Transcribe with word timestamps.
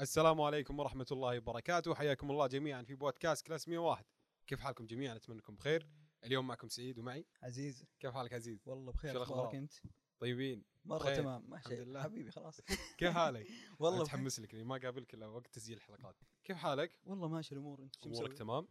السلام 0.00 0.40
عليكم 0.40 0.78
ورحمة 0.78 1.06
الله 1.12 1.38
وبركاته. 1.38 1.94
حياكم 1.94 2.30
الله 2.30 2.46
جميعا 2.46 2.82
في 2.82 2.94
بودكاست 2.94 3.46
كلاس 3.46 3.68
101 3.68 4.04
كيف 4.46 4.60
حالكم 4.60 4.86
جميعا؟ 4.86 5.16
أتمنى 5.16 5.38
أنكم 5.38 5.56
بخير. 5.56 5.88
اليوم 6.24 6.46
معكم 6.46 6.68
سعيد 6.68 6.98
ومعي. 6.98 7.26
عزيز. 7.42 7.84
كيف 8.00 8.14
حالك 8.14 8.32
عزيز؟ 8.32 8.68
والله 8.68 8.92
شو 8.92 8.98
بخير 8.98 9.16
الأخبار؟ 9.16 9.38
أخبارك 9.38 9.54
أنت؟ 9.54 9.72
طيبين. 10.18 10.64
مرة 10.84 10.98
بخير. 10.98 11.16
تمام. 11.16 11.50
ما 11.50 11.56
الحمد 11.56 11.74
شيء 11.74 11.84
لله. 11.84 12.02
حبيبي 12.02 12.30
خلاص. 12.30 12.60
كيف 12.98 13.14
حالك؟ 13.14 13.46
والله. 13.80 14.00
متحمس 14.02 14.40
لك 14.40 14.54
ما 14.54 14.76
قابلك 14.76 15.14
إلا 15.14 15.26
وقت 15.26 15.54
تسجيل 15.54 15.76
الحلقات. 15.76 16.16
كيف 16.44 16.56
حالك؟ 16.56 17.00
والله 17.04 17.28
ماشي 17.28 17.54
الأمور. 17.54 17.82
أنت 17.82 17.94
شو 17.94 18.08
أمورك 18.08 18.24
مسوي؟ 18.24 18.36
تمام. 18.36 18.68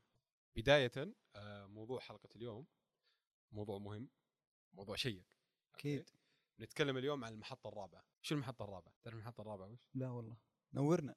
بداية 0.55 0.91
آه، 1.35 1.65
موضوع 1.65 1.99
حلقة 1.99 2.29
اليوم. 2.35 2.65
موضوع 3.51 3.77
مهم. 3.77 4.09
موضوع 4.73 4.95
شيق. 4.95 5.23
أكيد؟ 5.73 6.09
نتكلم 6.59 6.97
اليوم 6.97 7.23
عن 7.23 7.33
المحطة 7.33 7.67
الرابعة. 7.67 8.03
شو 8.21 8.35
المحطة 8.35 8.63
الرابعة؟ 8.63 8.93
تعرف 9.03 9.15
المحطة 9.15 9.41
الرابعة 9.41 9.67
وش؟ 9.67 9.79
لا 9.93 10.09
والله. 10.09 10.37
نورنا. 10.75 11.15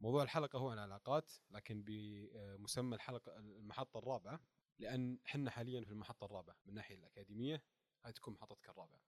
موضوع 0.00 0.22
الحلقة 0.22 0.58
هو 0.58 0.68
عن 0.68 0.78
العلاقات 0.78 1.32
لكن 1.50 1.82
بمسمى 1.86 2.96
الحلقة 2.96 3.36
المحطة 3.36 3.98
الرابعة 3.98 4.40
لأن 4.78 5.18
حنا 5.24 5.50
حاليا 5.50 5.84
في 5.84 5.90
المحطة 5.90 6.24
الرابعة 6.24 6.56
من 6.64 6.68
الناحية 6.68 6.94
الأكاديمية 6.94 7.62
هاي 8.04 8.12
تكون 8.12 8.34
محطتك 8.34 8.68
الرابعة. 8.68 9.00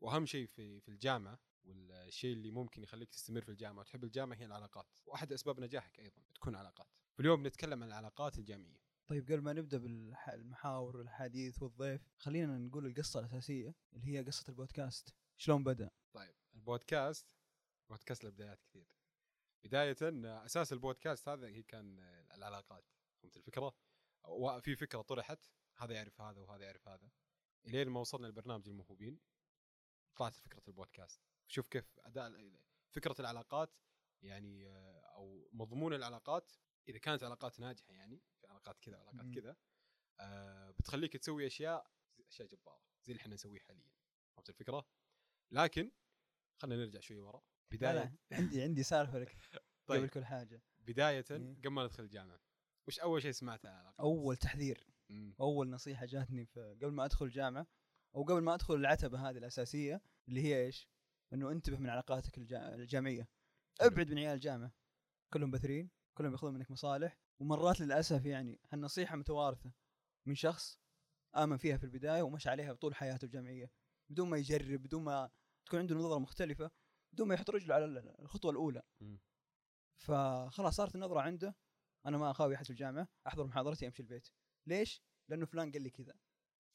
وأهم 0.00 0.26
شيء 0.26 0.46
في 0.46 0.80
في 0.80 0.88
الجامعة 0.88 1.38
والشيء 1.64 2.32
اللي 2.32 2.50
ممكن 2.50 2.82
يخليك 2.82 3.10
تستمر 3.10 3.40
في 3.40 3.48
الجامعة 3.48 3.80
وتحب 3.80 4.04
الجامعة 4.04 4.36
هي 4.36 4.44
العلاقات. 4.44 4.98
وأحد 5.06 5.32
أسباب 5.32 5.60
نجاحك 5.60 5.98
أيضا 5.98 6.22
تكون 6.34 6.56
علاقات. 6.56 6.88
فاليوم 7.18 7.46
نتكلم 7.46 7.82
عن 7.82 7.88
العلاقات 7.88 8.38
الجامعية. 8.38 8.82
طيب 9.06 9.24
قبل 9.24 9.40
ما 9.40 9.52
نبدأ 9.52 9.78
بالمحاور 9.78 10.96
والحديث 10.96 11.62
والضيف 11.62 12.08
خلينا 12.18 12.58
نقول 12.58 12.86
القصة 12.86 13.20
الأساسية 13.20 13.74
اللي 13.92 14.06
هي 14.06 14.24
قصة 14.24 14.44
البودكاست. 14.48 15.14
شلون 15.36 15.64
بدأ؟ 15.64 15.90
طيب 16.12 16.34
البودكاست 16.54 17.26
بودكاست 17.92 18.24
له 18.24 18.30
بدايات 18.30 18.62
كثير 18.62 18.86
بداية 19.64 19.96
أساس 20.46 20.72
البودكاست 20.72 21.28
هذا 21.28 21.46
هي 21.46 21.62
كان 21.62 21.98
العلاقات 22.34 22.84
فهمت 23.22 23.36
الفكرة؟ 23.36 23.74
وفي 24.24 24.76
فكرة 24.76 25.02
طرحت 25.02 25.46
هذا 25.76 25.94
يعرف 25.94 26.20
هذا 26.20 26.40
وهذا 26.40 26.64
يعرف 26.64 26.88
هذا 26.88 27.10
إلين 27.66 27.88
ما 27.88 28.00
وصلنا 28.00 28.26
لبرنامج 28.26 28.68
الموهوبين 28.68 29.20
طلعت 30.16 30.34
فكرة 30.34 30.62
البودكاست 30.68 31.20
شوف 31.48 31.68
كيف 31.68 31.98
أداء 31.98 32.52
فكرة 32.90 33.14
العلاقات 33.20 33.78
يعني 34.22 34.68
آه، 34.68 35.00
أو 35.00 35.48
مضمون 35.52 35.94
العلاقات 35.94 36.52
إذا 36.88 36.98
كانت 36.98 37.24
علاقات 37.24 37.60
ناجحة 37.60 37.94
يعني 37.94 38.22
في 38.40 38.46
علاقات 38.46 38.78
كذا 38.80 38.96
علاقات. 38.96 39.34
كذا 39.34 39.56
آه، 40.20 40.70
بتخليك 40.70 41.16
تسوي 41.16 41.46
أشياء 41.46 41.90
أشياء 42.28 42.48
جبارة 42.48 42.82
زي 43.02 43.12
اللي 43.12 43.20
إحنا 43.20 43.34
نسويه 43.34 43.60
حاليا 43.60 43.90
فهمت 44.36 44.48
الفكرة؟ 44.48 44.86
لكن 45.50 45.92
خلينا 46.56 46.84
نرجع 46.84 47.00
شوي 47.00 47.18
ورا 47.18 47.42
لا 47.80 47.94
لا 47.94 48.12
عندي 48.32 48.62
عندي 48.62 48.82
سالفة 48.82 49.18
لك 49.18 49.36
قبل 49.54 49.60
طيب 49.86 50.06
كل 50.06 50.24
حاجة 50.24 50.62
بداية 50.78 51.24
مم. 51.30 51.56
قبل 51.58 51.68
ما 51.68 51.84
ندخل 51.84 52.02
الجامعة 52.02 52.40
وش 52.88 53.00
أول 53.00 53.22
شيء 53.22 53.30
سمعته 53.30 53.68
عن 53.68 53.74
العلاقات؟ 53.74 54.00
أول 54.00 54.36
تحذير 54.36 54.86
مم. 55.08 55.34
أول 55.40 55.70
نصيحة 55.70 56.06
جاتني 56.06 56.48
قبل 56.56 56.92
ما 56.92 57.04
أدخل 57.04 57.26
الجامعة 57.26 57.66
أو 58.14 58.22
قبل 58.22 58.40
ما 58.42 58.54
أدخل 58.54 58.74
العتبة 58.74 59.30
هذه 59.30 59.38
الأساسية 59.38 60.02
اللي 60.28 60.42
هي 60.42 60.64
إيش؟ 60.66 60.88
إنه 61.32 61.50
انتبه 61.50 61.78
من 61.78 61.88
علاقاتك 61.90 62.38
الجا- 62.38 62.74
الجامعية. 62.74 63.28
أبعد 63.80 64.10
من 64.10 64.18
عيال 64.18 64.34
الجامعة 64.34 64.72
كلهم 65.32 65.50
بثرين 65.50 65.90
كلهم 66.14 66.30
بياخذون 66.30 66.54
منك 66.54 66.70
مصالح 66.70 67.18
ومرات 67.40 67.80
للأسف 67.80 68.24
يعني 68.26 68.60
هالنصيحة 68.70 69.16
متوارثة 69.16 69.72
من 70.26 70.34
شخص 70.34 70.78
آمن 71.36 71.56
فيها 71.56 71.76
في 71.76 71.84
البداية 71.84 72.22
ومشى 72.22 72.48
عليها 72.50 72.72
طول 72.74 72.94
حياته 72.94 73.24
الجامعية 73.24 73.70
بدون 74.10 74.28
ما 74.28 74.36
يجرب 74.36 74.82
بدون 74.82 75.04
ما 75.04 75.30
تكون 75.66 75.78
عنده 75.80 75.94
نظرة 75.94 76.18
مختلفة 76.18 76.70
بدون 77.12 77.28
ما 77.28 77.34
يحط 77.34 77.50
رجله 77.50 77.74
على 77.74 77.84
ال- 77.84 78.20
الخطوة 78.20 78.50
الأولى. 78.50 78.82
فخلاص 79.96 80.76
صارت 80.76 80.94
النظرة 80.94 81.20
عنده 81.20 81.56
أنا 82.06 82.18
ما 82.18 82.30
أخاوي 82.30 82.54
أحد 82.54 82.64
في 82.64 82.70
الجامعة 82.70 83.08
أحضر 83.26 83.44
محاضرتي 83.46 83.86
أمشي 83.86 84.02
البيت 84.02 84.28
ليش؟ 84.66 85.02
لأنه 85.28 85.46
فلان 85.46 85.72
قال 85.72 85.82
لي 85.82 85.90
كذا 85.90 86.14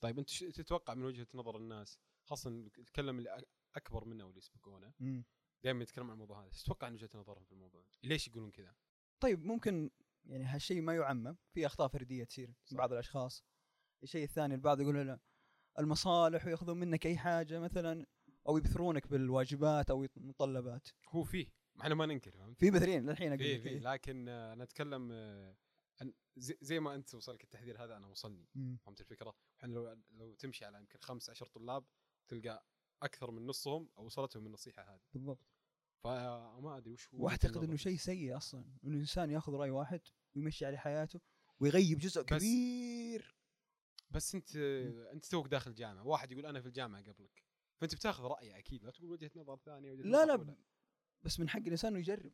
طيب 0.01 0.27
شو 0.27 0.49
تتوقع 0.51 0.93
من 0.93 1.03
وجهة 1.03 1.27
نظر 1.33 1.57
الناس 1.57 1.99
خاصة 2.23 2.49
نتكلم 2.49 3.17
اللي 3.17 3.43
أكبر 3.75 4.05
منا 4.05 4.23
واللي 4.23 4.37
يسبقونا 4.37 4.93
دائما 5.63 5.83
يتكلم 5.83 6.05
عن 6.05 6.11
الموضوع 6.13 6.43
هذا 6.43 6.49
تتوقع 6.49 6.89
من 6.89 6.93
وجهة 6.95 7.09
نظرهم 7.15 7.43
في 7.43 7.51
الموضوع؟ 7.51 7.85
ليش 8.03 8.27
يقولون 8.27 8.51
كذا؟ 8.51 8.75
طيب 9.19 9.45
ممكن 9.45 9.89
يعني 10.25 10.43
هالشيء 10.45 10.81
ما 10.81 10.95
يعمم 10.95 11.37
في 11.53 11.65
أخطاء 11.65 11.87
فردية 11.87 12.23
تصير 12.23 12.53
صح. 12.65 12.71
من 12.71 12.77
بعض 12.77 12.91
الأشخاص 12.93 13.43
الشيء 14.03 14.23
الثاني 14.23 14.55
البعض 14.55 14.81
يقول 14.81 15.07
لا 15.07 15.19
المصالح 15.79 16.45
ويأخذون 16.45 16.77
منك 16.77 17.05
أي 17.05 17.17
حاجة 17.17 17.59
مثلا 17.59 18.05
أو 18.47 18.57
يبثرونك 18.57 19.07
بالواجبات 19.07 19.89
أو 19.89 20.03
المتطلبات 20.17 20.87
هو 21.09 21.23
فيه 21.23 21.47
ما 21.75 21.83
إحنا 21.83 21.95
ما 21.95 22.05
ننكر 22.05 22.31
فهمت؟ 22.31 22.59
في 22.59 22.71
بثرين 22.71 23.09
للحين 23.09 23.27
أقول 23.33 23.39
فيه 23.43 23.57
فيه. 23.57 23.79
لكن 23.79 24.27
أنا 24.29 24.63
أتكلم 24.63 25.09
آه، 25.11 25.55
زي, 26.37 26.79
ما 26.79 26.95
أنت 26.95 27.15
وصلك 27.15 27.43
التحذير 27.43 27.83
هذا 27.83 27.97
أنا 27.97 28.07
وصلني 28.07 28.47
مم. 28.55 28.77
فهمت 28.85 29.01
الفكرة؟ 29.01 29.35
إحنا 29.59 29.73
لو 29.73 29.97
لو 30.11 30.33
تمشي 30.35 30.65
على 30.65 30.77
يمكن 30.77 30.99
خمس 31.01 31.29
عشر 31.29 31.45
طلاب 31.47 31.85
تلقى 32.27 32.65
أكثر 33.03 33.31
من 33.31 33.45
نصهم 33.45 33.89
أو 33.97 34.05
وصلتهم 34.05 34.47
النصيحة 34.47 34.83
هذه 34.95 35.01
بالضبط 35.13 35.47
فما 36.03 36.77
أدري 36.77 36.93
وش 36.93 37.09
هو 37.13 37.25
واعتقد. 37.25 37.63
إنه 37.63 37.75
شيء 37.75 37.97
سيء 37.97 38.37
أصلا 38.37 38.61
إنه 38.83 38.93
الانسان 38.95 39.31
يأخذ 39.31 39.53
رأي 39.53 39.69
واحد 39.69 40.01
ويمشي 40.35 40.65
عليه 40.65 40.77
حياته 40.77 41.19
ويغيب 41.59 41.97
جزء 41.99 42.21
بس- 42.21 42.27
كبير 42.27 43.35
بس 44.11 44.35
أنت 44.35 44.55
أنت 45.13 45.25
توك 45.25 45.47
داخل 45.47 45.71
الجامعة 45.71 46.07
واحد 46.07 46.31
يقول 46.31 46.45
أنا 46.45 46.61
في 46.61 46.67
الجامعة 46.67 47.01
قبلك 47.01 47.43
فأنت 47.81 47.95
بتاخذ 47.95 48.23
رايه 48.23 48.57
أكيد 48.57 48.83
لا 48.83 48.91
تقول 48.91 49.09
وجهة 49.11 49.31
نظر 49.35 49.57
ثانية 49.57 49.91
وجهة 49.91 50.03
لا 50.03 50.23
نظر 50.23 50.25
لا 50.25 50.33
أولى. 50.33 50.55
بس 51.23 51.39
من 51.39 51.49
حق 51.49 51.59
الإنسان 51.59 51.91
إنه 51.91 51.99
يجرب. 51.99 52.33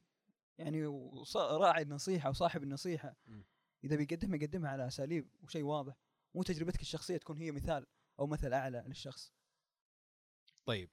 يعني 0.57 0.85
وص- 0.85 1.37
راعي 1.37 1.81
النصيحة 1.81 2.29
وصاحب 2.29 2.63
النصيحة. 2.63 3.15
مم. 3.25 3.45
إذا 3.83 3.95
بيقدمها 3.95 4.35
يقدمها 4.37 4.71
على 4.71 4.87
أساليب 4.87 5.29
وشيء 5.43 5.63
واضح. 5.63 5.95
مو 6.35 6.43
تجربتك 6.43 6.81
الشخصية 6.81 7.17
تكون 7.17 7.37
هي 7.37 7.51
مثال 7.51 7.85
أو 8.19 8.27
مثل 8.27 8.53
أعلى 8.53 8.83
للشخص. 8.87 9.33
طيب 10.65 10.91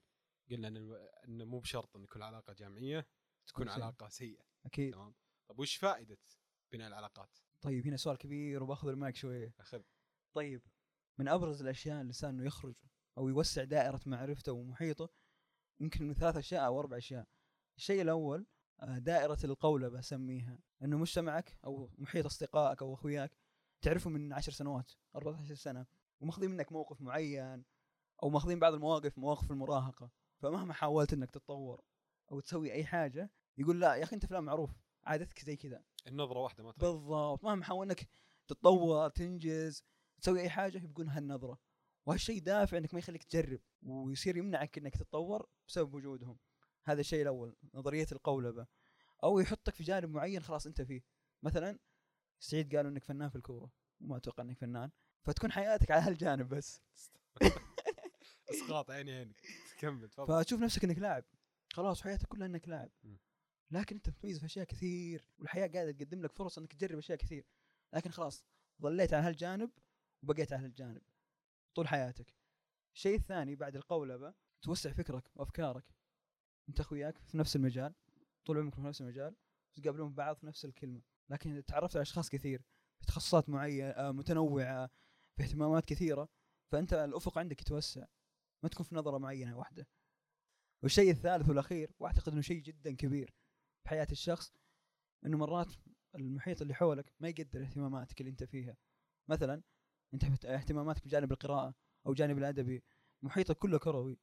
قلنا 0.51 0.67
إن 0.67 0.77
الو- 0.77 0.95
إن 0.95 1.43
مو 1.47 1.59
بشرط 1.59 1.95
إن 1.95 2.05
كل 2.05 2.21
علاقة 2.21 2.53
جامعية 2.53 3.07
تكون 3.47 3.65
سيئة. 3.67 3.73
علاقة 3.73 4.07
سيئة. 4.09 4.43
أكيد. 4.65 4.93
تمام؟ 4.93 5.15
طيب 5.49 5.59
وش 5.59 5.75
فائدة 5.75 6.17
بناء 6.71 6.87
العلاقات؟ 6.87 7.37
طيب 7.61 7.87
هنا 7.87 7.97
سؤال 7.97 8.17
كبير 8.17 8.63
وبأخذ 8.63 8.87
المايك 8.87 9.15
شوية. 9.15 9.53
أخذ. 9.59 9.81
طيب 10.33 10.61
من 11.19 11.27
أبرز 11.27 11.61
الأشياء 11.61 12.01
الإنسان 12.01 12.29
إنه 12.29 12.45
يخرج 12.45 12.75
أو 13.17 13.29
يوسع 13.29 13.63
دائرة 13.63 14.01
معرفته 14.05 14.51
ومحيطه 14.51 15.09
يمكن 15.79 16.07
من 16.07 16.13
ثلاث 16.13 16.37
أشياء 16.37 16.65
أو 16.65 16.79
أربع 16.79 16.97
أشياء. 16.97 17.27
الشيء 17.77 18.01
الأول 18.01 18.45
آه، 18.79 18.97
دائرة 18.97 19.37
القولة 19.43 19.87
بسميها. 19.89 20.59
إنه 20.83 20.97
مجتمعك 20.97 21.57
أو 21.65 21.89
محيط 21.97 22.25
أصدقائك 22.25 22.81
أو 22.81 22.93
أخوياك 22.93 23.37
تعرفهم 23.81 24.13
من 24.13 24.33
عشر 24.33 24.51
سنوات 24.51 24.91
14 25.15 25.55
سنة 25.55 25.85
وماخذين 26.19 26.51
منك 26.51 26.71
موقف 26.71 27.01
معين 27.01 27.63
أو 28.23 28.29
ماخذين 28.29 28.59
بعض 28.59 28.73
المواقف 28.73 29.17
مواقف 29.17 29.51
المراهقة. 29.51 30.11
فمهما 30.37 30.73
حاولت 30.73 31.13
إنك 31.13 31.31
تتطور 31.31 31.81
أو 32.31 32.39
تسوي 32.39 32.71
أي 32.71 32.85
حاجة 32.85 33.31
يقول 33.57 33.81
لا 33.81 33.95
يا 33.95 34.03
أخي 34.03 34.15
أنت 34.15 34.25
فلان 34.25 34.43
معروف 34.43 34.71
عادتك 35.03 35.45
زي 35.45 35.55
كذا. 35.55 35.83
النظرة 36.07 36.39
واحدة 36.39 36.63
ما 36.63 36.71
بالضبط. 36.77 37.43
مهما 37.43 37.63
حاول 37.63 37.85
إنك 37.85 38.07
تتطور 38.47 39.09
تنجز 39.09 39.83
تسوي 40.21 40.41
أي 40.41 40.49
حاجة 40.49 40.77
يبقون 40.83 41.09
هالنظرة. 41.09 41.59
وهالشيء 42.05 42.41
دافع 42.41 42.77
إنك 42.77 42.93
ما 42.93 42.99
يخليك 42.99 43.23
تجرب 43.23 43.59
ويصير 43.81 44.37
يمنعك 44.37 44.77
إنك 44.77 44.97
تتطور 44.97 45.49
بسبب 45.67 45.93
وجودهم. 45.93 46.37
هذا 46.83 46.99
الشيء 47.01 47.21
الأول 47.21 47.55
نظرية 47.73 48.07
القولبة. 48.11 48.67
أو 49.23 49.39
يحطك 49.39 49.75
في 49.75 49.83
جانب 49.83 50.09
معين 50.09 50.43
خلاص 50.43 50.67
أنت 50.67 50.81
فيه. 50.81 51.01
مثلا 51.43 51.79
سعيد 52.39 52.75
قالوا 52.75 52.91
إنك 52.91 53.03
فنان 53.03 53.29
في 53.29 53.35
الكورة. 53.35 53.71
وما 54.01 54.17
أتوقع 54.17 54.43
إنك 54.43 54.57
فنان. 54.57 54.91
فتكون 55.23 55.51
حياتك 55.51 55.91
على 55.91 56.01
هالجانب 56.01 56.49
بس. 56.49 56.81
أسقاط 58.51 58.91
عيني 58.91 59.11
عينك. 59.11 59.41
كمل 59.79 60.09
تفضل. 60.09 60.43
فتشوف 60.43 60.61
نفسك 60.61 60.83
إنك 60.83 60.99
لاعب. 60.99 61.23
خلاص 61.73 62.01
حياتك 62.01 62.27
كلها 62.27 62.47
إنك 62.47 62.67
لاعب. 62.67 62.91
لكن 63.71 63.95
أنت 63.95 64.09
متميز 64.09 64.39
في 64.39 64.45
أشياء 64.45 64.65
كثير 64.65 65.29
والحياة 65.39 65.67
قاعدة 65.67 65.91
تقدم 65.91 66.21
لك 66.21 66.31
فرص 66.31 66.57
إنك 66.57 66.73
تجرب 66.73 66.97
أشياء 66.97 67.17
كثير. 67.17 67.45
لكن 67.93 68.11
خلاص 68.11 68.45
ظليت 68.81 69.13
على 69.13 69.27
هالجانب 69.27 69.71
وبقيت 70.23 70.53
على 70.53 70.65
هالجانب. 70.65 71.01
طول 71.75 71.87
حياتك. 71.87 72.35
الشيء 72.95 73.15
الثاني 73.15 73.55
بعد 73.55 73.75
القولبه 73.75 74.33
توسع 74.61 74.91
فكرك 74.93 75.31
وأفكارك. 75.35 75.85
أنت 76.69 76.79
أخوياك 76.79 77.17
في 77.17 77.37
نفس 77.37 77.55
المجال 77.55 77.93
طول 78.45 78.57
عمركم 78.57 78.81
في 78.81 78.87
نفس 78.87 79.01
المجال 79.01 79.35
تقابلون 79.73 80.13
بعض 80.13 80.35
في 80.35 80.45
نفس 80.45 80.65
الكلمة. 80.65 81.01
لكن 81.29 81.63
تعرفت 81.67 81.95
على 81.95 82.01
أشخاص 82.01 82.29
كثير 82.29 82.61
في 82.99 83.05
تخصصات 83.05 83.49
معينة 83.49 83.89
آه، 83.89 84.11
متنوعة 84.11 84.89
في 85.37 85.43
اهتمامات 85.43 85.85
كثيرة 85.85 86.29
فأنت 86.71 86.93
الأفق 86.93 87.37
عندك 87.37 87.61
يتوسع. 87.61 88.05
ما 88.63 88.69
تكون 88.69 88.85
في 88.85 88.95
نظرة 88.95 89.17
معينة 89.17 89.57
واحدة. 89.57 89.87
والشيء 90.83 91.11
الثالث 91.11 91.49
والأخير 91.49 91.91
وأعتقد 91.99 92.31
إنه 92.31 92.41
شيء 92.41 92.61
جدا 92.61 92.95
كبير 92.95 93.35
في 93.83 93.89
حياة 93.89 94.07
الشخص 94.11 94.53
إنه 95.25 95.37
مرات 95.37 95.73
المحيط 96.15 96.61
اللي 96.61 96.73
حولك 96.73 97.13
ما 97.19 97.29
يقدر 97.29 97.61
اهتماماتك 97.61 98.21
اللي 98.21 98.31
أنت 98.31 98.43
فيها. 98.43 98.77
مثلا 99.29 99.61
انت 100.13 100.45
اهتماماتك 100.45 101.05
بجانب 101.05 101.31
القراءة 101.31 101.75
أو 102.05 102.13
جانب 102.13 102.37
الادبي 102.37 102.83
محيطك 103.21 103.57
كله 103.57 103.79
كروي. 103.79 104.19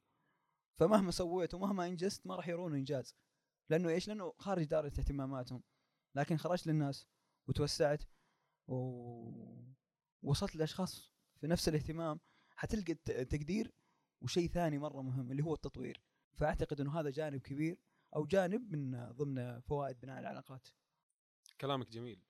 فمهما 0.77 1.11
سويت 1.11 1.55
ومهما 1.55 1.87
إنجزت 1.87 2.27
ما 2.27 2.37
راح 2.37 2.49
يرون 2.49 2.75
إنجاز. 2.75 3.17
لأنه 3.71 3.89
إيش؟ 3.89 4.09
لأنه 4.09 4.35
خارج 4.39 4.65
دائره 4.65 4.87
اهتماماتهم. 4.87 5.63
لكن 6.15 6.37
خرجت 6.37 6.67
للناس 6.67 7.07
وتوسعت 7.47 8.03
ووصلت 8.67 10.57
لأشخاص 10.57 11.13
في 11.41 11.47
نفس 11.47 11.69
الاهتمام 11.69 12.21
حتلقى 12.57 12.93
التقدير 13.09 13.73
وشيء 14.21 14.49
ثاني 14.49 14.79
مرة 14.79 15.03
مهم 15.03 15.31
اللي 15.31 15.43
هو 15.45 15.55
التطوير. 15.55 16.03
فأعتقد 16.35 16.81
إنه 16.81 17.01
هذا 17.01 17.11
جانب 17.11 17.41
كبير 17.41 17.79
أو 18.17 18.27
جانب 18.27 18.73
من 18.73 19.13
ضمن 19.13 19.61
فوائد 19.61 20.01
بناء 20.01 20.21
العلاقات. 20.21 20.69
كلامك 21.61 21.89
جميل. 21.89 22.23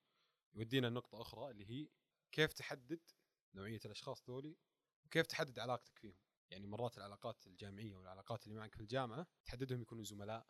يودينا 0.54 0.86
لنقطة 0.86 1.20
أخرى 1.20 1.50
اللي 1.50 1.70
هي 1.70 1.88
كيف 2.32 2.52
تحدد 2.52 3.00
نوعية 3.54 3.80
الأشخاص 3.84 4.30
ذولي 4.30 4.56
وكيف 5.06 5.26
تحدد 5.26 5.58
علاقتك 5.58 5.98
فيهم؟ 5.98 6.18
يعني 6.50 6.66
مرات 6.66 6.98
العلاقات 6.98 7.46
الجامعية 7.46 7.94
والعلاقات 7.96 8.44
اللي 8.46 8.54
معك 8.54 8.74
في 8.74 8.80
الجامعة 8.80 9.26
تحددهم 9.44 9.82
يكونوا 9.82 10.04
زملاء 10.04 10.46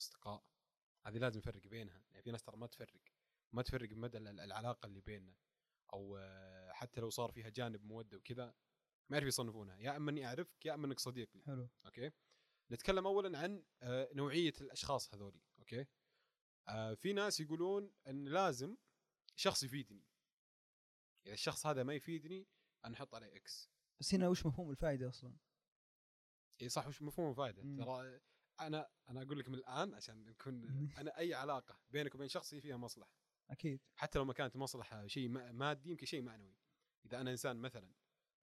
أصدقاء 0.00 0.44
هذه 1.06 1.18
لازم 1.18 1.38
نفرق 1.38 1.66
بينها 1.66 2.02
يعني 2.10 2.22
في 2.22 2.30
ناس 2.30 2.42
ترى 2.42 2.56
ما 2.56 2.66
تفرق 2.66 3.00
ما 3.52 3.62
تفرق 3.62 3.88
بمدى 3.88 4.18
ال- 4.18 4.40
العلاقة 4.40 4.86
اللي 4.86 5.00
بيننا 5.00 5.36
أو 5.92 6.16
آه، 6.16 6.72
حتى 6.72 7.00
لو 7.00 7.10
صار 7.10 7.32
فيها 7.32 7.48
جانب 7.48 7.84
مودة 7.84 8.16
وكذا 8.16 8.54
ما 9.10 9.16
يعرف 9.16 9.28
يصنفونها 9.28 9.78
يا 9.78 9.96
إما 9.96 10.10
إني 10.10 10.26
أعرفك 10.26 10.66
يا 10.66 10.74
إما 10.74 10.86
إنك 10.86 11.00
صديق 11.00 11.30
لي. 11.36 11.42
حلو. 11.44 11.68
okay؟ 11.86 12.10
نتكلم 12.72 13.06
اولا 13.06 13.38
عن 13.38 13.64
آه، 13.82 14.08
نوعية 14.14 14.52
الأشخاص 14.60 15.14
هذولي 15.14 15.40
okay؟ 15.58 15.86
آه، 16.68 16.94
في 16.94 17.12
ناس 17.12 17.40
يقولون 17.40 17.92
إن 18.06 18.28
لازم 18.28 18.76
شخص 19.36 19.62
يفيدني. 19.62 20.04
إذا 21.26 21.34
الشخص 21.34 21.66
هذا 21.66 21.82
ما 21.82 21.94
يفيدني 21.94 22.46
أنا 22.84 22.94
أحط 22.94 23.14
عليه 23.14 23.36
X 23.36 23.70
بس 24.00 24.14
هنا 24.14 24.28
وش 24.28 24.46
مفهوم 24.46 24.70
الفائده 24.70 25.08
أصلا؟ 25.08 25.36
إي 26.62 26.68
صح 26.68 26.86
وش 26.86 27.02
مفهوم 27.02 27.30
الفائده. 27.30 27.62
ترى 27.84 28.20
أنا 28.60 28.88
أنا 29.08 29.22
أقول 29.22 29.38
لك 29.38 29.48
من 29.48 29.54
الآن 29.54 29.94
عشان 29.94 30.24
نكون. 30.24 30.64
أنا 31.00 31.18
أي 31.18 31.34
علاقة 31.34 31.80
بينك 31.90 32.14
وبين 32.14 32.28
شخص 32.28 32.54
هي 32.54 32.60
فيها 32.60 32.76
مصلحة. 32.76 33.14
أكيد. 33.50 33.80
حتى 33.96 34.18
لو 34.18 34.24
ما 34.24 34.32
كانت 34.32 34.56
مصلحة 34.56 35.06
شيء 35.06 35.28
ما- 35.28 35.52
مادي 35.52 35.90
يمكن 35.90 36.06
شيء 36.06 36.22
معنوي. 36.22 36.56
إذا 37.06 37.20
أنا 37.20 37.30
إنسان 37.30 37.56
مثلا 37.56 37.94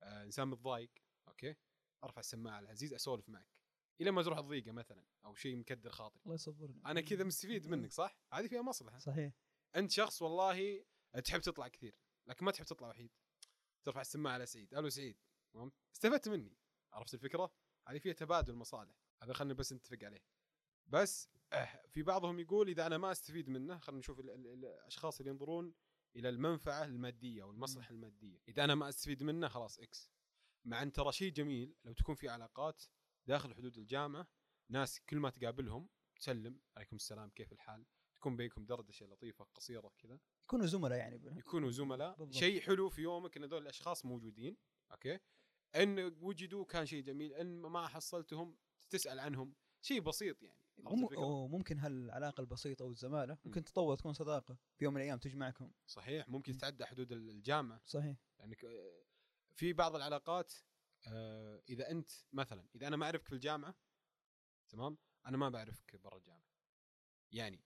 آه 0.04 0.24
إنسان 0.24 0.48
متضايق 0.48 0.92
okay؟ 1.28 1.56
أرفع 2.04 2.20
السماعة 2.20 2.60
على 2.60 2.74
عزيز 2.74 2.94
أسولف 2.94 3.30
معك. 3.30 3.48
إلى 4.02 4.12
ما 4.12 4.24
تروح 4.24 4.38
الضيقة 4.38 4.72
مثلا 4.72 5.06
أو 5.26 5.36
شيء 5.36 5.56
مكدر 5.56 5.90
خاطري. 5.92 6.22
الله 6.24 6.34
يصبرنا 6.36 6.92
أنا 6.92 7.02
كذا 7.02 7.24
مستفيد 7.24 7.68
منك 7.68 7.92
صح؟ 7.92 8.20
هذه 8.34 8.48
فيها 8.48 8.62
مصلحة. 8.62 9.00
صحيح. 9.00 9.34
أنت 9.76 9.92
شخص 9.92 10.22
والله 10.22 10.86
تحب 11.24 11.42
تطلع 11.42 11.68
كثير. 11.68 11.96
لكن 12.28 12.46
ما 12.46 12.52
تحب 12.52 12.66
تطلع 12.66 12.88
وحيد. 12.90 13.12
ترفع 13.84 14.02
السماعة 14.02 14.34
على 14.34 14.46
سعيد. 14.46 14.74
ألو 14.74 14.90
سعيد. 14.90 15.18
تمام؟ 15.54 15.72
استفدت 15.96 16.30
مني. 16.30 16.58
عرفت 16.94 17.14
الفكرة؟ 17.14 17.54
هذه 17.88 17.98
فيها 17.98 18.14
تبادل 18.14 18.54
مصالح. 18.54 18.96
هذا 19.24 19.34
خلينا 19.34 19.54
بس 19.54 19.74
نتفق 19.74 20.04
عليه. 20.04 20.24
بس 20.88 21.30
آه، 21.54 21.82
في 21.90 22.04
بعضهم 22.04 22.40
يقول 22.40 22.70
إذا 22.70 22.86
أنا 22.88 22.98
ما 22.98 23.12
أستفيد 23.12 23.50
منه 23.50 23.80
خلينا 23.80 24.00
نشوف 24.00 24.20
ال- 24.20 24.30
ال- 24.30 24.48
الأشخاص 24.48 25.20
اللي 25.20 25.32
ينظرون 25.32 25.74
إلى 26.16 26.30
المنفعة 26.30 26.84
المادية 26.86 27.44
أو 27.44 27.52
المصلحة 27.52 27.92
المادية. 27.92 28.40
إذا 28.48 28.64
أنا 28.64 28.76
ما 28.76 28.90
أستفيد 28.90 29.24
منه 29.24 29.48
خلاص 29.48 29.80
إكس 29.80 30.12
مع 30.66 30.82
إن 30.84 30.92
ترى 30.92 31.12
شيء 31.12 31.32
جميل 31.32 31.76
لو 31.84 31.94
تكون 31.94 32.16
في 32.16 32.30
علاقات 32.30 32.84
داخل 33.28 33.54
حدود 33.56 33.78
الجامعة 33.78 34.28
ناس 34.70 35.00
كل 35.00 35.18
ما 35.18 35.30
تقابلهم 35.30 35.90
تسلم. 36.20 36.60
عليكم 36.78 36.96
السلام 36.96 37.30
كيف 37.30 37.52
الحال؟ 37.54 37.86
تكون 38.16 38.38
بينكم 38.38 38.66
دردشة 38.66 39.06
لطيفة 39.06 39.46
قصيرة 39.46 39.94
كذا. 39.98 40.20
يكونوا 40.48 40.66
زملاء 40.66 40.98
يعني 41.00 41.38
يكونوا 41.38 41.72
زملاء. 41.72 42.32
شيء 42.32 42.62
حلو 42.62 42.90
في 42.90 43.02
يومك 43.02 43.38
إن 43.38 43.44
هذول 43.44 43.62
الأشخاص 43.62 44.06
موجودين 44.06 44.58
أوكي؟ 44.92 45.20
إن 45.76 46.00
وجدوا 46.22 46.66
كان 46.66 46.86
شيء 46.86 47.04
جميل 47.04 47.34
إن 47.34 47.62
ما 47.62 47.88
حصلتهم 47.88 48.58
تسأل 48.90 49.20
عنهم. 49.20 49.56
شيء 49.82 50.02
بسيط 50.02 50.44
يعني؟ 50.44 50.58
وممكن 51.18 51.80
هالعلاقة 51.80 52.42
البسيطة 52.42 52.86
والزمالة 52.86 53.38
ممكن 53.46 53.64
تتطور 53.64 53.96
تكون 53.96 54.14
صداقة 54.14 54.58
في 54.78 54.86
يوم 54.86 54.94
من 54.94 55.02
الأيام 55.02 55.20
تجمعكم. 55.20 55.72
صحيح 55.88 56.30
ممكن 56.30 56.52
مم. 56.52 56.58
تتعدى 56.58 56.86
حدود 56.86 57.12
ال- 57.12 57.30
الجامعة. 57.30 57.82
صحيح. 57.86 58.18
لانك 58.40 58.66
آه، 58.66 59.04
في 59.56 59.74
بعض 59.74 59.96
العلاقات 59.96 60.54
آه، 61.08 61.64
إذا 61.70 61.92
أنت 61.92 62.10
مثلا 62.34 62.68
إذا 62.76 62.88
أنا 62.88 62.96
ما 62.98 63.06
أعرفك 63.06 63.28
في 63.28 63.36
الجامعة 63.36 63.76
تمام؟ 64.70 64.98
أنا 65.26 65.38
ما 65.38 65.50
بعرفك 65.50 65.96
برا 65.96 66.18
الجامعة. 66.18 66.48
يعني 67.32 67.64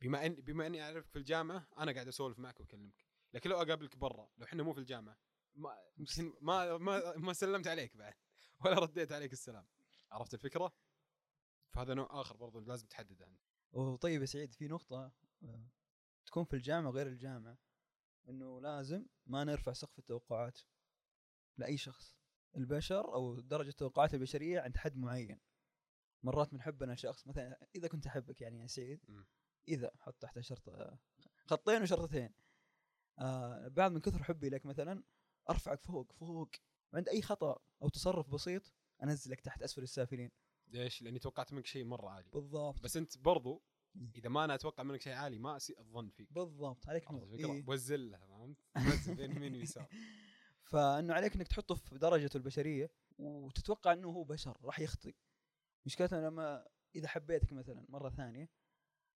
بما 0.00 0.26
ان 0.26 0.34
بما 0.34 0.66
إني 0.66 0.82
أعرفك 0.82 1.10
في 1.10 1.18
الجامعة 1.18 1.68
أنا 1.78 1.92
قاعد 1.92 2.08
أسولف 2.08 2.38
معك 2.38 2.60
وأكلمك. 2.60 3.04
لكن 3.32 3.50
لو 3.50 3.62
أقابلك 3.62 3.96
برا 3.96 4.30
لو 4.38 4.44
إحنا 4.44 4.62
مو 4.62 4.72
في 4.72 4.80
الجامعة 4.80 5.18
ما 5.54 5.76
ما 6.40 6.78
ما 6.78 7.16
ما 7.16 7.32
سلمت 7.32 7.66
عليك 7.66 7.96
بعد 7.96 8.14
ولا 8.64 8.78
رديت 8.78 9.12
عليك 9.12 9.32
السلام. 9.32 9.66
عرفت 10.10 10.34
الفكرة؟ 10.34 10.72
فهذا 11.74 11.94
نوع 11.94 12.20
آخر 12.20 12.36
برضو 12.36 12.60
لازم 12.60 12.86
تحدده 12.86 13.26
أنت. 13.26 13.42
وطيب 13.72 14.20
يا 14.20 14.26
سعيد 14.26 14.54
في 14.54 14.68
نقطة 14.68 15.12
آه، 15.42 15.68
تكون 16.26 16.44
في 16.44 16.56
الجامعة 16.56 16.88
وغير 16.88 17.06
الجامعة 17.06 17.58
إنه 18.28 18.60
لازم 18.60 19.06
ما 19.26 19.44
نرفع 19.44 19.72
سقف 19.72 19.98
التوقعات 19.98 20.58
لأي 21.56 21.76
شخص. 21.76 22.16
البشر 22.56 23.14
أو 23.14 23.40
درجة 23.40 23.68
التوقعات 23.68 24.14
البشرية 24.14 24.60
عند 24.60 24.76
حد 24.76 24.96
معين. 24.96 25.40
مرات 26.22 26.52
من 26.52 26.62
حبنا 26.62 26.94
شخص 26.94 27.26
مثلا 27.26 27.68
إذا 27.74 27.88
كنت 27.88 28.06
أحبك 28.06 28.40
يعني 28.40 28.60
يا 28.60 28.66
سعيد. 28.66 29.00
إذا 29.68 29.90
حط 29.98 30.14
تحت 30.14 30.40
شرط 30.40 30.62
خطين 31.46 31.82
وشرطتين 31.82 32.30
آه 33.18 33.68
بعد 33.68 33.92
من 33.92 34.00
كثر 34.00 34.22
حبي 34.22 34.48
لك 34.48 34.66
مثلا 34.66 35.02
أرفعك 35.50 35.82
فوق 35.82 36.12
فوق 36.12 36.50
وعند 36.92 37.08
أي 37.08 37.22
خطأ 37.22 37.58
أو 37.82 37.88
تصرف 37.88 38.28
بسيط 38.28 38.72
أنزلك 39.02 39.40
تحت 39.40 39.62
أسفل 39.62 39.82
السافلين 39.82 40.30
ليش؟ 40.72 41.02
لأني 41.02 41.18
توقعت 41.18 41.52
منك 41.52 41.66
شيء 41.66 41.84
مرة 41.84 42.08
عالي 42.08 42.30
بالضبط 42.30 42.80
بس 42.80 42.96
أنت 42.96 43.18
برضو. 43.18 43.62
إذا 44.16 44.28
ما 44.28 44.44
أنا 44.44 44.54
أتوقع 44.54 44.82
منك 44.82 45.00
شيء 45.00 45.12
عالي 45.12 45.38
ما 45.38 45.56
أسيء 45.56 45.80
الظن 45.80 46.08
فيك 46.08 46.32
بالضبط 46.32 46.88
عليك 46.88 47.10
نور؟ 47.10 47.34
إيه. 47.38 47.62
بوزلها 47.62 48.26
فهمت؟ 48.26 48.56
نزل 48.76 49.14
بين 49.14 49.36
يمين 49.36 49.54
ويسار 49.54 49.88
فإنه 50.70 51.14
عليك 51.14 51.34
إنك 51.34 51.48
تحطه 51.48 51.74
في 51.74 51.98
درجته 51.98 52.36
البشرية 52.36 52.90
وتتوقع 53.18 53.92
إنه 53.92 54.08
هو 54.08 54.24
بشر 54.24 54.58
راح 54.62 54.80
يخطئ 54.80 55.14
مشكلتنا 55.86 56.26
لما 56.26 56.66
إذا 56.94 57.08
حبيتك 57.08 57.52
مثلا 57.52 57.86
مرة 57.88 58.10
ثانية 58.10 58.48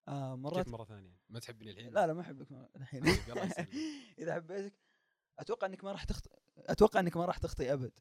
آه 0.08 0.34
مرات 0.36 0.64
كيف 0.64 0.72
مرة 0.72 0.84
ثانية؟ 0.84 1.20
ما 1.28 1.40
تحبني 1.40 1.70
الحين؟ 1.70 1.92
لا 1.92 2.06
لا 2.06 2.12
ما 2.12 2.20
أحبك 2.20 2.46
الحين. 2.76 3.02
طيب،. 3.04 3.68
إذا 4.18 4.34
حبيتك 4.34 4.74
أتوقع 5.38 5.66
إنك 5.66 5.84
ما 5.84 5.92
راح 5.92 6.04
تخطئ 6.04 6.30
أتوقع 6.56 7.00
إنك 7.00 7.16
ما 7.16 7.24
راح 7.24 7.38
تخطئ 7.38 7.72
أبد. 7.72 7.92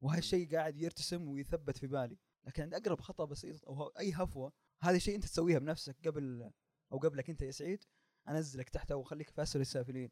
وهالشيء 0.00 0.54
قاعد 0.56 0.76
يرتسم 0.76 1.28
ويثبت 1.28 1.76
في 1.78 1.86
بالي. 1.86 2.18
لكن 2.44 2.62
عند 2.62 2.74
أقرب 2.74 3.00
خطأ 3.00 3.24
بسيط 3.24 3.64
أو 3.64 3.86
أي 3.88 4.12
هفوة 4.12 4.52
هذا 4.80 4.98
شيء 4.98 5.14
أنت 5.14 5.24
تسويها 5.24 5.58
بنفسك 5.58 6.08
قبل 6.08 6.50
أو 6.92 6.98
قبلك 6.98 7.30
أنت 7.30 7.42
يا 7.42 7.50
سعيد 7.50 7.84
أنزلك 8.28 8.68
تحت 8.68 8.92
وأخليك 8.92 9.30
في 9.30 9.42
اسفل 9.42 9.60
السافلين. 9.60 10.10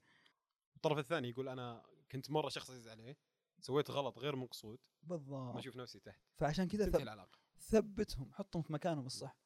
الطرف 0.76 0.98
الثاني 0.98 1.28
يقول 1.28 1.48
أنا 1.48 1.82
كنت 2.10 2.30
مرة 2.30 2.48
شخص 2.48 2.70
عزيز 2.70 2.88
عليه 2.88 3.16
سويت 3.60 3.90
غلط 3.90 4.18
غير 4.18 4.36
مقصود 4.36 4.78
ما 5.02 5.08
بالضبط. 5.16 5.56
أشوف 5.56 5.76
نفسي 5.76 6.00
تحت. 6.00 6.20
فعشان 6.36 6.68
كذا 6.68 6.90
ثب- 6.90 6.96
العلاقة. 6.96 7.38
ثبتهم 7.58 8.32
حطهم 8.32 8.62
في 8.62 8.72
مكانهم 8.72 9.06
الصح. 9.06 9.36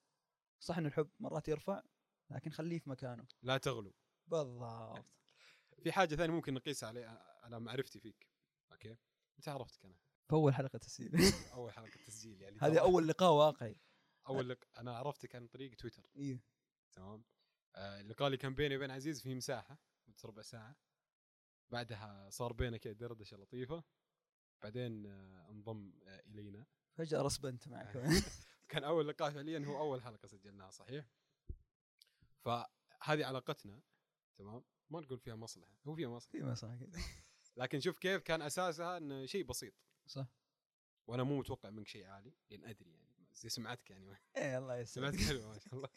صح 0.61 0.79
ان 0.79 0.87
الحب 0.87 1.11
مرات 1.21 1.49
يرفع 1.49 1.83
لكن 2.31 2.51
خليه 2.51 2.79
في 2.79 2.91
مكانه. 2.91 3.27
لا 3.43 3.59
تغلو. 3.59 3.95
بالضبط. 4.27 5.05
في 5.83 5.93
حاجة 5.93 6.15
ثانية 6.15 6.35
ممكن 6.35 6.55
نقيسها 6.55 6.89
على 6.89 7.05
على 7.43 7.61
معرفتي 7.61 8.01
فيك. 8.01 8.27
أوكي؟ 8.73 8.97
متى 9.39 9.51
عرفتك 9.51 9.85
أنا؟ 9.85 9.97
في 10.29 10.33
أول 10.33 10.55
حلقة 10.55 10.79
تسجيل. 10.79 11.13
أول 11.55 11.73
حلقة 11.73 12.01
تسجيل 12.07 12.43
يعني. 12.43 12.59
هذه 12.61 12.81
أول 12.81 13.09
لقاء 13.09 13.33
واقعي. 13.33 13.77
أول 14.29 14.49
لك 14.49 14.69
أنا 14.79 14.97
عرفتك 14.97 15.37
عن 15.37 15.47
طريق 15.47 15.75
تويتر. 15.75 16.07
إيه. 16.17 16.43
تمام. 16.93 17.25
آه 17.77 18.01
اللقاء 18.01 18.27
اللي 18.27 18.37
كان 18.39 18.55
بيني 18.55 18.77
وبين 18.77 18.91
عزيز 18.91 19.23
في 19.23 19.35
مساحة 19.35 19.79
مدة 20.07 20.19
ربع 20.25 20.43
ساعة. 20.43 20.77
بعدها 21.71 22.31
صار 22.31 22.53
بيننا 22.53 22.77
كذا 22.77 22.93
دردشة 22.93 23.37
لطيفة. 23.37 23.85
بعدين 24.63 25.07
آه 25.07 25.51
انضم 25.51 25.93
آه 26.07 26.23
إلينا. 26.27 26.67
فجأة 26.95 27.23
رسبنت 27.23 27.69
معك. 27.69 27.97
كان 28.69 28.85
أول 28.85 29.09
لقاء 29.09 29.31
فعليا 29.31 29.65
هو 29.67 29.79
أول 29.79 30.03
حلقة 30.03 30.27
سجلناها 30.27 30.71
صحيح؟ 30.71 31.07
فهذه 32.41 33.25
علاقتنا 33.27 33.83
تمام؟ 34.37 34.65
ما 34.91 35.01
نقول 35.01 35.19
فيها 35.19 35.35
مصلحة 35.35 35.79
هو 35.87 35.95
فيها 35.95 36.09
مصلحة. 36.09 36.31
في 36.31 36.39
كذا 36.87 37.03
لكن 37.57 37.81
شوف 37.81 37.99
كيف 37.99 38.23
كان 38.23 38.43
أساسها 38.43 38.97
انه 38.97 39.27
شيء 39.27 39.45
بسيط. 39.45 39.75
صح. 40.07 40.27
وأنا 41.07 41.23
مو 41.23 41.39
متوقع 41.39 41.71
منك 41.71 41.89
شيء 41.89 42.05
عالي 42.07 42.33
لأن 42.51 42.65
أدري 42.65 42.91
يعني 42.91 43.29
زي 43.33 43.49
سمعتك 43.49 43.91
يعني. 43.91 44.17
إيه 44.37 44.59
الله 44.59 44.77
يسلمك. 44.77 45.11
سمعتك 45.11 45.29
حلوة 45.29 45.49
ما 45.49 45.59
شاء 45.59 45.75
الله. 45.75 45.89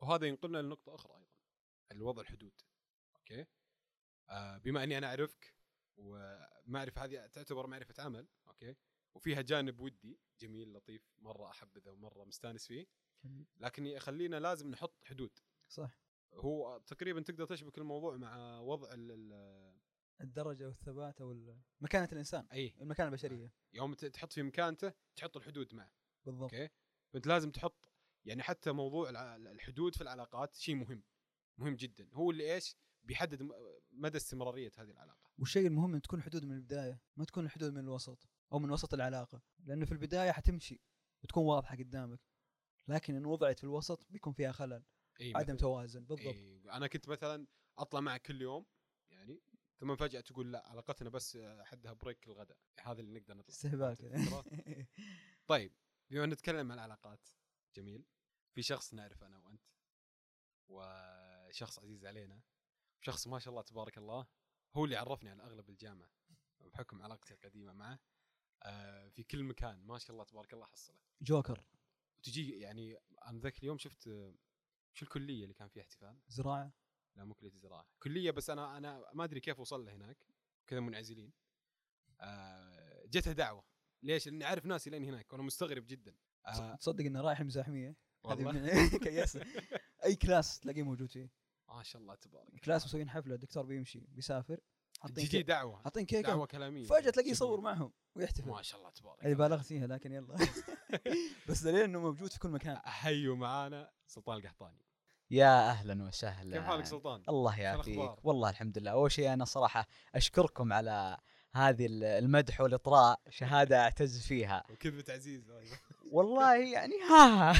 وهذا 0.00 0.26
ينقلنا 0.26 0.62
لنقطة 0.62 0.94
أخرى 0.94 1.16
أيضا 1.16 1.34
لوضع 1.92 2.22
الحدود 2.22 2.60
okay؟ 3.16 3.46
آه 4.28 4.58
بما 4.58 4.84
إني 4.84 4.98
أنا 4.98 5.06
أعرفك 5.06 5.54
ومعرفة 5.96 7.04
هذه 7.04 7.26
تعتبر 7.26 7.66
معرفة 7.66 8.02
عمل 8.02 8.28
أوكي؟ 8.46 8.74
وفيها 9.14 9.40
جانب 9.42 9.80
ودي 9.80 10.18
جميل 10.40 10.72
لطيف 10.72 11.14
مرة 11.18 11.48
أحبذه 11.50 11.88
ومرة 11.90 12.24
مستانس 12.24 12.66
فيه. 12.66 12.86
لكن 13.56 13.98
خلينا 13.98 14.40
لازم 14.40 14.68
نحط 14.70 15.04
حدود. 15.04 15.38
صح. 15.68 16.00
هو 16.34 16.78
تقريبا 16.86 17.20
تقدر 17.20 17.46
تشبك 17.46 17.78
الموضوع 17.78 18.16
مع 18.16 18.58
وضع 18.60 18.92
ال 18.94 19.10
ال 19.10 19.74
الدرجة 20.20 20.66
والثبات 20.68 21.20
أو 21.20 21.56
مكانة 21.80 22.08
الإنسان. 22.12 22.46
إي. 22.52 22.74
المكانة 22.80 23.08
البشرية. 23.08 23.52
يوم 23.72 23.94
ت- 23.94 24.04
تحط 24.04 24.32
في 24.32 24.42
مكانته 24.42 24.92
تحط 25.16 25.36
الحدود 25.36 25.74
معه. 25.74 25.92
بالضبط. 26.24 26.54
أوكي؟ 26.54 26.68
فأنت 27.12 27.26
لازم 27.26 27.50
تحط 27.50 27.90
يعني 28.24 28.42
حتى 28.42 28.72
موضوع 28.72 29.10
الحدود 29.36 29.94
في 29.94 30.00
العلاقات 30.00 30.54
شيء 30.54 30.74
مهم. 30.74 31.02
مهم 31.58 31.76
جدا. 31.76 32.08
هو 32.12 32.30
اللي 32.30 32.54
إيش؟ 32.54 32.76
بيحدد 33.02 33.48
مدى 33.92 34.16
استمرارية 34.16 34.72
هذه 34.78 34.90
العلاقة. 34.90 35.30
والشيء 35.38 35.66
المهم 35.66 35.94
إن 35.94 36.02
تكون 36.02 36.18
الحدود 36.18 36.44
من 36.44 36.52
البداية 36.56 37.00
ما 37.16 37.24
تكون 37.24 37.44
الحدود 37.44 37.72
من 37.72 37.78
الوسط. 37.84 38.28
أو 38.52 38.58
من 38.58 38.70
وسط 38.70 38.94
العلاقة 38.94 39.42
لأنه 39.58 39.86
في 39.86 39.92
البداية 39.92 40.32
حتمشي 40.32 40.80
وتكون 41.24 41.44
واضحة 41.44 41.76
قدامك 41.76 42.20
لكن 42.88 43.14
إن 43.16 43.26
وضعت 43.26 43.58
في 43.58 43.64
الوسط 43.64 44.06
بيكون 44.10 44.32
فيها 44.32 44.52
خلل 44.52 44.84
إيه 45.20 45.36
عدم. 45.36 45.56
توازن 45.56 46.04
بالضبط 46.04 46.34
إيه 46.34 46.76
أنا 46.76 46.86
كنت 46.86 47.08
مثلا 47.08 47.46
أطلع 47.78 48.00
معك 48.00 48.22
كل 48.22 48.42
يوم 48.42 48.66
يعني 49.10 49.42
ثم 49.80 49.96
فجأة 49.96 50.20
تقول 50.20 50.52
لا 50.52 50.68
علاقتنا 50.68 51.10
بس 51.10 51.38
حدها 51.60 51.92
بريك 51.92 52.26
الغداء 52.26 52.58
هذا 52.80 53.00
اللي 53.00 53.20
نقدر 53.20 53.34
نطلع 53.34 53.48
استهبال؟ 53.48 53.96
طيب 55.46 55.72
بما 56.10 56.26
نتكلم 56.26 56.72
عن 56.72 56.78
العلاقات 56.78 57.28
جميل 57.76 58.04
في 58.54 58.62
شخص 58.62 58.94
نعرف 58.94 59.24
أنا 59.24 59.38
وأنت 59.38 59.66
وشخص 60.68 61.78
عزيز 61.78 62.06
علينا 62.06 62.42
شخص 63.00 63.26
ما 63.26 63.38
شاء 63.38 63.50
الله 63.50 63.62
تبارك 63.62 63.98
الله 63.98 64.26
هو 64.74 64.84
اللي 64.84 64.96
عرفني 64.96 65.30
على 65.30 65.42
أغلب 65.42 65.70
الجامعة 65.70 66.10
بحكم 66.60 67.02
علاقتي 67.02 67.34
القديمة 67.34 67.72
معه 67.72 67.98
في 69.10 69.22
كل 69.22 69.44
مكان. 69.44 69.86
ما 69.86 69.98
شاء 69.98 70.10
الله 70.10 70.24
تبارك 70.24 70.54
الله 70.54 70.66
حصله. 70.66 70.96
جوكر. 71.22 71.64
وتجي 72.18 72.58
يعني 72.58 72.96
أنا 73.26 73.38
ذاك 73.38 73.58
اليوم 73.58 73.78
شفت 73.78 74.08
آه، 74.08 74.34
شو 74.92 75.04
الكلية 75.04 75.42
اللي 75.42 75.54
كان 75.54 75.68
فيها 75.68 75.82
احتفال؟ 75.82 76.18
زراعة. 76.28 76.72
لا 77.16 77.24
مو 77.24 77.34
كلية 77.34 77.52
الزراعه 77.52 77.86
كلية 78.02 78.30
بس 78.30 78.50
أنا 78.50 78.76
أنا 78.76 79.04
ما 79.14 79.24
أدري 79.24 79.40
كيف 79.40 79.60
وصل 79.60 79.84
له 79.84 79.94
هناك. 79.94 80.26
كذا 80.66 80.80
منعزلين. 80.80 81.32
آه 82.20 83.04
جتها 83.06 83.32
دعوة. 83.32 83.64
ليش؟ 84.02 84.28
لأني 84.28 84.44
أعرف 84.44 84.66
ناس 84.66 84.88
لين 84.88 85.04
هناك. 85.04 85.32
وأنا 85.32 85.42
مستغرب 85.42 85.86
جدا. 85.86 86.16
آه 86.46 86.74
تصدق 86.76 87.04
إنه 87.04 87.20
رايح 87.20 87.40
المزاحميه 87.40 87.96
هذه 88.26 88.44
والله. 88.44 88.88
كياسه 89.04 89.46
أي 90.04 90.16
كلاس 90.16 90.60
تلاقيه 90.60 90.82
موجود 90.82 91.10
فيه. 91.10 91.30
ما 91.68 91.82
شاء 91.82 92.02
الله 92.02 92.14
تبارك. 92.14 92.60
كلاس 92.64 92.84
مسوين 92.84 93.10
حفلة 93.10 93.34
الدكتور 93.34 93.66
بيمشي 93.66 94.00
بيسافر. 94.08 94.60
حاطين 95.08 95.16
تجي 95.24 95.26
كيك 95.38 95.46
دعوة 95.46 95.82
حاطين 95.82 96.06
كيكة 96.06 96.28
دعوة 96.28 96.46
كلامية 96.46 96.84
فجأة 96.86 97.10
تلاقيه. 97.10 97.30
يصور 97.30 97.60
معهم 97.60 97.92
ويحتفل 98.16 98.48
ما 98.50 98.62
شاء 98.62 98.80
الله 98.80 98.90
تبارك 98.90 99.18
اللي 99.22 99.32
الله. 99.32 99.48
بالغت 99.48 99.66
فيها 99.66 99.86
لكن 99.86 100.12
يلا 100.12 100.36
بس 101.48 101.62
دليل 101.62 101.80
إنه 101.82 102.00
موجود 102.00 102.30
في 102.32 102.38
كل 102.38 102.48
مكان 102.48 102.78
حيوا 102.84 103.36
معانا 103.36 103.90
سلطان 104.06 104.36
القحطاني 104.36 104.78
يا 105.30 105.70
أهلا 105.70 106.04
وسهلا 106.04 106.56
كيف 106.58 106.66
حالك 106.66 106.86
سلطان؟ 106.86 107.22
الله 107.28 107.60
يعافيك؟ 107.60 108.24
والله 108.26 108.50
الحمد 108.50 108.78
لله 108.78 108.90
أول 108.90 109.12
شيء 109.12 109.32
أنا 109.32 109.44
صراحة 109.44 109.86
أشكركم 110.14 110.72
على 110.72 111.16
هذه 111.54 111.86
ال- 111.86 112.04
المدح 112.04 112.60
والإطراء 112.60 113.20
شهادة 113.30 113.80
أعتز 113.80 114.26
فيها 114.26 114.62
وكذبة 114.70 115.04
عزيز. 115.12 115.52
والله 116.12 116.56
يعني 116.74 116.94
ها 117.10 117.52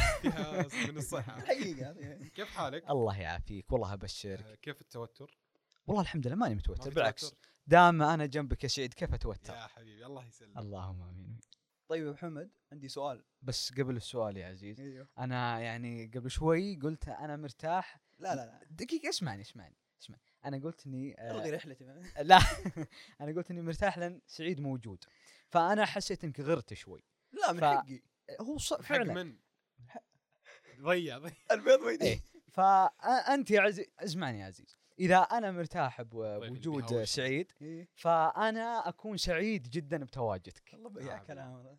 من 0.89 0.97
الصحة 0.97 1.37
الحقيقة 1.39 1.91
هذه. 1.91 2.29
كيف 2.35 2.49
حالك؟ 2.57 2.91
الله 2.91 3.19
يعافيك 3.21 3.73
والله 3.73 3.93
أبشرك 3.93 4.41
آه، 4.47 4.55
كيف 4.55 4.81
التوتر؟ 4.81 5.39
والله 5.87 6.03
الحمد 6.03 6.27
لله 6.27 6.37
ماني 6.37 6.55
ما 6.55 6.59
متوتر 6.61 6.83
في 6.83 6.91
بالعكس؟ 6.91 7.35
دام 7.67 8.03
أنا 8.03 8.27
جنبك 8.27 8.65
يا 8.65 8.69
سعيد 8.69 8.95
كيف 8.95 9.15
أتوتر؟ 9.15 9.55
يا 9.55 9.67
حبيبي 9.67 10.07
الله 10.07 10.27
يسلمك. 10.27 10.59
اللهم 10.59 11.03
آمين. 11.03 11.41
طيب 11.89 12.07
يا 12.07 12.11
محمد 12.13 12.51
عندي 12.73 12.89
سؤال 12.89 13.25
بس 13.43 13.73
قبل 13.73 13.97
السؤال 13.97 14.37
يا 14.37 14.47
عزيز. 14.47 14.81
إيوه. 14.81 15.09
أنا 15.19 15.61
يعني 15.61 16.11
قبل 16.15 16.31
شوي 16.31 16.77
قلت 16.77 17.09
أنا 17.09 17.37
مرتاح. 17.37 18.01
لا 18.19 18.35
لا 18.35 18.47
لا. 18.47 18.61
دقيقة 18.71 19.09
اسمعني 19.09 19.43
اسمعني 19.43 19.77
اسمعني. 20.03 20.23
أنا 20.45 20.59
قلت 20.59 20.87
إني 20.87 21.21
آه، 21.21 21.31
ألغي 21.31 21.51
رحلتي. 21.51 21.85
لا 22.23 22.39
أنا 23.21 23.33
قلت 23.37 23.51
إني 23.51 23.63
مرتاح 23.63 23.99
لأن 23.99 24.21
سعيد 24.27 24.61
موجود. 24.61 25.05
فأنا 25.49 25.85
حسيت 25.85 26.25
إنك 26.25 26.41
غرت 26.41 26.75
شوي. 26.75 27.05
لا 27.33 27.53
من 27.53 27.61
ف- 27.61 27.65
حقي. 27.65 28.03
هو 28.41 28.59
ص... 28.59 28.73
حق 28.73 28.81
فعلا. 28.81 29.15
من؟ 29.15 29.37
ضيع 30.81 31.19
ضيع. 31.19 31.33
البيض 31.51 31.81
ما 31.81 31.91
يدري 31.91 32.09
إيه. 32.09 32.21
فأنت 32.55 33.51
يا 33.51 33.61
عزيز 33.61 33.87
اسمعني 33.99 34.41
يا 34.41 34.47
عزيز. 34.47 34.79
إذا 34.99 35.19
أنا 35.19 35.51
مرتاح 35.51 36.03
بوجود. 36.03 37.05
سعيد 37.05 37.53
إيه. 37.63 37.89
فأنا 37.95 38.89
أكون 38.89 39.17
سعيد 39.17 39.71
جدا 39.71 40.05
بتواجدك. 40.05 40.75
الله 40.75 40.91
بيع 40.91 41.21
آه، 41.21 41.25
كلام 41.25 41.53
هذا. 41.53 41.79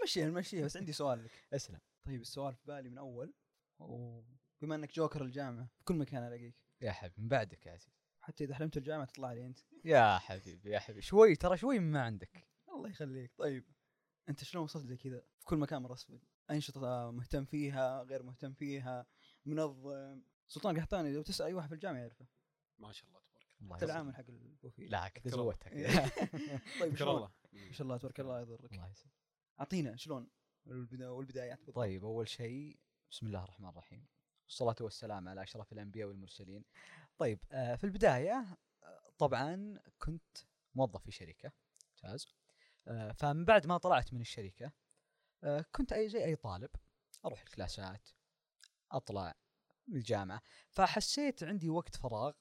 نمشيها 0.00 0.26
نمشيها 0.26 0.64
بس 0.64 0.76
عندي 0.76 0.92
سؤال 0.92 1.24
لك. 1.24 1.30
اسلم. 1.52 1.80
طيب 2.04 2.20
السؤال 2.20 2.54
في 2.54 2.66
بالي 2.66 2.90
من 2.90 2.98
أول 2.98 3.34
وبما 3.78 4.74
إنك 4.74 4.94
جوكر 4.94 5.22
الجامعة 5.22 5.68
في 5.78 5.84
كل 5.84 5.94
مكان 5.94 6.26
ألاقيك. 6.26 6.54
يا 6.80 6.92
حبيبي 6.92 7.22
من 7.22 7.28
بعدك 7.28 7.66
يا 7.66 7.72
عزيز. 7.72 8.02
حتى 8.20 8.44
إذا 8.44 8.54
حلمت 8.54 8.76
الجامعة 8.76 9.06
تطلع 9.06 9.32
لي 9.32 9.46
أنت. 9.46 9.58
يا 9.84 10.18
حبيبي 10.18 10.70
يا 10.70 10.78
حبيبي. 10.78 11.02
شوي 11.02 11.36
ترى 11.36 11.56
شوي 11.56 11.78
ما 11.78 12.02
عندك. 12.02 12.48
الله 12.68 12.90
يخليك. 12.90 13.32
طيب 13.36 13.64
أنت 14.28 14.44
شلون 14.44 14.64
وصلت 14.64 14.86
زي 14.86 14.96
كذا؟ 14.96 15.22
في 15.38 15.46
كل 15.46 15.56
مكان 15.56 15.82
مرسل 15.82 16.20
أنشطة 16.50 17.10
مهتم 17.10 17.44
فيها 17.44 18.02
غير 18.02 18.22
مهتم 18.22 18.52
فيها 18.52 19.06
منظم 19.46 20.22
سلطان 20.48 20.78
قحطاني 20.78 21.12
لو 21.14 21.22
تسأل 21.22 21.46
أي 21.46 21.54
واحد 21.54 21.68
في 21.68 21.74
الجامعة 21.74 22.00
يعرفه. 22.00 22.26
ما 22.78 22.92
شاء 22.92 23.08
الله 23.08 23.20
تبارك 23.20 23.46
الله. 23.60 23.62
الله 23.62 23.76
حتى. 23.76 23.84
العامل 23.84 24.14
حق 24.14 24.24
البوفيه 24.28 24.88
لا 24.88 25.08
كذا. 25.08 25.30
زودتك 25.36 25.72
طيب 26.80 26.94
شكرا 26.94 26.96
شلون؟ 26.96 27.16
الله. 27.16 27.32
ما 27.52 27.72
شاء 27.72 27.82
الله 27.82 27.96
تبارك 27.98 28.20
الله 28.20 28.40
يضرك. 28.40 28.72
الله 28.72 28.90
يسلمك. 28.90 29.12
أعطينا 29.60 29.96
شلون؟ 29.96 30.28
البدا- 30.66 31.08
والبدايات 31.08 31.58
بالضبط. 31.58 31.76
طيب 31.76 32.04
أول 32.04 32.28
شيء 32.28 32.78
بسم 33.10 33.26
الله 33.26 33.44
الرحمن 33.44 33.68
الرحيم. 33.68 34.06
والصلاة 34.44 34.76
والسلام 34.80 35.28
على 35.28 35.42
أشرف 35.42 35.72
الأنبياء 35.72 36.08
والمرسلين. 36.08 36.64
طيب 37.18 37.38
آه، 37.52 37.74
في 37.76 37.84
البداية 37.84 38.58
آه، 38.84 39.02
طبعا 39.18 39.78
كنت 39.98 40.36
موظف 40.74 41.02
في 41.04 41.10
شركة. 41.10 41.52
ممتاز. 41.90 42.26
آه، 42.88 43.12
فمن 43.12 43.44
بعد 43.44 43.66
ما 43.66 43.78
طلعت 43.78 44.12
من 44.14 44.20
الشركة 44.20 44.72
كنت 45.72 45.92
اي 45.92 46.08
زي 46.08 46.24
أي 46.24 46.36
طالب 46.36 46.70
أروح 47.24 47.40
الكلاسات 47.42 48.08
أطلع 48.96 49.34
من 49.88 49.96
الجامعة. 49.96 50.42
فحسيت 50.70 51.44
عندي 51.44 51.70
وقت 51.70 51.96
فراغ 51.96 52.32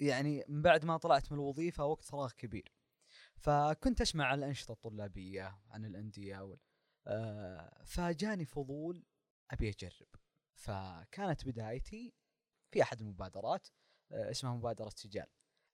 يعني 0.00 0.44
من 0.48 0.62
بعد 0.62 0.84
ما 0.84 0.96
طلعت 0.96 1.32
من 1.32 1.38
الوظيفة 1.38 1.84
وقت 1.84 2.04
فراغ 2.04 2.32
كبير. 2.32 2.72
فكنت 3.36 4.00
أسمع 4.00 4.24
عن 4.26 4.38
الأنشطة 4.38 4.72
الطلابية 4.72 5.58
عن 5.70 5.84
الأندية 5.84 6.40
وال 6.40 6.58
آه، 7.06 7.82
فجاني 7.84 8.44
فضول 8.44 9.04
أبي 9.50 9.68
أجرب. 9.68 10.08
فكانت 10.54 11.44
بدايتي 11.46 12.14
في 12.70 12.82
أحد 12.82 13.00
المبادرات 13.00 13.68
آه، 14.12 14.30
اسمها 14.30 14.54
مبادرة 14.54 14.90
سجال. 14.96 15.26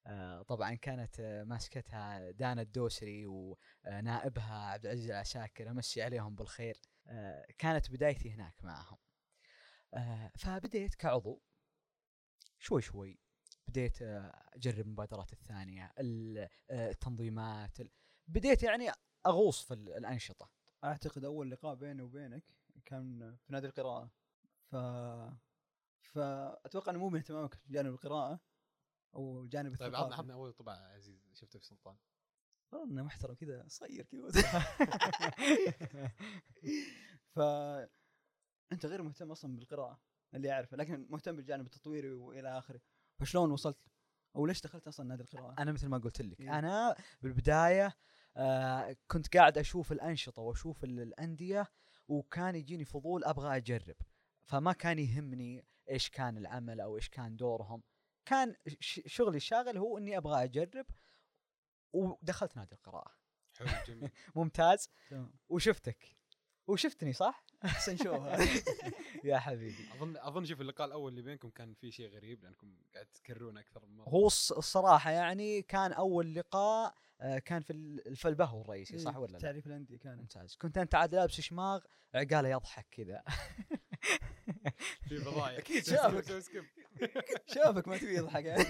آه، 0.07 0.43
طبعا 0.43 0.75
كانت 0.75 1.21
آه، 1.21 1.45
ماسكتها 1.45 2.31
دانا 2.31 2.63
الدوسري 2.63 3.27
ونائبها 3.27 4.55
عبد 4.55 4.87
العزيز 4.87 5.11
العساكر 5.11 5.71
أمسي 5.71 6.03
عليهم 6.03 6.35
بالخير. 6.35 6.81
آه، 7.07 7.47
كانت 7.59 7.91
بدايتي 7.91 8.31
هناك 8.31 8.65
معهم. 8.65 8.99
آه، 9.95 10.33
فبديت 10.39 10.95
كعضو. 10.95 11.43
شوي 12.59 12.83
شوي 12.83 13.19
بديت 13.69 14.03
آه، 14.03 14.43
أجرب 14.55 14.79
المبادرات 14.87 15.33
الثانية 15.33 15.93
ال- 15.99 16.49
آه، 16.71 16.91
التنظيمات 16.91 17.81
ال- 17.81 17.91
بديت 18.29 18.63
يعني 18.63 18.91
أغوص 19.27 19.63
في 19.65 19.75
ال- 19.75 19.93
الأنشطة. 19.97 20.51
أعتقد 20.85 21.25
أول 21.25 21.51
لقاء 21.51 21.75
بيني 21.75 22.03
وبينك 22.03 22.45
كان 22.85 23.37
في 23.37 23.53
نادي 23.53 23.67
القراءة. 23.67 24.11
ف 24.71 24.77
فاتوقع 26.03 26.91
إنه 26.93 26.99
مو 26.99 27.09
من 27.09 27.19
اهتمامك 27.19 27.59
جانب 27.69 27.93
القراءة 27.93 28.41
أو 29.15 29.47
جانب 29.47 29.77
طيب 29.77 29.95
عطنا 29.95 30.15
عطنا 30.17 30.35
أول 30.35 30.53
طبع 30.53 30.73
عزيز 30.73 31.31
شفته 31.35 31.59
في 31.59 31.67
سلطان. 31.67 31.97
والله 32.73 32.87
إنه 32.93 33.03
محترم 33.03 33.35
كذا 33.35 33.65
صير 33.69 34.07
كذا. 34.07 34.31
ف 37.35 37.39
أنت 38.73 38.87
غير 38.87 39.03
مهتم 39.03 39.31
أصلا 39.31 39.57
بالقراءة 39.57 40.01
اللي 40.35 40.53
أعرفه 40.53 40.77
لكن 40.77 41.07
مهتم 41.11 41.37
بالجانب 41.37 41.67
التطويري 41.67 42.13
وإلى 42.13 42.59
آخره. 42.59 42.81
فشلون 43.21 43.51
وصلت؟ 43.51 43.79
أو 44.37 44.47
ليش 44.47 44.61
دخلت 44.61 44.87
أصلا 44.89 45.07
نادي 45.07 45.23
القراءة؟ 45.23 45.63
أنا 45.63 45.73
مثل 45.73 45.89
ما 45.89 45.99
قلت 45.99 46.23
لك 46.23 46.41
إيه. 46.41 46.59
أنا 46.59 46.97
بالبداية 47.23 47.97
آه 48.37 48.97
كنت 49.11 49.37
قاعد 49.37 49.59
أشوف 49.59 49.93
الأنشطة 49.93 50.43
وأشوف 50.43 50.85
ال- 50.85 51.01
الأندية 51.01 51.67
وكان 52.09 52.55
يجيني 52.55 52.85
فضول 52.85 53.25
أبغى 53.25 53.57
أجرب. 53.57 53.97
فما 54.45 54.73
كان 54.73 54.99
يهمني 54.99 55.67
إيش 55.91 56.11
كان 56.11 56.37
العمل 56.39 56.81
أو 56.81 56.97
إيش 56.97 57.09
كان 57.09 57.37
دورهم. 57.37 57.83
كان 58.25 58.55
ش- 58.81 59.01
شغلي 59.07 59.37
الشاغل 59.37 59.79
هو 59.79 59.99
إني 59.99 60.17
أبغى 60.17 60.45
أجرب 60.45 60.87
ودخلت 61.93 62.57
نادي 62.57 62.75
القراءة. 62.75 63.15
حلو 63.59 63.69
جميل. 63.87 64.11
ممتاز. 64.37 64.91
تمام. 65.11 65.33
وشفتك. 65.49 66.18
وشفتني 66.69 67.13
صح؟ 67.13 67.45
احسن 67.65 67.97
شو 67.97 68.15
يا 69.25 69.39
حبيبي. 69.39 69.89
أظن 69.97 70.17
أظن 70.17 70.45
شوف 70.45 70.61
اللقاء 70.61 70.87
الأول 70.87 71.11
اللي 71.11 71.23
بينكم 71.23 71.51
كان 71.51 71.75
في 71.75 71.91
شيء 71.91 72.09
غريب 72.09 72.43
لأنكم 72.45 72.75
قاعد 72.95 73.07
تكررون 73.07 73.59
أكثر 73.59 73.87
من 73.87 73.97
مرة. 73.97 74.09
هو 74.09 74.29
الص- 74.31 74.57
الصراحة 74.57 75.11
يعني 75.11 75.63
كان 75.63 75.93
أول 75.93 76.35
لقاء 76.35 76.95
آه، 77.21 77.39
كان 77.39 77.63
في 77.63 77.73
ال- 77.73 78.17
في 78.17 78.29
البهو 78.29 78.61
الرئيسي 78.63 78.99
صح 78.99 79.17
ولا 79.17 79.33
لا؟ 79.33 79.39
تعريف 79.39 79.67
الأندية 79.67 79.99
كانت 79.99 80.19
ممتاز. 80.21 80.57
كنت 80.57 80.79
أنت 80.79 80.95
عاد 80.95 81.15
لابس 81.15 81.41
شماغ 81.41 81.81
عقاله 82.15 82.49
يضحك 82.49 82.87
كذا. 82.91 83.23
في 85.09 85.19
فضايح 85.19 85.67
سوي 85.67 85.83
شافك. 85.97 86.43
شافك 87.47 87.89
ما 87.89 87.97
تبي 87.99 88.15
يضحك. 88.17 88.45
يعني. 88.45 88.65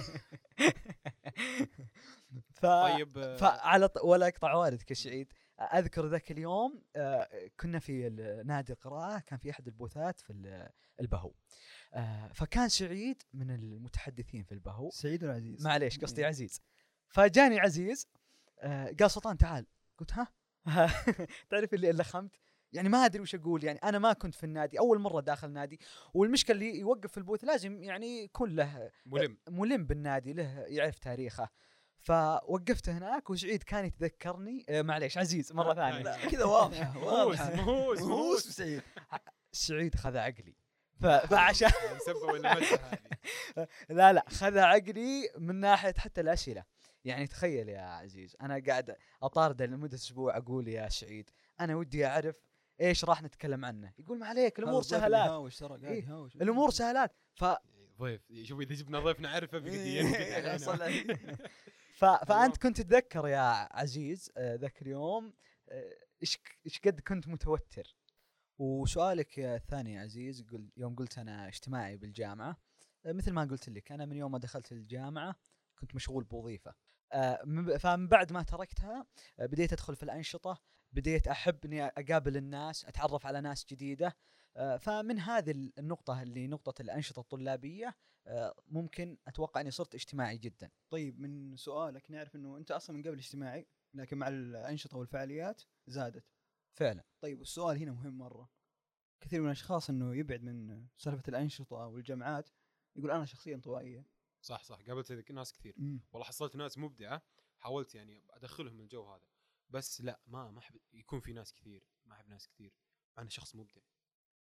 ف... 2.55 2.61
طيب 2.67 3.19
آه، 3.19 3.37
فعلى 3.37 3.89
ط... 3.89 4.05
ولا 4.05 4.29
اقطع 4.29 4.55
والدك 4.55 4.91
يا 4.91 4.95
سعيد 4.95 5.33
أذكر 5.61 6.07
ذاك 6.07 6.31
اليوم 6.31 6.83
آه، 6.97 7.29
كنا 7.61 7.79
في 7.79 8.09
نادي 8.47 8.73
القراءة 8.73 9.19
كان 9.19 9.39
في 9.39 9.51
أحد 9.51 9.67
البوثات 9.67 10.21
في 10.21 10.31
ال- 10.31 10.69
البهو. 11.01 11.33
آه، 11.95 12.29
فكان 12.33 12.69
سعيد 12.69 13.23
من 13.35 13.51
المتحدثين 13.51 14.43
في 14.43 14.53
البهو. 14.53 14.91
سعيد 14.91 15.25
ولا 15.25 15.33
عزيز؟ 15.35 15.65
معليش 15.67 15.99
قصدي. 15.99 16.25
عزيز. 16.25 16.63
فجاني 17.09 17.61
عزيز 17.61 18.07
آه، 18.61 18.95
قال 19.01 19.11
سلطان 19.11 19.39
تعال. 19.39 19.67
قلت 19.99 20.13
ها؟ 20.13 20.29
تعرف 21.51 21.75
اللي 21.75 21.93
لخمت 21.93 22.31
يعني 22.73 22.89
ما 22.89 23.05
أدري 23.05 23.23
وش 23.23 23.35
أقول 23.35 23.65
يعني 23.65 23.79
أنا 23.79 23.99
ما 23.99 24.13
كنت 24.13 24.35
في 24.35 24.45
النادي 24.45 24.79
أول 24.79 24.99
مرة 24.99 25.21
داخل 25.21 25.51
نادي. 25.51 25.81
والمشكلة 26.15 26.57
اللي 26.57 26.79
يوقف 26.79 27.11
في 27.13 27.19
البوث 27.19 27.45
لازم 27.45 27.83
يعني 27.83 28.23
يكون 28.25 28.51
له 28.57 28.91
ملم. 29.07 29.39
ملم 29.49 29.87
بالنادي 29.87 30.33
له 30.33 30.65
يعرف 30.67 30.99
تاريخه. 30.99 31.49
فوقفت 32.01 32.89
هناك 32.89 33.31
وسعيد 33.31 33.63
كان 33.63 33.85
يتذكرني؟ 33.85 34.65
آه 34.69 34.83
معليش 34.83 35.19
عزيز 35.19 35.53
مرة 35.53 35.75
ثانية. 35.75 36.29
كذا 36.29 36.45
واضحه 36.45 36.93
مهووس 36.99 37.41
واضحه 37.41 37.57
مهووس 37.57 37.99
مهووس. 37.99 38.01
مهوس 38.01 38.49
سعيد 38.49 38.83
سعيد 39.53 39.95
خذ 39.95 40.17
عقلي. 40.17 40.55
فعشان 41.01 41.71
هذه؟ 42.45 42.79
لا 43.91 44.13
لا 44.13 44.25
خذ 44.29 44.59
عقلي 44.59 45.31
من 45.39 45.55
ناحية 45.55 45.95
حتى 45.99 46.21
الاسئله 46.21 46.65
يعني 47.05 47.27
تخيل 47.27 47.69
يا 47.69 47.81
عزيز 47.81 48.37
أنا 48.43 48.63
قاعد 48.67 48.97
اطارده 49.23 49.67
لمدة 49.67 49.95
أسبوع 49.97 50.37
أقول 50.37 50.69
يا 50.69 50.89
سعيد 50.89 51.31
أنا 51.61 51.77
ودي 51.77 52.07
أعرف 52.07 52.37
إيش 52.81 53.05
راح 53.05 53.23
نتكلم 53.23 53.65
عنه. 53.65 53.93
يقول 53.99 54.19
ما 54.19 54.27
عليك 54.27 54.59
الأمور 54.59 54.83
سهلات. 54.83 55.27
يهاوش 55.27 55.57
ترى 55.57 55.69
قاعد 55.69 55.85
إيه، 55.85 56.05
يهاوش 56.05 56.37
الأمور 56.37 56.71
سهلات. 56.71 57.13
ف... 57.35 57.45
ضيف 58.01 58.21
شوف 58.43 58.61
إذا 58.61 58.75
جبنا 58.75 59.01
ضيف 59.01 59.21
نعرفه 59.21 59.59
بيقدر 59.59 60.59
ف... 61.99 62.05
فأنت 62.05 62.57
كنت 62.57 62.81
تتذكر 62.81 63.29
يا 63.29 63.69
عزيز 63.73 64.33
آه، 64.37 64.55
ذاك 64.55 64.83
اليوم 64.83 65.33
آه، 65.69 65.95
إيش 66.23 66.39
إيش 66.67 66.81
قد 66.81 67.01
كنت 67.01 67.29
متوتر؟ 67.29 67.97
وسؤالك 68.59 69.39
الثاني 69.39 69.95
يا 69.95 70.01
عزيز 70.01 70.43
قل 70.43 70.71
يوم 70.77 70.95
قلت 70.95 71.19
أنا 71.19 71.49
اجتماعي 71.49 71.97
بالجامعة 71.97 72.57
آه، 73.07 73.13
مثل 73.13 73.33
ما 73.33 73.45
قلت 73.45 73.69
لك 73.69 73.93
أنا 73.93 74.07
من 74.07 74.17
يوم 74.17 74.33
ما 74.33 74.39
دخلت 74.39 74.73
الجامعة 74.73 75.37
كنت 75.81 75.95
مشغول 75.95 76.25
بوظيفة 76.25 76.75
فمن 77.79 78.09
بعد 78.09 78.33
ما 78.33 78.43
تركتها 78.43 79.07
بديت 79.39 79.73
أدخل 79.73 79.97
في 79.97 80.03
الأنشطة 80.03 80.63
بديت 80.93 81.29
أحب 81.29 81.65
إني 81.65 81.85
أقابل 81.85 82.37
الناس 82.37 82.85
أتعرف 82.85 83.27
على 83.27 83.41
ناس 83.41 83.67
جديدة 83.71 84.17
فمن 84.81 85.19
هذه 85.19 85.51
ال- 85.51 85.79
النقطة 85.79 86.23
اللي 86.23 86.47
نقطة 86.47 86.83
الأنشطة 86.83 87.21
الطلابية 87.21 87.97
آه، 88.27 88.55
ممكن 88.67 89.19
أتوقع 89.27 89.61
إني 89.61 89.71
صرت 89.71 89.95
اجتماعي 89.95 90.39
جدا. 90.39 90.71
طيب 90.91 91.21
من 91.21 91.57
سؤالك 91.57 92.11
نعرف 92.11 92.37
إنه 92.37 92.57
أنت 92.57 92.71
أصلا 92.71 92.97
من 92.97 93.03
قبل 93.03 93.19
اجتماعي 93.19 93.67
لكن 93.95 94.19
مع 94.19 94.29
الأنشطة 94.29 94.97
والفعاليات 94.97 95.63
زادت. 95.87 96.25
فعلا. 96.73 97.05
طيب 97.21 97.41
السؤال 97.41 97.79
هنا 97.79 97.93
مهم 97.93 98.19
مرة. 98.19 98.51
كثير 99.21 99.41
من 99.41 99.47
الأشخاص 99.47 99.91
إنه 99.91 100.17
يبعد 100.17 100.43
من 100.43 100.87
سالفة 100.97 101.23
الأنشطة 101.29 101.77
والجامعات 101.77 102.49
يقول 102.97 103.11
أنا 103.11 103.25
شخصيه 103.25 103.55
انطوائيه 103.55 104.07
صح 104.43 104.65
صح. 104.65 104.83
قابلت 104.83 105.31
ناس 105.31 105.53
كثير. 105.53 105.75
والله 106.13 106.27
حصلت 106.27 106.57
ناس 106.57 106.79
مبدعة 106.79 107.23
حاولت 107.59 107.95
يعني 107.95 108.25
أدخلهم 108.31 108.81
الجو 108.81 109.13
هذا. 109.13 109.27
بس 109.71 110.01
لا 110.01 110.21
ما 110.27 110.51
ما 110.51 110.59
أحب 110.59 110.77
يكون 110.93 111.21
في 111.21 111.33
ناس 111.33 111.53
كثير. 111.53 111.85
ما 112.07 112.15
أحب 112.15 112.29
ناس 112.29 112.49
كثير. 112.49 112.73
أنا 113.19 113.29
شخص 113.29 113.55
مبدع. 113.55 113.83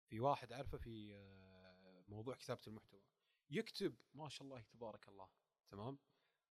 في 0.09 0.21
واحد 0.21 0.53
أعرفه 0.53 0.79
في 0.79 1.15
آه، 1.15 2.05
موضوع 2.09 2.35
كتابة 2.37 2.61
المحتوى. 2.67 3.01
يكتب 3.51 3.95
ما 4.15 4.29
شاء 4.29 4.43
الله 4.43 4.61
تبارك 4.63 5.09
الله 5.09 5.29
تمام؟ 5.71 5.99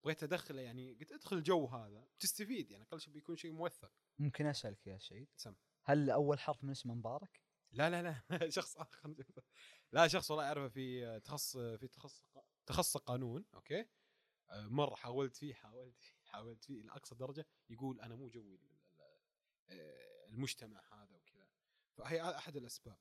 بغيت 0.05 0.23
أدخله 0.23 0.61
يعني 0.63 0.95
قلت 0.95 1.13
ادخل 1.13 1.37
الجو 1.37 1.67
هذا. 1.67 2.09
تستفيد 2.19 2.71
يعني 2.71 2.85
أقل 2.85 3.01
شيء 3.01 3.13
بيكون 3.13 3.37
شيء 3.37 3.53
موثق. 3.53 3.93
ممكن 4.19 4.47
أسألك 4.47 4.87
يا 4.87 4.99
سعيد؟ 4.99 5.29
سم 5.37 5.55
هل 5.85 6.11
أول 6.11 6.39
حرف 6.39 6.65
من 6.65 6.71
اسمه 6.71 6.95
مبارك؟ 6.95 7.41
لا 7.73 7.91
لا 7.91 8.03
لا 8.31 8.49
شخص 8.51 8.77
آخر. 8.77 9.15
لا 9.93 10.09
شخص 10.09 10.31
والله 10.31 10.45
أعرفه 10.47 10.69
في 10.69 11.21
تخصص 11.21 11.57
في 11.57 11.89
تخصص 11.89 12.25
تخصص 12.67 12.97
قانون 12.97 13.45
أوكي؟ 13.55 13.87
آه، 14.51 14.67
مرة 14.69 14.95
حاولت 14.95 15.37
فيه 15.37 15.55
حاولت 15.55 16.01
فيه 16.01 16.15
حاولت 16.25 16.65
فيه 16.65 16.83
لاقصى 16.83 17.15
درجة. 17.15 17.47
يقول 17.71 18.01
أنا 18.01 18.15
مو 18.15 18.29
جوي 18.29 18.55
ال- 18.55 18.65
ال- 18.65 19.01
آه، 19.69 20.27
المجتمع 20.27 20.83
هذا 21.03 21.17
وكذا. 21.17 21.49
فهي 21.97 22.23
أحد 22.37 22.57
الأسباب. 22.57 22.99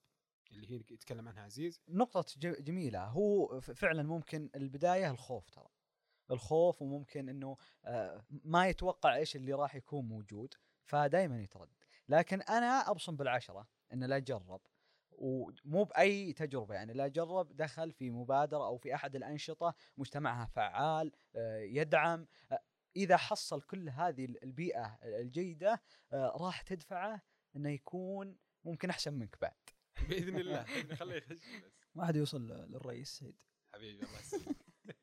اللي 0.54 0.72
هي 0.72 0.76
يتكلم 0.76 1.28
عنها 1.28 1.44
عزيز. 1.44 1.82
نقطة 1.90 2.26
جميلة. 2.40 3.06
هو 3.06 3.62
فعلا 3.62 4.04
ممكن 4.04 4.50
البداية 4.56 5.12
الخوف 5.12 5.50
ترى. 5.50 5.68
الخوف 6.32 6.82
وممكن 6.82 7.30
إنه 7.30 7.58
آه، 7.86 8.26
ما 8.30 8.68
يتوقع 8.68 9.16
إيش 9.16 9.36
اللي 9.36 9.54
راح 9.54 9.76
يكون 9.76 10.08
موجود 10.08 10.54
فدائما 10.86 11.42
يتردد. 11.42 11.84
لكن 12.10 12.42
أنا 12.42 12.92
أبصم 12.92 13.16
بالعشرة 13.16 13.68
إنه 13.94 14.06
لا 14.06 14.20
جرب 14.20 14.62
ومو 15.12 15.84
بأي 15.84 16.34
تجربة 16.34 16.76
يعني 16.76 16.94
لا 16.94 17.08
جرب 17.08 17.56
دخل 17.56 17.92
في 17.92 18.12
مبادرة 18.12 18.66
أو 18.66 18.78
في 18.78 18.96
أحد 18.96 19.16
الأنشطة 19.16 19.76
مجتمعها 19.98 20.46
فعال 20.46 21.12
آه، 21.36 21.60
يدعم 21.60 22.28
آه، 22.52 22.60
إذا 22.96 23.18
حصل 23.18 23.62
كل 23.62 23.90
هذه 23.90 24.26
البيئة 24.26 25.00
الجيدة 25.04 25.82
راح 26.14 26.62
تدفعه 26.62 27.22
إنه 27.56 27.70
يكون 27.70 28.38
ممكن 28.66 28.90
أحسن 28.90 29.14
منك 29.14 29.38
بعد 29.42 29.70
باذن 30.10 30.40
الله. 30.40 30.64
خليه 30.96 31.16
يخش 31.16 31.48
بس. 31.66 31.72
ما 31.96 32.06
حد 32.06 32.16
يوصل 32.16 32.48
للرئيس 32.48 33.10
سعيد. 33.10 33.38
حبيبي 33.74 34.06
الله 34.06 34.20
يسلمك. 34.20 34.58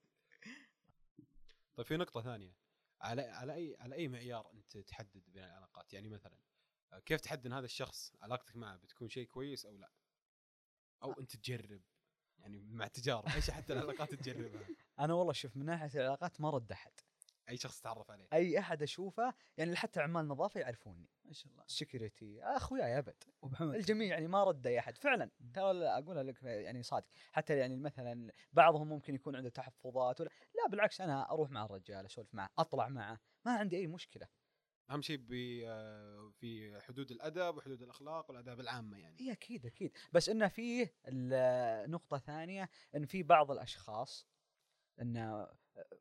طيب 1.76 1.86
في 1.86 1.96
نقطة 1.96 2.22
ثانية. 2.22 2.56
على 3.00 3.22
على 3.22 3.54
أي 3.54 3.76
على 3.80 3.94
أي 3.94 4.08
معيار 4.08 4.52
أنت 4.52 4.78
تحدد 4.78 5.22
بين 5.32 5.44
العلاقات؟ 5.44 5.92
يعني 5.92 6.08
مثلا 6.08 6.36
كيف 7.06 7.20
تحدد 7.20 7.46
إن 7.46 7.52
هذا 7.52 7.64
الشخص 7.64 8.12
علاقتك 8.22 8.56
معه 8.56 8.76
بتكون 8.76 9.08
شيء 9.08 9.26
كويس 9.26 9.66
أو 9.66 9.76
لا؟ 9.78 9.90
أو 11.02 11.12
أنت 11.12 11.36
تجرب؟ 11.36 11.82
يعني 12.38 12.58
مع 12.58 12.84
التجارب 12.84 13.28
إيش 13.28 13.50
حتى 13.50 13.72
العلاقات 13.72 14.14
تجربها؟ 14.14 14.66
أنا 15.00 15.14
والله 15.14 15.32
شوف 15.32 15.56
من 15.56 15.66
ناحية 15.66 16.00
العلاقات 16.00 16.40
ما 16.40 16.50
رد 16.50 16.72
احد 16.72 16.92
أي 17.50 17.56
شخص 17.56 17.80
تعرف 17.80 18.10
عليه. 18.10 18.28
أي 18.32 18.58
أحد 18.58 18.82
أشوفه 18.82 19.34
يعني 19.56 19.76
حتى 19.76 20.00
عمال 20.00 20.28
نظافة 20.28 20.60
يعرفوني. 20.60 21.08
ما 21.24 21.32
شاء 21.32 21.52
الله. 21.52 21.64
security. 21.66 22.42
اخوياي 22.42 22.98
أبد. 22.98 23.22
الجميع 23.60 24.08
يعني 24.08 24.28
ما 24.28 24.44
رد 24.44 24.66
أي 24.66 24.78
أحد. 24.78 24.98
فعلا 24.98 25.30
ترى 25.54 25.84
أقول 25.84 26.26
لك 26.26 26.42
يعني 26.42 26.82
صادق. 26.82 27.06
حتى 27.32 27.56
يعني 27.56 27.76
مثلا 27.76 28.32
بعضهم 28.52 28.88
ممكن 28.88 29.14
يكون 29.14 29.36
عنده 29.36 29.48
تحفظات 29.48 30.20
ولا 30.20 30.30
لا 30.54 30.70
بالعكس 30.70 31.00
أنا 31.00 31.30
أروح 31.30 31.50
مع 31.50 31.64
الرجال 31.64 32.06
أسولف 32.06 32.34
معه 32.34 32.50
أطلع 32.58 32.88
معه. 32.88 33.20
ما 33.44 33.52
عندي 33.56 33.76
أي 33.76 33.86
مشكلة. 33.86 34.28
أهم 34.90 35.02
شيء 35.02 35.18
في 36.32 36.80
حدود 36.80 37.10
الأدب 37.10 37.56
وحدود 37.56 37.82
الأخلاق 37.82 38.30
والاداب 38.30 38.60
العامة 38.60 38.98
يعني. 38.98 39.20
إي 39.20 39.32
أكيد 39.32 39.66
أكيد. 39.66 39.96
بس 40.12 40.28
إنه 40.28 40.48
فيه 40.48 40.94
نقطة 41.86 42.18
ثانية 42.18 42.70
إن 42.94 43.06
في 43.06 43.22
بعض 43.22 43.50
الأشخاص 43.50 44.26
إنه 45.00 45.48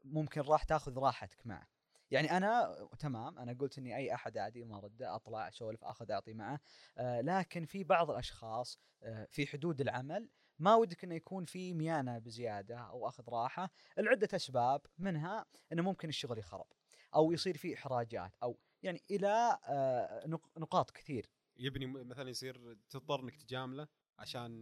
ممكن 0.03 0.41
راح 0.41 0.63
تاخذ 0.63 0.97
راحتك 0.99 1.47
معه. 1.47 1.67
يعني 2.11 2.37
أنا 2.37 2.75
تمام 2.99 3.39
أنا 3.39 3.53
قلت 3.53 3.77
إني 3.77 3.95
أي 3.95 4.13
أحد 4.13 4.37
عادي 4.37 4.63
ما 4.63 4.79
رده 4.79 5.15
أطلع 5.15 5.47
أسولف 5.47 5.83
أخذ 5.83 6.11
أعطي 6.11 6.33
معه. 6.33 6.59
آه 6.97 7.21
لكن 7.21 7.65
في 7.65 7.83
بعض 7.83 8.11
الأشخاص 8.11 8.79
آه 9.03 9.27
في 9.31 9.47
حدود 9.47 9.81
العمل 9.81 10.29
ما 10.59 10.75
ودك 10.75 11.03
إنه 11.03 11.15
يكون 11.15 11.45
في 11.45 11.73
ميانة 11.73 12.17
بزيادة 12.19 12.77
أو 12.77 13.07
أخذ 13.07 13.23
راحة. 13.29 13.69
لعده 13.97 14.29
أسباب 14.35 14.81
منها 14.97 15.45
إنه 15.73 15.81
ممكن 15.83 16.09
الشغل 16.09 16.37
يخرب 16.37 16.67
أو 17.15 17.31
يصير 17.31 17.57
فيه 17.57 17.75
إحراجات 17.75 18.31
أو 18.43 18.57
يعني 18.83 19.01
إلى 19.11 19.57
آه 19.67 20.27
نق- 20.27 20.57
نقاط 20.57 20.91
كثير. 20.91 21.29
يبني 21.57 21.85
مثلا 21.85 22.29
يصير 22.29 22.77
تضطر 22.89 23.19
إنك 23.19 23.35
تجامله 23.35 23.87
عشان 24.19 24.61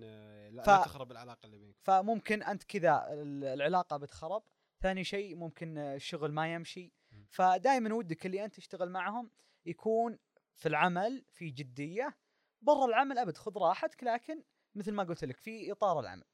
لا, 0.50 0.64
ف- 0.64 0.68
لا 0.70 0.84
تخرب 0.84 1.12
العلاقة 1.12 1.46
اللي 1.46 1.58
بينكم. 1.58 1.80
فممكن 1.82 2.44
أنت 2.44 2.64
كذا 2.64 3.08
ال- 3.14 3.44
العلاقة 3.44 3.98
بتخرب 3.98 4.44
ثاني 4.82 5.04
شيء 5.04 5.36
ممكن 5.36 5.78
الشغل 5.78 6.32
ما 6.32 6.54
يمشي. 6.54 6.94
فدائما 7.30 7.94
ودك 7.94 8.26
اللي 8.26 8.46
أنت 8.46 8.56
تشتغل 8.56 8.90
معهم 8.90 9.32
يكون 9.66 10.20
في 10.56 10.68
العمل 10.68 11.26
في 11.32 11.50
جدية. 11.50 12.18
برا 12.62 12.86
العمل 12.86 13.18
أبد 13.18 13.38
خذ 13.38 13.58
راحتك 13.58 14.04
لكن 14.04 14.44
مثل 14.76 14.92
ما 14.92 15.04
قلت 15.04 15.24
لك 15.24 15.38
في 15.38 15.72
إطار 15.72 16.00
العمل. 16.00 16.26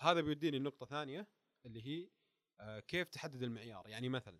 هذا 0.00 0.20
بيوديني 0.20 0.58
لنقطة 0.58 0.86
ثانية 0.86 1.28
اللي 1.66 1.86
هي 1.86 2.10
آه، 2.60 2.80
كيف 2.80 3.08
تحدد 3.08 3.42
المعيار؟ 3.42 3.88
يعني 3.88 4.08
مثلا 4.08 4.38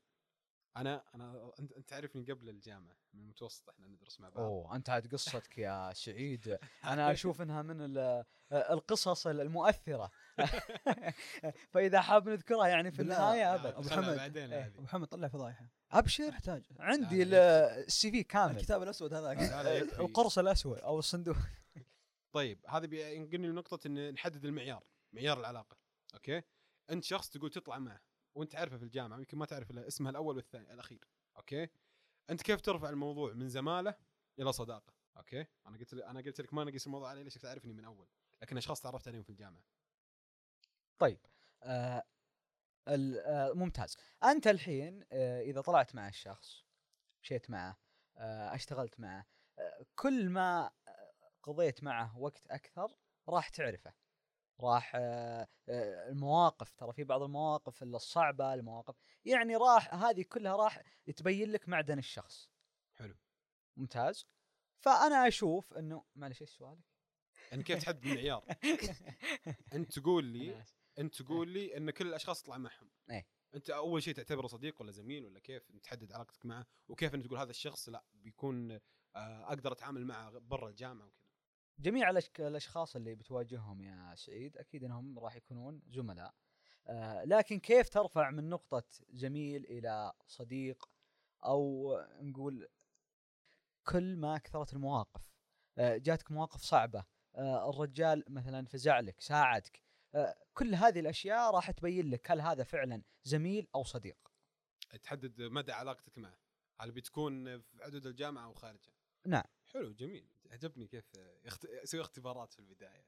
أنا 0.77 1.05
أنا 1.15 1.51
أنت 1.61 1.73
أنت 1.73 1.89
تعرفني 1.89 2.33
قبل 2.33 2.49
الجامعة 2.49 2.97
من 3.13 3.21
المتوسط 3.21 3.69
إحنا 3.69 3.87
ندرس 3.87 4.21
مع 4.21 4.29
بعض 4.29 4.39
أوه 4.41 4.77
أنت 4.77 4.91
عاد 4.91 5.13
قصتك 5.13 5.59
يا 5.59 5.93
سعيد 5.93 6.59
أنا 6.85 7.13
أشوف 7.13 7.43
إنها 7.43 7.63
من 7.63 7.81
ال- 7.81 8.25
القصص 8.53 9.27
المؤثرة 9.27 10.11
فإذا 11.73 12.01
حاب 12.01 12.29
نذكرها 12.29 12.67
يعني 12.67 12.91
في. 12.91 13.03
النهاية 13.03 13.55
أبد 13.55 13.67
أبو 13.67 13.83
خلها 13.83 14.01
محمد. 14.01 14.17
بعدين 14.17 14.53
إيه. 14.53 14.67
أبو 14.67 14.83
محمد 14.83 15.07
طلع 15.09 15.29
فضايحة 15.29 15.69
أبشر 15.93 16.29
أحتاج 16.29 16.63
عندي 16.79 17.23
ال 17.23 18.11
CV 18.11 18.23
كامل 18.23 18.57
الكتاب 18.57 18.83
الأسود 18.83 19.15
هذاك. 19.15 19.39
القرص 20.01 20.39
الأسود 20.39 20.79
أو 20.79 20.99
الصندوق 20.99 21.37
طيب 22.35 22.59
هذا 22.69 22.87
بينقلني 22.87 23.47
لنقطة 23.49 23.87
إن 23.87 24.13
نحدد 24.13 24.45
المعيار، 24.45 24.85
معيار 25.13 25.41
العلاقة، 25.41 25.77
أوكي؟ 26.15 26.43
أنت 26.91 27.05
شخص 27.05 27.31
تقول 27.31 27.51
تطلع 27.51 27.79
معه 27.79 28.01
وانت 28.35 28.57
عارفه 28.57 28.77
في 28.77 28.83
الجامعة 28.85 29.19
يمكن 29.19 29.39
ما 29.39 29.47
تعرف 29.47 29.71
إلا 29.71 29.87
اسمها 29.87 30.11
الأول 30.11 30.37
والثاني 30.37 30.73
الأخير، 30.73 31.09
أوكي؟ 31.37 31.69
أنت 32.31 32.43
كيف 32.43 32.61
ترفع 32.61 32.89
الموضوع 32.89 33.33
من 33.33 33.49
زمالة 33.49 33.95
إلى 34.39 34.53
صداقة؟ 34.53 34.95
أوكي؟ 35.17 35.47
أنا 35.67 35.79
قلت 35.79 35.95
أنا 35.95 36.21
قلت 36.21 36.41
لك 36.41 36.55
ما 36.55 36.65
نقيس 36.65 36.87
الموضوع 36.87 37.11
علي 37.11 37.25
ليش 37.25 37.35
تعرفني 37.35 37.73
من 37.73 37.85
أول 37.85 38.09
لكن 38.43 38.57
أشخاص 38.57 38.81
تعرفت 38.81 39.09
عليهم 39.09 39.23
في 39.23 39.31
الجامعة. 39.31 39.65
طيب 40.99 41.19
آه 41.63 42.03
آه 42.89 43.53
ممتاز. 43.53 43.97
أنت 44.25 44.47
الحين 44.47 45.05
آه 45.13 45.41
إذا 45.43 45.61
طلعت 45.61 45.95
مع 45.95 46.09
الشخص 46.09 46.65
مشيت 47.23 47.51
معه 47.51 47.77
آه 48.17 48.55
اشتغلت 48.55 49.01
معه 49.01 49.27
آه 49.59 49.87
كل 49.95 50.29
ما 50.29 50.71
آه، 50.89 51.13
قضيت 51.43 51.85
معه 51.85 52.19
وقت 52.19 52.47
أكثر 52.47 52.97
راح 53.29 53.49
تعرفه. 53.49 53.95
راح 54.61 54.93
آه 54.95 55.49
آه 55.69 56.09
المواقف 56.09 56.73
ترى 56.75 56.93
في 56.93 57.05
بعض 57.05 57.23
المواقف 57.23 57.83
الصعبة 57.83 58.55
المواقف 58.55 58.97
يعني 59.25 59.57
راح 59.57 59.95
هذه 59.95 60.23
كلها 60.23 60.57
راح 60.57 60.83
تبين 61.17 61.51
لك 61.51 61.69
معدن 61.69 61.99
الشخص. 61.99 62.51
حلو. 62.95 63.15
ممتاز. 63.77 64.27
فأنا 64.79 65.29
أشوف 65.29 65.75
إنه 65.75 66.05
معلش 66.15 66.43
إيش 66.43 66.51
سؤالك؟ 66.51 66.85
يعني 67.51 67.63
كيف 67.63 67.83
تحدد 67.83 68.07
المعيار 68.07 68.45
أنت 69.75 69.99
تقول 69.99 70.25
لي. 70.25 70.65
أنت 70.99 71.23
تقول 71.23 71.49
لي 71.49 71.77
إن 71.77 71.91
كل 71.91 72.07
الأشخاص 72.07 72.43
تطلع 72.43 72.59
معهم. 72.59 72.91
إيه. 73.11 73.27
أنت 73.55 73.71
أول 73.71 74.03
شيء 74.03 74.15
تعتبره 74.15 74.47
صديق 74.47 74.81
ولا 74.81 74.91
زميل 74.93 75.25
ولا 75.25 75.41
كيف؟ 75.41 75.73
تحدد 75.83 76.13
علاقتك 76.13 76.47
معه 76.47 76.67
وكيف 76.89 77.15
أنت 77.15 77.27
تقول 77.27 77.39
هذا 77.39 77.51
الشخص 77.51 77.89
لا 77.89 78.05
بيكون 78.13 78.73
آه، 79.17 79.45
أقدر 79.45 79.73
أتعامل 79.73 80.05
معه 80.07 80.39
برا 80.39 80.69
الجامعة 80.69 81.07
وكذا. 81.07 81.24
جميع 81.79 82.11
الأشك... 82.11 82.41
الأشخاص 82.41 82.97
اللي 82.97 83.15
بتواجههم 83.15 83.81
يا 83.81 84.15
سعيد 84.15 84.57
أكيد 84.57 84.85
إنهم 84.85 85.19
راح 85.19 85.37
يكونون 85.37 85.83
زملاء. 85.91 86.35
آه 86.87 87.25
لكن 87.25 87.59
كيف 87.59 87.89
ترفع 87.89 88.31
من 88.31 88.49
نقطة 88.49 88.85
زميل 89.11 89.65
إلى 89.65 90.13
صديق 90.27 90.89
أو 91.45 91.93
نقول 92.21 92.69
كل 93.85 94.17
ما 94.17 94.39
كثرت 94.39 94.73
المواقف؟ 94.73 95.23
آه 95.79 95.97
جاتك 95.97 96.31
مواقف 96.31 96.61
صعبة. 96.61 97.05
آه 97.35 97.71
الرجال 97.71 98.25
مثلا 98.29 98.67
فزع 98.67 99.01
لك 99.01 99.21
ساعدك. 99.21 99.83
آه 100.15 100.35
كل 100.55 100.75
هذه 100.75 101.01
الأشياء 101.01 101.55
راح 101.55 101.71
تبين 101.71 102.11
لك 102.11 102.31
هل 102.31 102.41
هذا 102.41 102.65
فعلا 102.65 103.03
زميل 103.25 103.69
أو 103.75 103.85
صديق. 103.85 104.19
تحدد 105.03 105.43
مدى 105.43 105.73
علاقتك 105.73 106.19
معه. 106.19 106.39
هل 106.81 106.93
بتكون 106.93 107.61
في 107.61 107.85
حدود 107.85 108.07
الجامعة 108.07 108.45
أو 108.45 108.55
خارجها؟ 108.55 108.93
نعم. 109.27 109.45
حلو 109.73 109.93
جميل. 109.93 110.34
عجبني 110.55 110.87
كيف 110.87 111.05
يخت... 111.45 111.67
يسوي 111.83 112.01
اختبارات 112.01 112.53
في 112.53 112.59
البداية. 112.59 113.07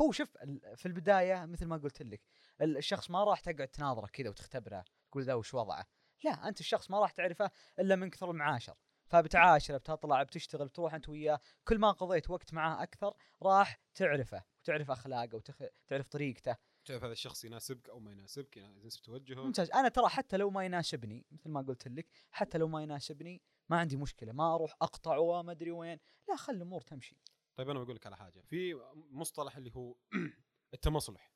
هو 0.00 0.12
شوف 0.12 0.36
في 0.76 0.86
البداية 0.86 1.44
مثل 1.44 1.66
ما 1.66 1.76
قلت 1.76 2.02
لك 2.02 2.22
ال- 2.60 2.76
الشخص 2.76 3.10
ما 3.10 3.24
راح 3.24 3.40
تقعد 3.40 3.68
تناظره 3.68 4.06
كذا 4.06 4.28
وتختبره 4.28 4.84
تقول 5.10 5.24
ذا 5.24 5.34
وش 5.34 5.54
وضعه. 5.54 5.86
لا 6.24 6.48
أنت 6.48 6.60
الشخص 6.60 6.90
ما 6.90 7.00
راح 7.00 7.10
تعرفه 7.10 7.50
إلا 7.78 7.96
من 7.96 8.10
كثر 8.10 8.30
المعاشر. 8.30 8.74
فبتعاشره 9.06 9.76
بتطلع 9.76 10.22
بتشتغل 10.22 10.68
بتروح 10.68 10.94
أنت 10.94 11.08
وياه 11.08 11.40
كل 11.64 11.78
ما 11.78 11.90
قضيت 11.90 12.30
وقت 12.30 12.54
معاه 12.54 12.82
أكثر 12.82 13.14
راح 13.42 13.80
تعرفه 13.94 14.44
وتعرف 14.62 14.90
أخلاقه 14.90 15.36
وتعرف 15.36 16.08
طريقته. 16.08 16.56
تعرف 16.84 17.04
هذا 17.04 17.12
الشخص 17.12 17.44
يناسبك 17.44 17.88
أو 17.88 18.00
ما 18.00 18.12
يناسبك 18.12 18.56
يناسب 18.56 19.02
توجهه. 19.02 19.44
ممتاز. 19.44 19.70
أنا 19.70 19.88
ترى 19.88 20.08
حتى 20.08 20.36
لو 20.36 20.50
ما 20.50 20.64
يناسبني 20.64 21.26
مثل 21.30 21.50
ما 21.50 21.62
قلت 21.62 21.88
لك 21.88 22.08
حتى 22.30 22.58
لو 22.58 22.68
ما 22.68 22.82
يناسبني 22.82 23.42
ما 23.68 23.78
عندي 23.80 23.96
مشكلة 23.96 24.32
ما 24.32 24.54
أروح 24.54 24.76
أقطعه 24.82 25.20
وما 25.20 25.52
أدري 25.52 25.70
وين. 25.70 25.98
لا 26.28 26.36
خلي 26.36 26.56
الأمور 26.56 26.80
تمشي. 26.80 27.16
طيب 27.56 27.70
أنا 27.70 27.82
بقول 27.82 27.96
لك 27.96 28.06
على 28.06 28.16
حاجة. 28.16 28.40
في 28.40 28.74
مصطلح 28.94 29.56
اللي 29.56 29.70
هو 29.74 29.96
التمصلح 30.74 31.32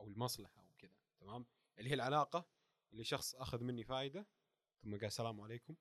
أو 0.00 0.08
المصلحة 0.08 0.62
أو 0.62 0.74
كذا 0.78 0.96
تمام؟ 1.20 1.46
اللي 1.78 1.90
هي 1.90 1.94
العلاقة 1.94 2.48
اللي 2.92 3.04
شخص 3.04 3.34
أخذ 3.34 3.64
مني 3.64 3.84
فائده 3.84 4.26
ثم 4.82 4.94
قال 4.96 5.04
السلام 5.04 5.40
عليكم 5.40 5.76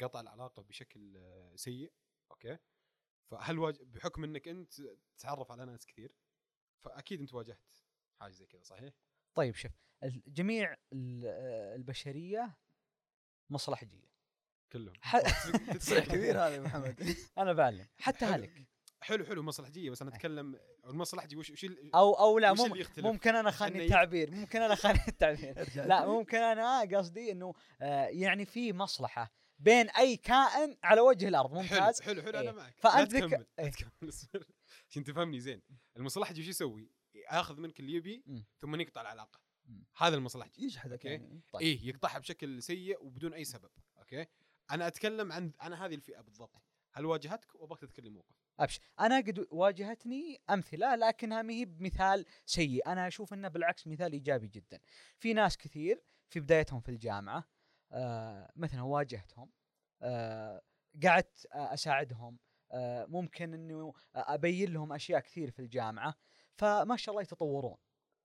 قطع 0.00 0.20
العلاقة 0.20 0.62
بشكل 0.62 1.16
آه، 1.16 1.56
سيء 1.56 1.92
أوكي؟ 2.30 2.58
فهل 3.30 3.58
واج... 3.58 3.82
بحكم 3.82 4.24
إنك 4.24 4.48
أنت 4.48 4.74
تتعرف 5.16 5.52
على 5.52 5.64
ناس 5.64 5.86
كثير 5.86 6.14
فأكيد 6.84 7.20
أنت 7.20 7.34
واجهت 7.34 7.74
حاجة 8.20 8.32
زي 8.32 8.46
كذا 8.46 8.62
صحيح؟ 8.62 8.94
طيب 9.34 9.54
شوف 9.54 9.72
جميع 10.26 10.72
آه، 10.72 11.76
البشرية 11.76 12.56
مصلحجية. 13.50 14.17
كلهم 14.72 14.94
تصريح 15.80 16.04
كبير 16.14 16.38
هذا 16.38 16.54
يا 16.54 16.60
محمد 16.60 17.16
أنا 17.38 17.52
بعلم 17.52 17.86
حتى. 17.98 18.24
هلك 18.24 18.68
حلو 19.00 19.24
حلو 19.24 19.42
مصلحجية 19.42 19.90
بس 19.90 20.02
أنا 20.02 20.10
أتكلم 20.10 20.58
المصلحجي 20.86 21.36
وش 21.36 21.50
وش 21.50 21.66
أو 21.94 22.14
أو 22.14 22.38
لا 22.38 22.52
مم؟ 22.52 22.84
ممكن 22.98 23.36
أنا 23.36 23.50
خاني 23.50 23.84
التعبير 23.84 24.30
ممكن 24.30 24.62
أنا 24.62 24.74
خاني 24.74 25.00
التعبير 25.08 25.68
لا 25.74 26.06
ممكن 26.06 26.38
أنا 26.38 26.98
قصدي 26.98 27.32
إنه 27.32 27.54
آه، 27.80 28.06
يعني 28.06 28.44
في 28.44 28.72
مصلحة 28.72 29.32
بين 29.58 29.90
أي 29.90 30.16
كائن 30.16 30.76
على 30.84 31.00
وجه 31.00 31.28
الأرض 31.28 31.52
ممتاز 31.52 32.00
حلو 32.00 32.22
حلو, 32.22 32.32
حلو 32.32 32.40
إيه. 32.40 32.50
أنا 32.50 32.52
معك 32.52 32.74
فأنت 32.78 33.12
لا 33.12 33.20
تكمل 33.20 33.46
لا 33.58 33.64
إيه. 33.64 33.70
تكمل 33.70 34.08
اصبر. 34.08 34.46
عشان 34.90 35.04
تفهمني 35.04 35.40
زين 35.40 35.62
المصلحجي 35.96 36.40
وش 36.40 36.48
يسوي؟ 36.48 36.90
يأخذ 37.14 37.60
منك 37.60 37.80
اللي 37.80 37.92
يبي. 37.92 38.44
ثم 38.60 38.80
يقطع 38.80 39.00
العلاقة. 39.00 39.40
هذا 39.96 40.16
المصلحجي 40.16 40.64
يجحدك. 40.64 41.04
يعني 41.04 41.40
طيب. 41.52 41.62
إيه 41.62 41.88
يقطعها 41.88 42.18
بشكل 42.18 42.62
سيء 42.62 43.04
وبدون 43.04 43.34
أي 43.34 43.44
سبب 43.44 43.70
أوكي 43.98 44.26
أنا 44.70 44.86
أتكلم 44.86 45.32
عن 45.32 45.52
أنا 45.62 45.86
هذه 45.86 45.94
الفئة 45.94 46.20
بالضبط. 46.20 46.62
هل 46.92 47.06
واجهتك؟ 47.06 47.54
وأبغاك 47.54 47.80
تذكر 47.80 48.02
لي 48.02 48.10
موقف. 48.10 48.34
ابشر 48.60 48.80
أنا 49.00 49.16
قد 49.16 49.46
واجهتني 49.50 50.40
أمثلة 50.50 50.94
لكنها 50.94 51.42
ما 51.42 51.52
هي 51.52 51.64
بمثال 51.64 52.24
سيء. 52.46 52.86
أنا 52.86 53.06
أشوف 53.06 53.32
إنه 53.32 53.48
بالعكس 53.48 53.86
مثال 53.86 54.12
إيجابي 54.12 54.48
جدا. 54.48 54.80
في 55.18 55.32
ناس 55.32 55.56
كثير 55.56 56.02
في 56.28 56.40
بدايتهم 56.40 56.80
في 56.80 56.88
الجامعة 56.88 57.44
آه 57.92 58.52
مثلا 58.56 58.82
واجهتهم 58.82 59.50
آه 60.02 60.62
قعدت 61.04 61.46
آه 61.52 61.74
أساعدهم 61.74 62.38
آه 62.72 63.04
ممكن 63.04 63.54
إنه 63.54 63.92
أبين 64.14 64.72
لهم 64.72 64.92
أشياء 64.92 65.20
كثير 65.20 65.50
في 65.50 65.58
الجامعة. 65.58 66.14
فما 66.54 66.96
شاء 66.96 67.12
الله 67.12 67.22
يتطورون. 67.22 67.76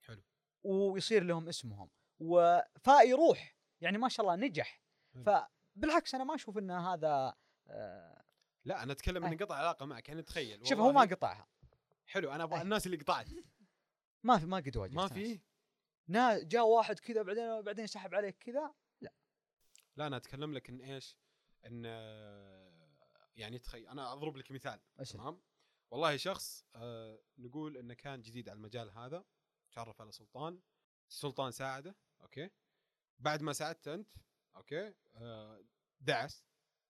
حلو. 0.02 0.24
ويصير 0.64 1.24
لهم 1.24 1.48
اسمهم. 1.48 1.90
و... 2.20 2.60
فيروح 2.84 3.56
يعني 3.82 3.98
ما 3.98 4.10
شاء 4.10 4.26
الله 4.26 4.48
نجح. 4.48 4.82
حلو. 5.14 5.24
فبالعكس 5.76 6.16
أنا 6.16 6.24
ما 6.24 6.36
أشوف 6.36 6.58
إن 6.58 6.72
هذا 6.72 7.34
آه 7.68 8.24
لا 8.66 8.84
أنا 8.84 8.92
أتكلم. 8.92 9.26
إني 9.26 9.36
قطع 9.36 9.56
علاقه 9.56 9.86
معك 9.86 10.10
يعني 10.10 10.22
تخيل. 10.22 10.68
شوف 10.68 10.80
هو 10.80 10.92
ما 10.92 11.02
قطعها. 11.02 11.48
حلو 12.08 12.32
أنا 12.32 12.44
أبغى. 12.44 12.62
الناس 12.62 12.86
اللي 12.86 12.98
قطعت. 12.98 13.28
ما 14.24 14.40
في 14.40 14.46
ما 14.46 14.58
قد 14.58 14.78
واجهت 14.78 14.96
ما. 14.96 15.08
في؟ 15.08 15.42
نا 16.08 16.44
جاء 16.44 16.68
واحد 16.68 17.00
كذا 17.00 17.22
بعدين 17.22 17.62
بعدين 17.62 17.88
سحب 17.88 18.16
عليك 18.16 18.38
كذا؟ 18.38 18.74
لا. 19.02 20.08
أنا 20.08 20.18
أتكلم 20.18 20.54
لك 20.54 20.70
إن 20.70 20.82
إيش؟ 20.82 21.18
إن 21.66 21.84
آه، 21.86 22.98
يعني 23.36 23.60
تخيل 23.60 23.88
أنا 23.88 24.14
أضرب 24.14 24.38
لك 24.38 24.52
مثال. 24.52 24.80
تمام؟ 25.12 25.42
والله 25.92 26.18
شخص 26.18 26.66
آه 26.76 27.24
نقول 27.38 27.78
إنه 27.78 27.94
كان 27.94 28.22
جديد 28.22 28.50
على 28.50 28.58
المجال 28.58 28.92
هذا 28.92 29.26
تعرف 29.72 30.02
على 30.02 30.12
سلطان. 30.12 30.60
سلطان 31.10 31.52
ساعده 31.52 31.96
أوكي؟ 32.22 32.50
بعد 33.20 33.42
ما 33.42 33.54
ساعدته 33.54 33.94
أنت 33.94 34.10
أوكي؟ 34.56 34.94
آه 35.16 35.64
دعس 36.00 36.46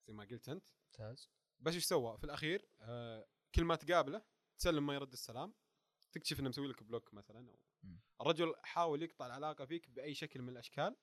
زي 0.07 0.13
ما 0.13 0.23
قلت 0.23 0.49
أنت. 0.49 0.69
ممتاز. 0.85 1.29
بس 1.59 1.73
إيش 1.73 1.85
سوى؟ 1.85 2.17
في 2.17 2.23
الأخير 2.23 2.67
آه 2.81 3.27
كل 3.55 3.63
ما 3.63 3.75
تقابله 3.75 4.21
تسلم 4.57 4.85
ما 4.85 4.93
يرد 4.93 5.11
السلام. 5.13 5.53
تكتشف 6.11 6.39
إنه 6.39 6.49
مسوي 6.49 6.67
لك 6.67 6.83
block 6.83 7.13
مثلا 7.13 7.49
أو. 7.49 7.59
الرجل 8.21 8.53
حاول 8.63 9.03
يقطع 9.03 9.25
العلاقة 9.25 9.65
فيك 9.65 9.89
بأي 9.89 10.13
شكل 10.15 10.41
من 10.41 10.49
الأشكال 10.49 10.95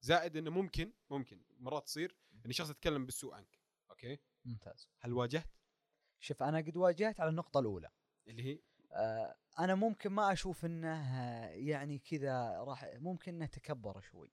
زائد 0.00 0.36
إنه 0.36 0.50
ممكن 0.50 0.92
ممكن 1.10 1.44
مرات 1.58 1.84
تصير 1.84 2.16
إن 2.46 2.52
شخص 2.52 2.70
يتكلم 2.70 3.06
بالسوء 3.06 3.34
عنك. 3.34 3.58
أوكي؟ 3.90 4.18
ممتاز. 4.44 4.88
هل 5.00 5.12
واجهت؟ 5.12 5.50
شوف 6.20 6.42
أنا 6.42 6.58
قد 6.58 6.76
واجهت 6.76 7.20
على 7.20 7.30
النقطة 7.30 7.60
الأولى. 7.60 7.90
اللي 8.26 8.42
هي؟ 8.42 8.58
آه 8.92 9.36
أنا 9.58 9.74
ممكن 9.74 10.10
ما 10.10 10.32
أشوف 10.32 10.64
إنه 10.64 10.88
آه، 10.88 11.50
يعني 11.50 11.98
كذا 11.98 12.62
راح 12.62 12.84
ممكن 12.94 13.34
إنه 13.34 13.46
تكبر 13.46 14.00
شوي. 14.00 14.32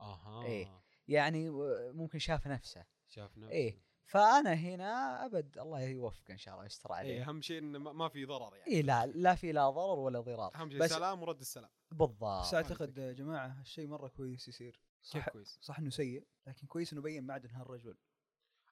أها. 0.00 0.44
إيه. 0.44 0.82
يعني 1.08 1.48
آه، 1.48 1.92
ممكن 1.94 2.18
شاف 2.18 2.46
نفسه. 2.46 2.84
شاف 3.08 3.38
نفسه. 3.38 3.52
إيه. 3.52 3.86
فأنا 4.06 4.54
هنا 4.54 5.24
أبد 5.24 5.58
الله 5.58 5.80
يوفق 5.80 6.30
إن 6.30 6.38
شاء 6.38 6.54
الله 6.54 6.66
يستر 6.66 6.90
إيه 6.90 6.96
عليه 6.96 7.28
أهم 7.28 7.42
شيء 7.42 7.58
انه 7.58 7.78
ما 7.78 7.92
ما 7.92 8.08
في 8.08 8.24
ضرر 8.24 8.56
يعني. 8.56 8.70
اي 8.70 8.82
لا 8.82 9.06
لا 9.06 9.34
في 9.34 9.52
لا 9.52 9.70
ضرر 9.70 9.98
ولا 9.98 10.20
ضرار. 10.20 10.54
أهم 10.54 10.70
شيء 10.70 10.86
سلام 10.86 11.22
ورد 11.22 11.40
السلام. 11.40 11.70
بالضبط. 11.90 12.40
بس 12.42 12.54
أعتقد 12.54 12.98
يا 12.98 13.12
جماعة 13.12 13.60
الشيء 13.60 13.86
مرة 13.86 14.08
كويس 14.08 14.48
يصير. 14.48 14.72
كيف 14.72 15.22
صح 15.24 15.28
كويس؟ 15.28 15.58
صح 15.62 15.78
إنه 15.78 15.90
سيء 15.90 16.26
لكن 16.46 16.66
كويس 16.66 16.92
إنه 16.92 17.02
بين 17.02 17.24
معدن 17.26 17.50
هالرجل. 17.50 17.96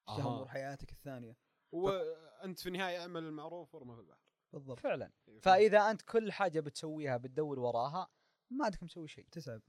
أها. 0.08 0.20
أمور 0.20 0.48
حياتك 0.48 0.92
الثانية. 0.92 1.36
وانت 1.72 2.58
في 2.58 2.68
النهاية 2.68 3.00
أعمل 3.00 3.22
المعروف 3.22 3.74
وارمى 3.74 3.94
في 3.94 4.00
البحر. 4.00 4.18
بالضبط. 4.52 4.80
فعلا. 4.80 5.12
إيه، 5.28 5.40
فإذا 5.40 5.90
أنت 5.90 6.02
كل 6.02 6.32
حاجة 6.32 6.60
بتسويها 6.60 7.16
بتدور 7.16 7.58
وراها 7.58 8.10
ما 8.50 8.64
عندك 8.64 8.82
مسوي 8.82 9.08
شيء. 9.08 9.26
تتعب. 9.30 9.62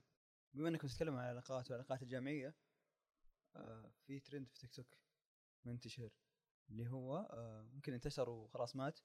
بما 0.55 0.69
انكم 0.69 0.87
تتكلموا 0.87 1.19
عن 1.19 1.25
العلاقات 1.25 1.71
والعلاقات 1.71 2.01
الجامعية 2.03 2.55
آه 3.55 3.91
في 4.05 4.19
ترند 4.19 4.47
في 4.49 4.59
تيك 4.59 4.71
توك 4.73 4.97
منتشر 5.65 6.09
اللي 6.69 6.89
هو 6.89 7.17
آه 7.17 7.61
ممكن 7.73 7.93
انتشر 7.93 8.29
وخلاص 8.29 8.75
مات 8.75 8.99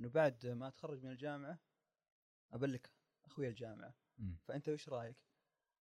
إنه 0.00 0.08
بعد 0.08 0.46
ما 0.46 0.68
اتخرج 0.68 1.04
من 1.04 1.10
الجامعة 1.10 1.58
أبلك 2.52 2.92
أخوي 3.24 3.48
الجامعة. 3.48 3.94
فأنت 4.44 4.68
وش 4.68 4.88
رأيك؟ 4.88 5.16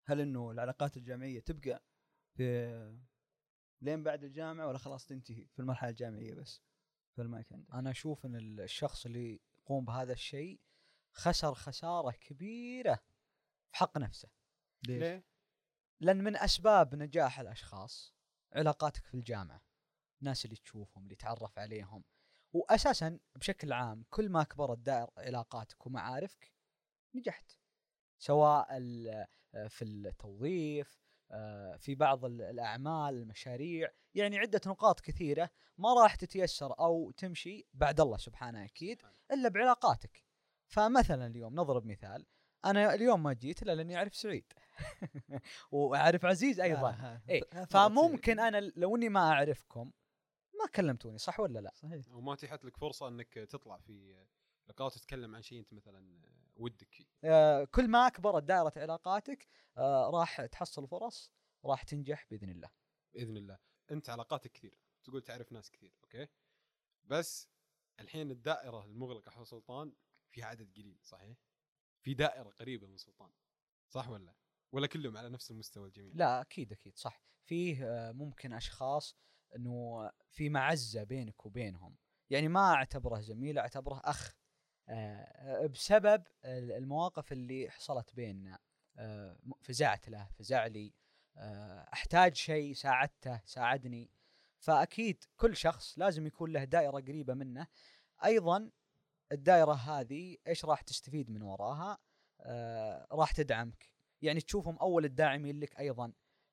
هل 0.04 0.20
إنه 0.20 0.50
العلاقات 0.50 0.96
الجامعية 0.96 1.40
تبقى 1.40 1.84
في 2.36 2.98
لين 3.80 4.02
بعد 4.02 4.24
الجامعة 4.24 4.66
ولا 4.66 4.78
خلاص 4.78 5.06
تنتهي 5.06 5.46
في 5.46 5.58
المرحلة 5.58 5.90
الجامعية 5.90 6.34
بس 6.34 6.62
فالمايك 7.16 7.52
عندك 7.52 7.70
أنا 7.74 7.90
أشوف 7.90 8.26
إن 8.26 8.60
الشخص 8.60 9.06
اللي 9.06 9.40
يقوم 9.58 9.84
بهذا 9.84 10.12
الشيء 10.12 10.60
خسر 11.12 11.54
خسارة 11.54 12.10
كبيرة 12.10 12.94
في 13.70 13.76
حق 13.76 13.98
نفسه 13.98 14.28
ليش؟ 14.86 15.02
ليه؟ 15.02 15.24
لأن 16.00 16.24
من 16.24 16.36
أسباب 16.36 16.94
نجاح 16.94 17.40
الأشخاص 17.40 18.14
علاقاتك 18.52 19.04
في 19.06 19.14
الجامعة 19.14 19.62
الناس 20.22 20.44
اللي 20.44 20.56
تشوفهم 20.56 21.04
اللي 21.04 21.14
تعرف 21.14 21.58
عليهم. 21.58 22.04
واساسا 22.52 23.18
بشكل 23.36 23.72
عام 23.72 24.04
كل 24.10 24.28
ما 24.28 24.42
كبرت 24.42 24.78
دائره 24.78 25.12
علاقاتك 25.16 25.86
ومعارفك 25.86 26.52
نجحت. 27.14 27.50
سواء 28.18 28.76
ال- 28.76 29.26
في 29.68 29.84
التوظيف 29.84 31.04
آه، 31.30 31.76
في 31.76 31.94
بعض 31.94 32.24
ال- 32.24 32.42
الأعمال 32.42 33.14
المشاريع. 33.14 33.90
يعني 34.14 34.38
عدة 34.38 34.60
نقاط 34.66 35.00
كثيرة 35.00 35.50
ما 35.78 36.02
راح 36.02 36.14
تتيسر 36.14 36.78
أو 36.78 37.10
تمشي 37.10 37.66
بعد 37.74 38.00
الله 38.00 38.16
سبحانه 38.16 38.64
أكيد 38.64 39.02
إلا 39.32 39.48
بعلاقاتك. 39.48 40.24
فمثلا 40.66 41.26
اليوم 41.26 41.54
نضرب 41.54 41.86
مثال. 41.86 42.26
أنا 42.64 42.94
اليوم 42.94 43.22
ما 43.22 43.32
جيت 43.32 43.62
إلا 43.62 43.74
لأني 43.74 43.96
أعرف 43.96 44.16
سعيد. 44.16 44.52
وأعرف 45.72 46.24
عزيز 46.24 46.60
أيضا. 46.60 46.90
آه، 46.90 47.22
إيه، 47.28 47.42
آه، 47.52 47.64
فممكن 47.64 48.40
أنا 48.40 48.60
لو 48.76 48.96
إني 48.96 49.08
ما 49.08 49.32
أعرفكم 49.32 49.90
ما 50.60 50.66
كلمتوني 50.74 51.18
صح 51.18 51.40
ولا 51.40 51.58
لا؟ 51.58 51.72
صحيح. 51.74 52.08
أو 52.08 52.20
ما 52.20 52.34
تيحت 52.34 52.64
لك 52.64 52.76
فرصة 52.76 53.08
إنك 53.08 53.34
تطلع 53.34 53.78
في 53.78 54.26
لقاءات 54.68 54.92
تتكلم 54.92 55.34
عن 55.34 55.42
شيء 55.42 55.58
أنت 55.58 55.74
مثلا 55.74 56.20
ودك 56.56 56.92
فيه. 56.92 57.04
آه 57.24 57.64
كل 57.64 57.88
ما 57.88 58.08
كبرت 58.08 58.42
دائرة 58.42 58.72
علاقاتك 58.76 59.48
آه 59.76 60.10
راح 60.10 60.46
تحصل 60.46 60.88
فرص 60.88 61.32
راح 61.64 61.82
تنجح 61.82 62.26
بإذن 62.30 62.50
الله. 62.50 62.70
بإذن 63.14 63.36
الله. 63.36 63.58
أنت 63.90 64.10
علاقاتك 64.10 64.52
كثير 64.52 64.78
تقول 65.04 65.22
تعرف 65.22 65.52
ناس 65.52 65.70
كثير 65.70 65.92
أوكي؟ 66.04 66.26
بس 67.04 67.48
الحين 68.00 68.30
الدائرة 68.30 68.84
المغلقة 68.84 69.30
حول 69.30 69.46
سلطان 69.46 69.92
فيها 70.30 70.46
عدد 70.46 70.72
قليل 70.76 70.98
صحيح؟ 71.02 71.36
في 72.04 72.14
دائرة 72.14 72.50
قريبة 72.50 72.86
من 72.86 72.96
سلطان 72.96 73.30
صح 73.88 74.08
ولا 74.08 74.34
ولا 74.72 74.86
كلهم 74.86 75.16
على 75.16 75.28
نفس 75.28 75.50
المستوى 75.50 75.88
الجميع 75.88 76.12
لا 76.14 76.40
أكيد 76.40 76.72
أكيد 76.72 76.96
صح. 76.98 77.22
فيه 77.44 77.84
آه 77.84 78.12
ممكن 78.12 78.52
أشخاص 78.52 79.16
إنه 79.56 80.10
في 80.30 80.48
معزة 80.48 81.02
بينك 81.04 81.46
وبينهم. 81.46 81.96
يعني 82.30 82.48
ما 82.48 82.74
أعتبره 82.74 83.20
زميل 83.20 83.58
أعتبره 83.58 84.00
أخ. 84.04 84.36
آه 84.88 85.66
بسبب 85.66 86.24
المواقف 86.44 87.32
اللي 87.32 87.70
حصلت 87.70 88.14
بيننا. 88.14 88.58
آه 88.96 89.38
فزعت 89.62 90.08
له 90.08 90.28
فزع 90.38 90.66
لي. 90.66 90.94
أحتاج 91.92 92.34
شيء 92.34 92.74
ساعدته 92.74 93.40
ساعدني. 93.44 94.10
فأكيد 94.58 95.24
كل 95.36 95.56
شخص 95.56 95.98
لازم 95.98 96.26
يكون 96.26 96.52
له 96.52 96.64
دائرة 96.64 97.00
قريبة 97.00 97.34
منه. 97.34 97.66
أيضا 98.24 98.70
الدائره 99.34 99.72
هذه 99.72 100.36
إيش 100.46 100.64
راح 100.64 100.80
تستفيد 100.80 101.30
من 101.30 101.42
وراها؟ 101.42 101.98
آه 102.40 103.06
راح 103.12 103.32
تدعمك. 103.32 103.90
يعني 104.22 104.40
تشوفهم 104.40 104.78
أول 104.78 105.04
الداعمين 105.04 105.60
لك 105.60 105.78
أيضا. 105.78 106.12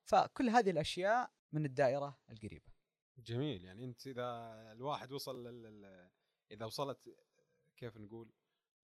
فكل 0.09 0.49
هذه 0.49 0.69
الأشياء 0.69 1.31
من 1.51 1.65
الدائره 1.65 2.19
القريبة. 2.29 2.71
جميل. 3.17 3.65
يعني 3.65 3.85
أنت 3.85 4.07
إذا 4.07 4.51
الواحد 4.71 5.11
وصل 5.11 5.47
لل... 5.47 6.09
إذا 6.51 6.65
وصلت 6.65 7.15
كيف 7.77 7.97
نقول؟ 7.97 8.33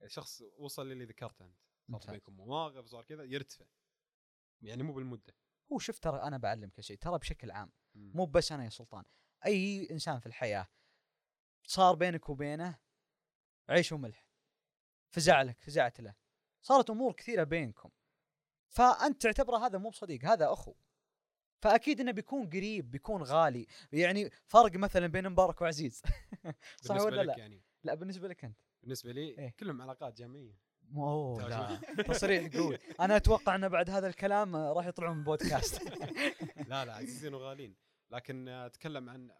شخص 0.06 0.44
وصل 0.58 0.90
للي 0.90 1.06
ذكرته 1.06 1.46
أنت. 1.46 1.60
ممتاز. 1.90 2.10
بينكم 2.10 2.34
مواقف 2.34 2.86
صار 2.86 3.04
كذا 3.04 3.24
يرتفع. 3.24 3.66
يعني 4.62 4.84
مو 4.84 4.94
بالمدة. 4.94 5.36
هو 5.72 5.80
شوف 5.80 6.00
ترى 6.00 6.22
أنا 6.22 6.38
بعلمك 6.38 6.82
شيء 6.82 6.98
ترى 6.98 7.18
بشكل 7.18 7.52
عام. 7.52 7.72
مو 7.96 8.26
بس 8.26 8.52
أنا 8.52 8.64
يا 8.64 8.70
سلطان. 8.70 9.04
أي 9.46 9.88
إنسان 9.92 10.20
في 10.20 10.26
الحياة 10.26 10.68
صار 11.64 11.96
بينك 11.96 12.30
وبينه 12.30 12.80
عيش 13.70 13.92
وملح. 13.92 14.28
فزع 15.10 15.42
لك 15.42 15.62
فزعت 15.62 16.02
له. 16.02 16.16
صارت 16.62 16.90
أمور 16.90 17.14
كثيرة 17.14 17.44
بينكم. 17.44 17.90
فأنت 18.70 19.22
تعتبره 19.22 19.66
هذا 19.66 19.78
مو 19.78 19.90
بصديق 19.90 20.26
هذا 20.26 20.54
أخو. 20.54 20.76
فأكيد 21.64 22.00
إنه 22.00 22.12
بيكون 22.12 22.50
قريب 22.50 22.92
بيكون 22.92 23.24
غالي. 23.24 23.68
يعني 23.92 24.30
فرق 24.46 24.76
مثلا 24.76 25.08
بين 25.08 25.30
مبارك 25.30 25.62
وعزيز. 25.62 26.02
صح 26.82 26.88
بالنسبة 26.88 27.06
ولا 27.06 27.22
لك 27.22 27.28
لا 27.28 27.38
يعني. 27.38 27.64
لا 27.84 27.94
بالنسبة 27.94 28.28
لك 28.28 28.46
أنت. 28.46 28.58
بالنسبة 28.84 29.12
لي 29.12 29.22
إيه. 29.22 29.54
كلهم 29.60 29.82
علاقات 29.82 30.18
جامعيه 30.18 30.60
أوه 30.96 31.50
لا. 31.50 31.80
تصريح 32.14 32.56
قوي. 32.56 32.78
أنا 33.00 33.16
أتوقع 33.16 33.56
ان 33.56 33.70
بعد 33.70 33.90
هذا 33.90 34.08
الكلام 34.08 34.56
راح 34.56 34.86
يطلعون 34.86 35.18
من 35.18 35.24
بودكاست. 35.24 35.82
لا 36.70 36.86
لا 36.86 36.94
عزيزين 36.94 37.34
وغالين 37.34 37.76
لكن 38.12 38.48
أتكلم 38.48 39.10
عن 39.10 39.32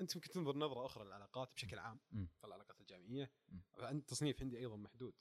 أنت 0.00 0.16
ممكن 0.16 0.30
تنظر 0.30 0.56
نظرة 0.56 0.86
أخرى 0.86 1.04
للعلاقات 1.04 1.54
بشكل 1.54 1.78
عام 1.78 2.00
مم. 2.12 2.28
العلاقات 2.44 2.80
الجامعية. 2.80 3.32
عند 3.74 4.02
تصنيف 4.02 4.42
عندي 4.42 4.58
أيضا 4.58 4.76
محدود. 4.76 5.14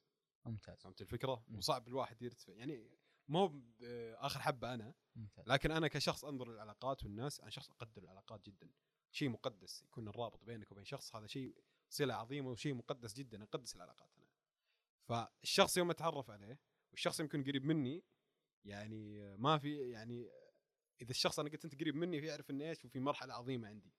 ممتاز. 0.45 0.81
فهمت 0.81 1.01
الفكرة. 1.01 1.45
وصعب 1.55 1.87
الواحد 1.87 2.21
يرتفع. 2.21 2.53
يعني 2.53 2.89
مو 3.27 3.63
آه، 3.83 4.25
آخر 4.25 4.39
حبة 4.39 4.73
أنا 4.73 4.93
ممتاز. 5.15 5.47
لكن 5.47 5.71
أنا 5.71 5.87
كشخص 5.87 6.25
أنظر 6.25 6.51
للعلاقات 6.51 7.03
والناس 7.03 7.39
أنا 7.39 7.49
شخص 7.49 7.69
أقدر 7.69 8.03
العلاقات 8.03 8.45
جدا. 8.45 8.69
شيء 9.11 9.29
مقدس 9.29 9.83
يكون 9.83 10.07
الرابط 10.07 10.43
بينك 10.43 10.71
وبين 10.71 10.85
شخص 10.85 11.15
هذا 11.15 11.27
شيء 11.27 11.55
صلة 11.89 12.13
عظيمة 12.13 12.49
وشيء 12.49 12.73
مقدس 12.73 13.13
جدا 13.13 13.43
أقدس 13.43 13.75
العلاقات 13.75 14.17
أنا. 14.17 14.27
فالشخص 15.09 15.77
يوم 15.77 15.89
أتعرف 15.89 16.29
عليه 16.29 16.59
والشخص 16.91 17.19
يمكن 17.19 17.43
قريب 17.43 17.65
مني 17.65 18.03
يعني 18.65 19.19
ما 19.37 19.57
في 19.57 19.89
يعني 19.89 20.29
إذا 21.01 21.11
الشخص 21.11 21.39
أنا 21.39 21.49
قلت 21.49 21.65
أنت 21.65 21.79
قريب 21.79 21.95
مني 21.95 22.21
فيعرف 22.21 22.49
ان 22.49 22.61
إيش 22.61 22.85
وفي 22.85 22.99
مرحلة 22.99 23.33
عظيمة 23.33 23.67
عندي. 23.67 23.93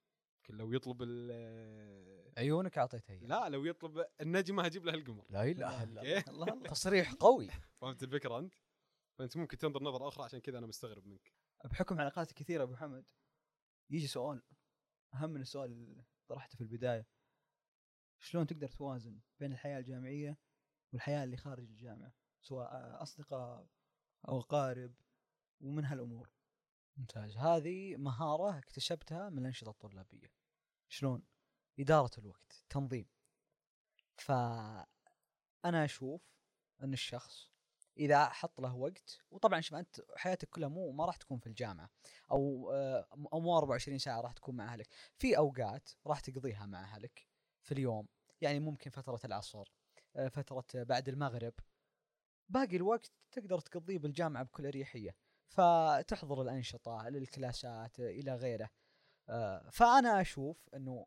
يمكن 0.50 0.58
لو 0.64 0.72
يطلب 0.72 1.02
ال- 1.02 2.32
عيونك 2.38 2.78
اعطيتها 2.78 3.12
اياه 3.14 3.26
لا 3.26 3.48
لو 3.48 3.64
يطلب 3.64 4.04
النجمة 4.20 4.62
هجيب 4.64 4.84
له 4.84 4.94
القمر. 4.94 5.26
لا 5.30 5.42
اله 5.44 5.82
الا 5.82 6.02
الله 6.30 6.62
تصريح 6.62 7.12
قوي. 7.12 7.48
فهمت 7.80 8.02
الفكرة 8.02 8.38
أنت؟ 8.38 8.54
فأنت 9.18 9.36
ممكن 9.36 9.58
تنظر 9.58 9.82
نظرة 9.82 10.08
أخرى 10.08 10.24
عشان 10.24 10.38
كذا 10.38 10.58
أنا 10.58 10.66
مستغرب 10.66 11.06
منك. 11.06 11.32
بحكم 11.64 12.00
علاقاتي 12.00 12.34
كثيرة 12.34 12.62
أبو 12.62 12.76
حمد 12.76 13.10
يجي 13.90 14.06
سؤال 14.06 14.42
أهم 15.14 15.30
من 15.30 15.40
السؤال 15.40 15.70
اللي 15.72 16.04
طرحته 16.28 16.56
في 16.56 16.60
البداية. 16.64 17.06
شلون 18.22 18.46
تقدر 18.46 18.68
توازن 18.68 19.20
بين 19.40 19.52
الحياة 19.52 19.78
الجامعية 19.78 20.38
والحياة 20.92 21.24
اللي 21.24 21.36
خارج 21.36 21.64
الجامعة 21.70 22.12
سواء 22.40 23.02
أصدقاء 23.02 23.66
أو 24.28 24.40
أقارب 24.40 24.94
ومن 25.60 25.84
هالأمور؟ 25.84 26.30
ممتاز. 26.96 27.36
هذه 27.36 27.96
مهارة 27.96 28.58
اكتسبتها 28.58 29.30
من 29.30 29.38
الأنشطة 29.38 29.70
الطلابية. 29.70 30.39
شلون؟ 30.90 31.22
إدارة 31.78 32.10
الوقت 32.18 32.64
تنظيم. 32.68 33.06
فأنا 34.16 34.86
أشوف 35.64 36.22
أن 36.82 36.92
الشخص 36.92 37.50
إذا 37.96 38.28
حط 38.28 38.60
له 38.60 38.74
وقت 38.74 39.20
وطبعا 39.30 39.60
شوف 39.60 39.78
أنت 39.78 40.00
حياتك 40.16 40.48
كلها 40.48 40.68
مو 40.68 40.92
ما 40.92 41.04
راح 41.06 41.16
تكون 41.16 41.38
في 41.38 41.46
الجامعة 41.46 41.90
أو 42.30 42.70
آه، 42.72 43.06
أو 43.32 43.40
مو 43.40 43.58
24 43.58 43.98
ساعة 43.98 44.20
راح 44.20 44.32
تكون 44.32 44.56
مع 44.56 44.72
أهلك. 44.72 44.88
في 45.16 45.36
أوقات 45.36 45.90
راح 46.06 46.20
تقضيها 46.20 46.66
مع 46.66 46.80
أهلك 46.82 47.26
في 47.62 47.72
اليوم 47.72 48.08
يعني 48.40 48.60
ممكن 48.60 48.90
فترة 48.90 49.20
العصر 49.24 49.72
آه، 50.16 50.28
فترة 50.28 50.64
بعد 50.74 51.08
المغرب. 51.08 51.54
باقي 52.48 52.76
الوقت 52.76 53.12
تقدر 53.30 53.60
تقضيه 53.60 53.98
بالجامعة 53.98 54.42
بكل 54.42 54.66
أريحية. 54.66 55.16
فتحضر 55.48 56.42
الأنشطة 56.42 57.08
للكلاسات 57.08 58.00
آه، 58.00 58.10
إلى 58.10 58.34
غيره. 58.34 58.64
آه، 58.64 58.79
فأنا 59.70 60.20
أشوف 60.20 60.68
إنه 60.74 61.06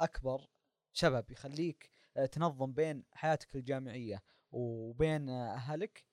أكبر 0.00 0.48
سبب 0.92 1.30
يخليك 1.30 1.90
آه، 2.16 2.26
تنظم 2.26 2.72
بين 2.72 3.04
حياتك 3.12 3.56
الجامعية 3.56 4.22
وبين 4.50 5.28
آه، 5.28 5.54
أهلك 5.54 6.04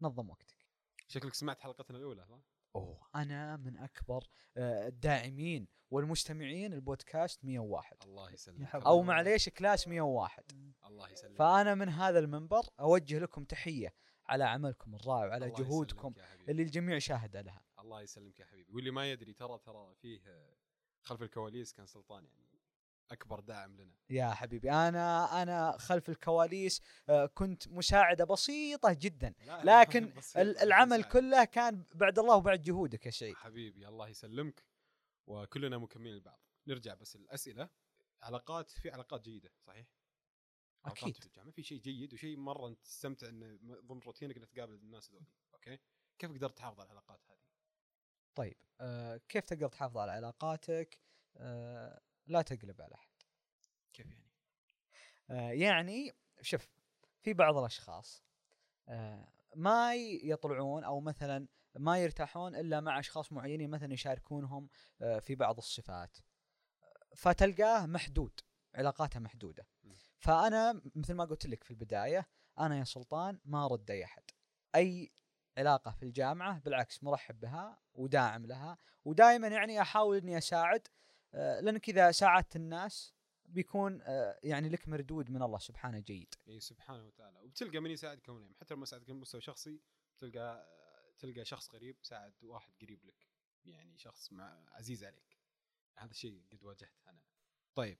نظم 0.00 0.30
وقتك. 0.30 0.66
شكلك 1.08 1.34
سمعت 1.34 1.60
حلقتنا 1.60 1.98
الأولى 1.98 2.26
صح؟ 2.26 2.40
أوه 2.76 3.08
أنا 3.14 3.56
من 3.56 3.76
أكبر 3.76 4.26
آه، 4.56 4.88
الداعمين 4.88 5.68
والمستمعين 5.90 6.72
البودكاست 6.72 7.44
101 7.44 7.96
الله 8.04 8.30
يسلمك. 8.32 8.74
أو 8.74 9.02
معليش 9.02 9.48
كلاس 9.48 9.88
101 9.88 10.44
الله 10.86 11.10
يسلمك. 11.10 11.36
فأنا 11.38 11.74
من 11.74 11.88
هذا 11.88 12.18
المنبر 12.18 12.62
أوجه 12.80 13.18
لكم 13.18 13.44
تحية 13.44 13.94
على 14.26 14.44
عملكم 14.44 14.94
الرائع 14.94 15.26
وعلى 15.26 15.50
جهودكم. 15.50 16.14
اللي 16.48 16.62
الجميع 16.62 16.98
شاهد 16.98 17.36
لها. 17.36 17.64
الله 17.78 18.02
يسلمك 18.02 18.40
يا 18.40 18.46
حبيبي. 18.46 18.72
واللي 18.72 18.90
ما 18.90 19.12
يدري 19.12 19.32
ترى 19.32 19.58
ترى 19.58 19.94
فيه 19.94 20.20
آه، 20.26 20.54
خلف 21.04 21.22
الكواليس 21.22 21.72
كان 21.72 21.86
سلطان 21.86 22.24
يعني 22.24 22.44
أكبر 23.10 23.40
داعم 23.40 23.76
لنا 23.76 23.94
يا 24.10 24.30
حبيبي 24.30 24.70
أنا 24.70 25.42
أنا 25.42 25.76
خلف 25.78 26.08
الكواليس 26.08 26.80
آه، 27.08 27.26
كنت 27.26 27.68
مساعدة 27.68 28.24
بسيطة 28.24 28.92
جدا 28.92 29.34
لكن 29.64 30.12
بسيط، 30.14 30.36
ال- 30.36 30.48
أنت 30.48 30.62
العمل 30.62 30.98
مساعد. 30.98 31.12
كله 31.12 31.44
كان 31.44 31.84
بعد 31.94 32.18
الله 32.18 32.36
وبعد 32.36 32.62
جهودك 32.62 33.06
يا 33.06 33.10
شيء 33.10 33.34
حبيبي 33.34 33.88
الله 33.88 34.08
يسلمك 34.08 34.64
وكلنا 35.26 35.78
مكملين 35.78 36.14
البعض 36.14 36.40
نرجع 36.66 36.94
بس 36.94 37.16
الأسئلة 37.16 37.68
علاقات 38.22 38.70
في 38.70 38.90
علاقات 38.90 39.20
جيدة 39.24 39.52
صحيح؟ 39.66 39.86
أكيد. 40.84 41.16
في 41.16 41.26
الجامعة 41.26 41.50
في 41.52 41.62
شيء 41.62 41.80
جيد 41.80 42.14
وشيء 42.14 42.36
مرة 42.36 42.68
أنت 42.68 42.80
تستمتع 42.84 43.28
إنه 43.28 43.58
ضمن 43.80 44.00
روتينك 44.00 44.36
إنك 44.36 44.48
تقابل 44.48 44.74
الناس 44.74 45.10
ذولي 45.10 45.26
أوكي؟ 45.54 45.78
كيف 46.18 46.30
قدرت 46.30 46.56
تحافظ 46.58 46.80
على 46.80 46.86
العلاقات 46.86 47.20
هذه؟ 47.30 47.33
طيب 48.34 48.56
آه 48.80 49.20
كيف 49.28 49.44
تقدر 49.44 49.68
تحافظ 49.68 49.96
على 49.98 50.12
علاقاتك؟ 50.12 50.98
آه 51.36 52.00
لا 52.26 52.42
تقلب 52.42 52.82
على 52.82 52.94
أحد. 52.94 53.08
كيف 53.92 54.06
يعني؟ 54.06 54.30
آه 55.30 55.50
يعني 55.50 56.12
شوف 56.40 56.68
في 57.22 57.32
بعض 57.32 57.56
الأشخاص 57.56 58.24
آه 58.88 59.28
ما 59.56 59.94
يطلعون 59.94 60.84
أو 60.84 61.00
مثلا 61.00 61.48
ما 61.74 61.98
يرتاحون 61.98 62.56
إلا 62.56 62.80
مع 62.80 62.98
أشخاص 62.98 63.32
معينين 63.32 63.70
مثلا 63.70 63.92
يشاركونهم 63.92 64.68
آه 65.02 65.18
في 65.18 65.34
بعض 65.34 65.56
الصفات. 65.56 66.16
فتلقاه 67.16 67.86
محدود 67.86 68.40
علاقاته 68.74 69.20
محدودة. 69.20 69.66
م. 69.82 69.94
فأنا 70.18 70.82
مثل 70.94 71.14
ما 71.14 71.24
قلت 71.24 71.46
لك 71.46 71.64
في 71.64 71.70
البداية 71.70 72.28
أنا 72.58 72.78
يا 72.78 72.84
سلطان 72.84 73.40
ما 73.44 73.64
أرد 73.64 73.90
أي 73.90 74.04
أحد. 74.04 74.22
أي 74.74 75.12
علاقة 75.58 75.90
في 75.90 76.02
الجامعة 76.02 76.58
بالعكس 76.58 77.02
مرحب 77.02 77.40
بها 77.40 77.78
وداعم 77.94 78.46
لها 78.46 78.78
ودائما 79.04 79.48
يعني 79.48 79.80
أحاول 79.80 80.16
إني 80.16 80.38
أساعد 80.38 80.88
آه، 81.34 81.60
لأنك 81.60 81.88
إذا 81.88 82.10
ساعدت 82.10 82.56
الناس 82.56 83.14
بيكون 83.44 84.02
آه، 84.02 84.38
يعني 84.42 84.68
لك 84.68 84.88
مردود 84.88 85.30
من 85.30 85.42
الله 85.42 85.58
سبحانه 85.58 85.98
جيد. 85.98 86.34
إي 86.48 86.60
سبحانه 86.60 87.06
وتعالى. 87.06 87.38
وبتلقى 87.40 87.80
من 87.80 87.90
يساعدك 87.90 88.28
ونعم 88.28 88.54
حتى 88.54 88.74
لو 88.74 88.80
ما 88.80 88.86
ساعدك 88.86 89.10
على 89.10 89.18
مستوى 89.18 89.40
شخصي 89.40 89.80
تلقى 90.18 90.68
تلقى 91.18 91.44
شخص 91.44 91.74
غريب 91.74 91.96
ساعد 92.02 92.34
واحد 92.42 92.72
قريب 92.82 93.04
لك. 93.04 93.28
يعني 93.64 93.98
شخص 93.98 94.32
مع 94.32 94.64
عزيز 94.72 95.04
عليك. 95.04 95.38
هذا 95.98 96.10
الشيء 96.10 96.42
قد 96.52 96.64
واجهته 96.64 97.10
أنا. 97.10 97.20
طيب 97.74 97.98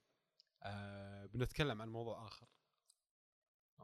آه 0.62 1.26
بنتكلم 1.26 1.82
عن 1.82 1.88
موضوع 1.88 2.26
آخر. 2.26 2.48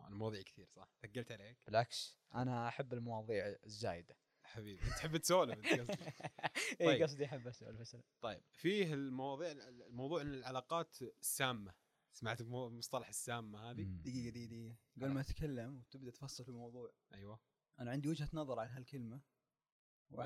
عن 0.00 0.12
مواضيع 0.12 0.42
كثير 0.42 0.66
صح؟ 0.66 0.88
ثقلت 1.02 1.32
عليك. 1.32 1.58
بالعكس. 1.66 2.18
أنا 2.34 2.68
أحب 2.68 2.92
المواضيع 2.92 3.56
الزايدة. 3.66 4.16
حبيبي 4.44 4.82
أنت 4.82 4.92
تحب 4.92 5.16
تسولف 5.16 5.58
أنت 5.58 5.80
قصدك. 5.80 6.00
اي 6.80 6.86
طيب. 6.86 7.02
قصدي 7.02 7.24
أحب 7.24 7.46
أسولف 7.46 7.80
بس 7.80 7.96
طيب 8.20 8.42
فيه 8.52 8.94
المواضيع 8.94 9.50
الموضوع 9.50 10.20
إن 10.20 10.34
العلاقات 10.34 11.02
السامه 11.02 11.74
سمعت 12.12 12.42
مصطلح 12.42 13.08
السامة 13.08 13.70
هذه؟ 13.70 13.82
دقيقة 13.82 14.30
دقيقة 14.30 14.46
دقيقة. 14.46 14.76
قبل 14.96 15.08
ما 15.08 15.22
تتكلم 15.22 15.78
وتبدأ 15.78 16.10
تفصل 16.10 16.44
في 16.44 16.50
الموضوع. 16.50 16.92
أيوه. 17.14 17.40
أنا 17.80 17.90
عندي 17.90 18.08
وجهة 18.08 18.28
نظر 18.32 18.58
على 18.58 18.70
هالكلمة. 18.70 19.20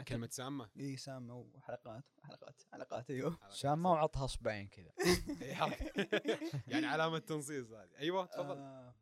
كلمة 0.09 0.29
سامة؟ 0.29 0.71
إي 0.77 0.97
سامة 0.97 1.35
وحلقات 1.35 2.05
حلقات 2.23 2.63
حلقات 2.73 3.11
أيوه. 3.11 3.39
سامة 3.51 3.93
وعطها 3.93 4.25
اصبعين 4.25 4.69
كذا. 4.69 4.93
يعني 6.73 6.87
علامة 6.87 7.19
تنصيص 7.19 7.71
هذه. 7.71 7.99
أيوه 7.99 8.27
تفضل. 8.27 8.59
آه، 8.59 8.95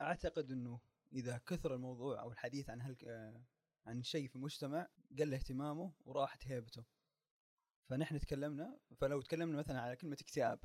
أعتقد 0.00 0.50
إنه 0.50 0.80
إذا 1.12 1.38
كثر 1.38 1.74
الموضوع 1.74 2.20
أو 2.20 2.32
الحديث 2.32 2.70
عن 2.70 2.80
هال 2.80 2.96
آه، 3.06 3.44
عن 3.86 4.02
شيء 4.02 4.28
في 4.28 4.36
المجتمع 4.36 4.88
قل 5.18 5.34
اهتمامه 5.34 5.92
وراحت 6.04 6.46
هيبته 6.46 6.84
فنحن 7.88 8.18
تكلمنا 8.18 8.78
فلو 8.96 9.20
تكلمنا 9.20 9.58
مثلا 9.58 9.80
على 9.80 9.96
كلمة 9.96 10.16
اكتئاب 10.20 10.60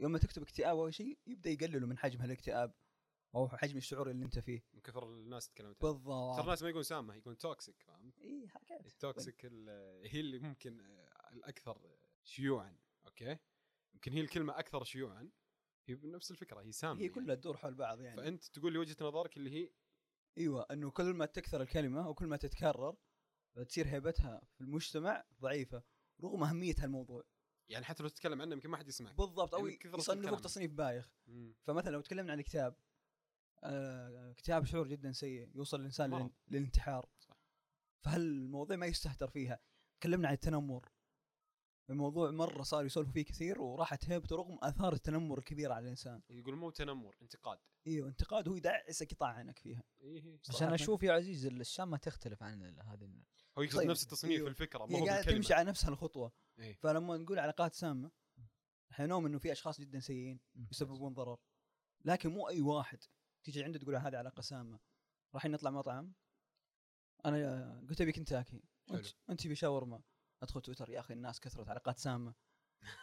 يوم 0.00 0.12
ما 0.12 0.18
تكتب 0.18 0.42
اكتئاب 0.42 0.78
أو 0.78 0.90
شيء 0.90 1.18
يبدأ 1.26 1.50
يقللوا 1.50 1.88
من 1.88 1.98
حجم 1.98 2.20
هالاكتئاب 2.20 2.74
أو 3.34 3.48
حجم 3.48 3.76
الشعور 3.76 4.10
اللي 4.10 4.24
أنت 4.24 4.38
فيه 4.38 4.62
من 4.74 4.80
كثر 4.80 5.04
الناس 5.04 5.48
تكلمت 5.48 5.84
عنه. 5.84 5.92
ترى 5.92 5.92
بالضبط 5.92 6.38
الناس 6.40 6.62
ما 6.62 6.68
يقول 6.68 6.84
سامة 6.84 7.14
يكون 7.14 7.38
toxic 7.38 7.82
فهمت؟ 7.82 8.18
إي 8.18 8.48
حركات 8.48 8.86
ال 8.86 8.96
toxic 8.96 9.44
ال- 9.44 10.08
هي 10.08 10.20
اللي 10.20 10.38
ممكن 10.38 10.80
آه، 10.80 11.30
الأكثر 11.32 11.96
شيوعا 12.22 12.76
أوكي؟ 13.06 13.38
يمكن 13.94 14.12
هي 14.12 14.20
الكلمة 14.20 14.58
أكثر 14.58 14.84
شيوعا 14.84 15.30
هي 15.88 15.94
بنفس 15.94 16.30
الفكرة 16.30 16.60
هي 16.60 16.72
سامة 16.72 17.00
هي 17.00 17.08
كلها 17.08 17.34
تدور 17.34 17.56
حول 17.56 17.74
بعض 17.74 18.00
يعني. 18.00 18.16
فأنت 18.16 18.44
تقول 18.44 18.72
لي 18.72 18.78
وجهة 18.78 18.96
نظرك 19.00 19.36
اللي 19.36 19.50
هي؟ 19.50 19.72
أيوه 20.38 20.66
إنه 20.70 20.90
كل 20.90 21.14
ما 21.14 21.26
تكثر 21.26 21.62
الكلمة 21.62 22.08
وكل 22.08 22.26
ما 22.26 22.36
تتكرر 22.36 22.96
تصير 23.68 23.88
هيبتها 23.88 24.42
في 24.54 24.60
المجتمع 24.60 25.24
ضعيفة 25.40 25.82
رغم 26.22 26.42
أهمية 26.44 26.74
هالموضوع. 26.78 27.24
يعني 27.68 27.84
حتى 27.84 28.02
لو 28.02 28.08
تتكلم 28.08 28.42
عنه 28.42 28.54
يمكن 28.54 28.68
ما 28.68 28.76
حد 28.76 28.88
يسمعك. 28.88 29.16
بالضبط 29.16 29.54
أو 29.54 29.66
يعني 29.66 29.78
يصنفوك. 29.84 30.40
تصنيف 30.40 30.72
بايخ. 30.72 31.10
مم. 31.26 31.54
فمثلا 31.62 31.90
لو 31.90 32.00
تكلمنا 32.00 32.32
عن 32.32 32.38
الاكتئاب 32.38 32.76
آه، 33.64 34.30
اكتئاب 34.30 34.64
شعور 34.64 34.88
جدا 34.88 35.12
سيء 35.12 35.50
يوصل 35.54 35.80
الإنسان 35.80 36.30
للانتحار. 36.48 37.08
صح. 37.18 37.40
فهالموضوع 38.04 38.76
ما 38.76 38.86
يستهتر 38.86 39.28
فيها. 39.30 39.60
تكلمنا 40.00 40.28
عن 40.28 40.34
التنمر. 40.34 40.92
الموضوع 41.90 42.30
مرة 42.30 42.62
صار 42.62 42.84
يسولفوا 42.84 43.12
فيه 43.12 43.24
كثير 43.24 43.60
وراحت 43.62 44.10
هيبته 44.10 44.36
رغم 44.36 44.58
آثار 44.62 44.92
التنمر 44.92 45.38
الكبيره 45.38 45.74
على 45.74 45.84
الإنسان 45.84 46.22
يقول 46.30 46.56
مو 46.56 46.70
تنمر 46.70 47.16
انتقاد 47.22 47.58
إيوه 47.86 48.08
انتقاد 48.08 48.48
هو 48.48 48.54
يدعسك 48.54 49.12
يطعنك 49.12 49.58
فيها 49.58 49.82
إيه 50.00 50.38
صراحة. 50.42 50.66
أنا 50.66 50.74
أشوف 50.74 51.02
يا 51.02 51.12
عزيز 51.12 51.46
السامه 51.46 51.96
تختلف 51.96 52.42
عن 52.42 52.62
هذه 52.78 53.04
ال- 53.04 53.24
هو 53.58 53.62
يقصد 53.62 53.78
طيب، 53.78 53.90
نفس 53.90 54.02
التصنيف 54.02 54.32
أيوه. 54.36 54.48
الفكرة 54.48 54.86
مو 54.86 54.96
هي 54.96 55.02
هو 55.02 55.06
قاعدة. 55.06 55.32
تمشي 55.32 55.54
على 55.54 55.68
نفس 55.68 55.84
هالخطوه 55.84 56.32
إيه. 56.58 56.76
فلما 56.76 57.16
نقول 57.16 57.38
علاقات 57.38 57.74
سامة 57.74 58.10
إحنا 58.92 59.06
نؤمن 59.06 59.26
إنه 59.26 59.38
في 59.38 59.52
أشخاص 59.52 59.80
جدا 59.80 60.00
سيئين 60.00 60.40
يسببون 60.70 61.14
ضرر 61.14 61.38
لكن 62.04 62.28
مو 62.30 62.48
أي 62.48 62.60
واحد 62.60 62.98
تيجي 63.44 63.64
عنده 63.64 63.78
تقول 63.78 63.96
هذه 63.96 64.16
علاقة 64.16 64.40
سامة 64.40 64.80
رايحين 65.34 65.50
نطلع 65.50 65.70
مطعم 65.70 66.12
أنا 67.24 67.80
قلت 67.88 68.00
ابي 68.00 68.12
كنتاكي. 68.12 68.62
أنت 69.30 69.40
تبي 69.40 69.54
شاورما 69.54 70.02
ادخل 70.44 70.60
تويتر 70.60 70.90
يا 70.90 71.00
أخي 71.00 71.14
الناس 71.14 71.40
كثرت 71.40 71.68
علاقات 71.68 71.98
سامة. 71.98 72.34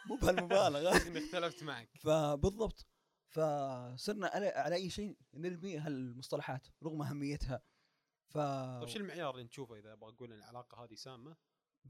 مو 0.08 0.16
بهالمبالغة. 0.22 0.96
إني 1.06 1.18
اختلفت 1.18 1.62
معك. 1.62 1.88
فبالضبط. 1.98 2.86
فصرنا 3.28 4.26
على, 4.26 4.46
على 4.46 4.74
أي 4.74 4.90
شيء 4.90 5.16
نرمي 5.34 5.78
هالمصطلحات 5.78 6.66
رغم 6.82 7.02
أهميتها. 7.02 7.62
ف 8.28 8.38
طيب 8.38 8.88
شو 8.88 8.98
المعيار 8.98 9.34
اللي 9.34 9.44
نشوفه 9.44 9.76
إذا 9.78 9.92
أبغى 9.92 10.10
أقول 10.10 10.32
إن 10.32 10.38
العلاقة 10.38 10.84
هذه 10.84 10.94
سامة؟ 10.94 11.36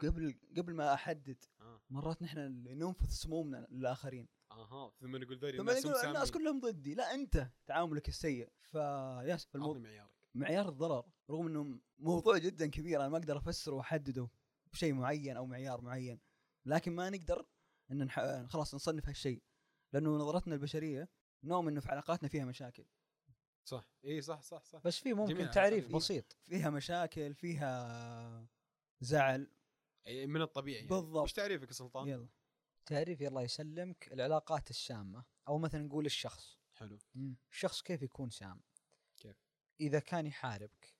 قبل 0.01 0.35
قبل 0.57 0.75
ما 0.75 0.95
أحدد 0.95 1.45
آه. 1.61 1.83
مرات 1.91 2.23
نحن 2.23 2.39
ننفث 2.69 3.11
سمومنا 3.11 3.67
للاخرين 3.71 4.29
أها 4.53 4.93
ثم 5.01 5.17
نقول 5.17 5.39
ذولي 5.39 5.59
ثم 5.59 5.69
الناس 5.69 5.87
هم 5.87 5.93
يقول 5.93 6.07
الناس 6.07 6.31
كلهم 6.31 6.61
ضدي. 6.61 6.95
لا 6.95 7.15
أنت 7.15 7.51
تعاملك 7.67 8.09
السيء. 8.09 8.49
فيس 8.63 8.77
عطني 8.77 9.49
المو... 9.55 9.75
معيارك. 9.75 10.11
معيار 10.35 10.69
الضرر 10.69 11.05
رغم 11.31 11.47
إنه 11.47 11.79
موضوع 11.99 12.39
جدا 12.39 12.67
كبير 12.67 13.01
أنا 13.01 13.09
ما 13.09 13.19
أقدر 13.19 13.37
أفسره 13.37 13.75
وأحدده. 13.75 14.29
بشيء 14.73 14.93
معين 14.93 15.37
أو 15.37 15.47
معيار 15.47 15.81
معين. 15.81 16.21
لكن 16.67 16.93
ما 16.93 17.11
نقدر 17.11 17.47
إن 17.91 18.05
نح... 18.05 18.45
خلاص 18.47 18.75
نصنف 18.75 19.09
هالشيء. 19.09 19.43
لأنه 19.93 20.11
نظرتنا 20.11 20.55
البشرية 20.55 21.09
نؤمن 21.45 21.69
إنه 21.69 21.81
في 21.81 21.89
علاقاتنا 21.89 22.29
فيها 22.29 22.45
مشاكل. 22.45 22.87
صح. 23.69 23.91
اي 24.05 24.21
صح 24.21 24.43
صح 24.43 24.65
صح. 24.65 24.81
بس 24.85 24.99
في 24.99 25.15
ممكن 25.15 25.51
تعريف 25.51 25.85
جميلة. 25.85 25.99
بسيط. 25.99 26.39
فيها 26.49 26.71
مشاكل 26.71 27.35
فيها 27.35 28.49
زعل. 29.01 29.51
أي 30.07 30.27
من 30.27 30.43
الطبيعي 30.43 30.77
يعني. 30.77 30.89
بالضبط. 30.89 31.23
وش 31.23 31.33
تعريفك 31.33 31.69
يا 31.69 31.73
سلطان؟ 31.73 32.09
يلا. 32.09 32.29
تعريف 32.87 33.23
الله 33.23 33.43
يسلمك 33.43 34.13
العلاقات 34.13 34.71
السامه 34.71 35.25
أو 35.49 35.59
مثلا 35.59 35.83
نقول 35.83 36.07
الشخص. 36.07 36.59
حلو. 36.75 36.99
الشخص 37.51 37.83
كيف 37.83 38.03
يكون 38.03 38.31
سام 38.31 38.63
كيف؟ 39.17 39.37
إذا 39.81 39.99
كان 39.99 40.27
يحاربك. 40.27 40.95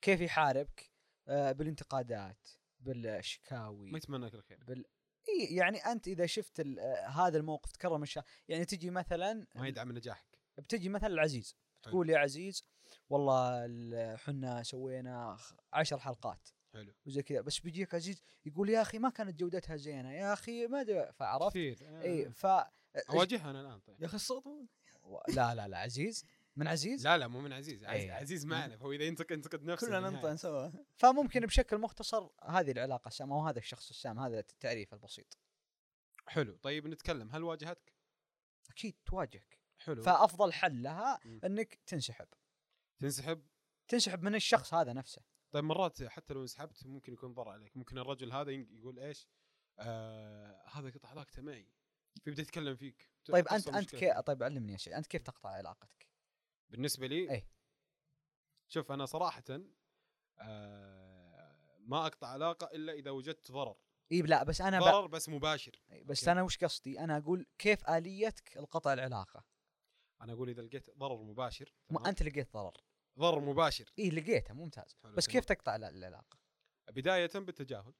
كيف 0.00 0.20
يحاربك؟ 0.20 0.92
آه 1.28 1.52
بالانتقادات. 1.52 2.48
بالشكاوي 2.80 3.90
ما 3.90 3.98
يتمنى 3.98 4.26
لك 4.26 4.34
الخير. 4.34 4.64
بال 4.64 4.84
إيه 5.28 5.56
يعني 5.56 5.78
أنت 5.78 6.08
إذا 6.08 6.26
شفت 6.26 6.60
آه، 6.60 7.06
هذا 7.06 7.38
الموقف 7.38 7.72
تكرر 7.72 7.98
من 7.98 8.06
شا... 8.06 8.22
يعني 8.48 8.64
تجي 8.64 8.90
مثلا 8.90 9.46
ما 9.54 9.68
يدعم 9.68 9.92
نجاحك. 9.92 10.38
بتجي 10.58 10.88
مثلا 10.88 11.08
العزيز. 11.14 11.56
تقول 11.82 12.10
يا 12.10 12.18
عزيز 12.18 12.64
والله 13.08 13.64
ال- 13.64 14.18
حنا 14.18 14.62
سوينا 14.62 15.36
عشر 15.72 15.98
حلقات. 15.98 16.48
حلو. 16.72 16.94
وزي 17.06 17.22
كذا. 17.22 17.40
بس 17.40 17.58
بيجيك 17.60 17.94
عزيز 17.94 18.22
يقول 18.46 18.68
يا 18.68 18.82
أخي 18.82 18.98
ما 18.98 19.10
كانت 19.10 19.40
جودتها 19.40 19.76
زينة. 19.76 20.12
يا 20.12 20.32
أخي 20.32 20.66
ما 20.66 20.84
أدري- 20.84 21.12
فعرفت؟ 21.12 21.50
كثير. 21.50 21.78
آه. 21.82 22.02
اي 22.02 22.30
ف 22.32 22.46
أواجهها 23.10 23.50
أنا 23.50 23.60
الآن 23.60 23.80
طيب. 23.80 24.00
يا 24.00 24.06
أخي 24.06 24.16
الصوت. 24.16 24.44
لا 25.28 25.54
لا 25.54 25.68
لا 25.68 25.78
عزيز. 25.78 26.24
من 26.58 26.68
عزيز؟ 26.68 27.06
لا 27.06 27.18
لا 27.18 27.28
مو 27.28 27.40
من 27.40 27.52
عزيز 27.52 27.84
عزيز, 27.84 28.02
أي. 28.02 28.10
عزيز 28.10 28.46
معنا 28.46 28.76
فهو 28.76 28.92
إذا 28.92 29.04
ينتقد 29.04 29.32
ينتقد 29.32 29.64
نفسه 29.64 29.86
كلنا. 29.86 30.10
ننطق 30.10 30.34
سوا 30.34 30.70
فممكن 30.96 31.40
بشكل 31.40 31.78
مختصر 31.78 32.28
هذه 32.44 32.70
العلاقة 32.70 33.08
السامه 33.08 33.38
وهذا 33.38 33.58
الشخص 33.58 33.90
السام 33.90 34.18
هذا 34.18 34.38
التعريف 34.38 34.94
البسيط. 34.94 35.38
حلو. 36.26 36.56
طيب 36.56 36.86
نتكلم. 36.86 37.30
هل 37.30 37.42
واجهتك؟ 37.42 37.94
أكيد 38.70 38.96
تواجهك. 39.06 39.58
حلو. 39.78 40.02
فأفضل 40.02 40.52
حل 40.52 40.82
لها 40.82 41.20
مم. 41.24 41.40
إنك 41.44 41.74
تنسحب. 41.74 42.28
تنسحب؟ 42.98 43.46
تنسحب 43.88 44.22
من 44.22 44.34
الشخص 44.34 44.74
هذا 44.74 44.92
نفسه. 44.92 45.22
طيب 45.50 45.64
مرات 45.64 46.02
حتى 46.02 46.34
لو 46.34 46.42
انسحبت 46.42 46.86
ممكن 46.86 47.12
يكون 47.12 47.34
ضر 47.34 47.48
عليك. 47.48 47.76
ممكن 47.76 47.98
الرجل 47.98 48.32
هذا 48.32 48.50
يقول 48.50 48.98
إيش؟ 48.98 49.28
آه 49.78 50.68
هذا 50.72 50.90
قطع 50.90 51.08
علاقته 51.08 51.42
معي. 51.42 51.68
فيبدا 52.24 52.42
يتكلم 52.42 52.76
فيك. 52.76 53.10
طيب 53.24 53.48
أنت 53.48 53.68
أنت 53.68 53.96
كي... 53.96 54.22
طيب 54.22 54.42
علمني 54.42 54.72
يا 54.72 54.78
شيء 54.78 54.96
أنت 54.96 55.06
كيف 55.06 55.22
تقطع 55.22 55.50
علاقتك؟ 55.50 56.07
بالنسبة 56.70 57.06
لي 57.06 57.30
أي. 57.30 57.48
شوف 58.68 58.92
أنا 58.92 59.06
صراحة 59.06 59.44
آه 60.38 61.76
ما 61.78 62.06
أقطع 62.06 62.26
علاقة 62.26 62.66
إلا 62.74 62.92
إذا 62.92 63.10
وجدت 63.10 63.52
ضرر. 63.52 63.76
إي 64.12 64.22
لا 64.22 64.44
بس 64.44 64.60
أنا 64.60 64.80
ب... 64.80 64.82
ضرر 64.82 65.06
بس 65.06 65.28
مباشر. 65.28 65.82
بس 66.04 66.18
أوكي. 66.20 66.32
أنا 66.32 66.42
وش 66.42 66.58
قصدي؟ 66.58 67.00
أنا 67.00 67.16
أقول 67.16 67.46
كيف 67.58 67.90
آليتك 67.90 68.56
لقطع 68.56 68.92
العلاقة؟ 68.92 69.44
أنا 70.20 70.32
أقول 70.32 70.48
إذا 70.48 70.62
لقيت 70.62 70.98
ضرر 70.98 71.22
مباشر 71.22 71.74
ما؟ 71.90 72.08
أنت 72.08 72.22
لقيت 72.22 72.52
ضرر. 72.52 72.76
ضرر 73.18 73.40
مباشر. 73.40 73.92
إي 73.98 74.10
لقيته 74.10 74.54
ممتاز. 74.54 74.96
حلو، 75.02 75.14
بس. 75.14 75.26
كيف 75.26 75.44
تقطع 75.44 75.76
ال- 75.76 75.84
العلاقة؟ 75.84 76.38
بداية 76.90 77.30
بالتجاهل. 77.34 77.94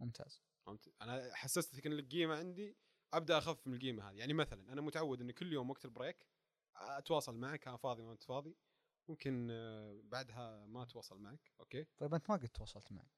ممتاز. 0.00 0.42
فهمت؟ 0.66 0.94
أنا 1.02 1.34
حسستك 1.34 1.86
إن 1.86 1.92
القيمة 1.92 2.36
عندي 2.36 2.76
أبدأ 3.14 3.38
اخف 3.38 3.66
من 3.66 3.74
القيمة 3.74 4.10
هذه. 4.10 4.16
يعني 4.16 4.32
مثلا 4.32 4.72
أنا 4.72 4.80
متعود 4.80 5.20
اني 5.20 5.32
كل 5.32 5.52
يوم 5.52 5.70
وقت 5.70 5.84
ال 5.84 5.91
break 5.91 6.26
أتواصل 6.80 7.36
معك 7.36 7.68
أنا 7.68 7.76
فاضي 7.76 8.02
ما 8.02 8.12
أنت 8.12 8.22
فاضي. 8.22 8.56
ممكن 9.08 9.48
آه، 9.50 10.00
بعدها 10.04 10.66
ما 10.66 10.82
أتواصل 10.82 11.18
معك 11.18 11.52
أوكي؟ 11.60 11.86
طيب 11.98 12.14
أنت 12.14 12.30
ما 12.30 12.36
قد 12.36 12.48
تواصلت 12.48 12.92
معي. 12.92 13.10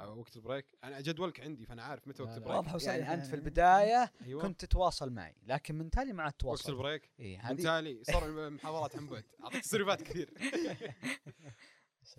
أو 0.00 0.18
وقت 0.18 0.36
ال 0.36 0.40
break. 0.40 0.66
أنا 0.84 1.00
جدولك 1.00 1.40
عندي 1.40 1.66
فأنا 1.66 1.82
عارف 1.82 2.08
متى 2.08 2.22
وقت. 2.22 2.36
ال 2.36 2.41
break. 2.41 2.74
وصريحة 2.74 2.98
يعني 2.98 3.14
أنت 3.14 3.26
في. 3.26 3.34
البداية 3.34 4.12
أيوه. 4.22 4.42
كنت 4.42 4.64
تتواصل 4.64 5.10
معي 5.10 5.36
لكن 5.42 5.74
من 5.74 5.90
تالي 5.90 6.12
ما 6.12 6.22
عاد 6.22 6.32
وقت 6.32 6.40
تواصل 6.40 6.72
ال 6.72 6.77
break؟ 6.77 7.10
اي 7.20 7.38
من 7.50 7.56
تالي. 7.56 8.04
صار 8.04 8.26
المحاضرات 8.26 8.96
عن 8.96 9.08
بعد 9.08 9.24
أعطيك 9.44 9.62
تسريبات 9.62 10.02
كثير. 10.02 10.34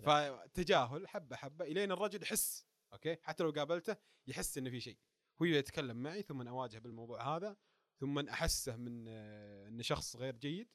فتجاهل 0.06 1.08
حبة 1.08 1.36
حبة 1.36 1.64
إلين 1.64 1.92
الرجل 1.92 2.22
يحس 2.22 2.66
أوكي؟ 2.92 3.16
حتى 3.22 3.44
لو 3.44 3.50
قابلته 3.50 3.96
يحس 4.26 4.58
إنه 4.58 4.70
في 4.70 4.80
شيء. 4.80 4.98
هو 5.42 5.46
يتكلم 5.46 5.96
معي 5.96 6.22
ثم 6.22 6.48
اواجهه 6.48 6.78
بالموضوع 6.78 7.36
هذا 7.36 7.56
ثم 8.00 8.18
أحسه 8.18 8.76
من 8.76 9.04
آه، 9.08 9.68
إنه 9.68 9.82
شخص 9.82 10.16
غير 10.16 10.36
جيد. 10.36 10.68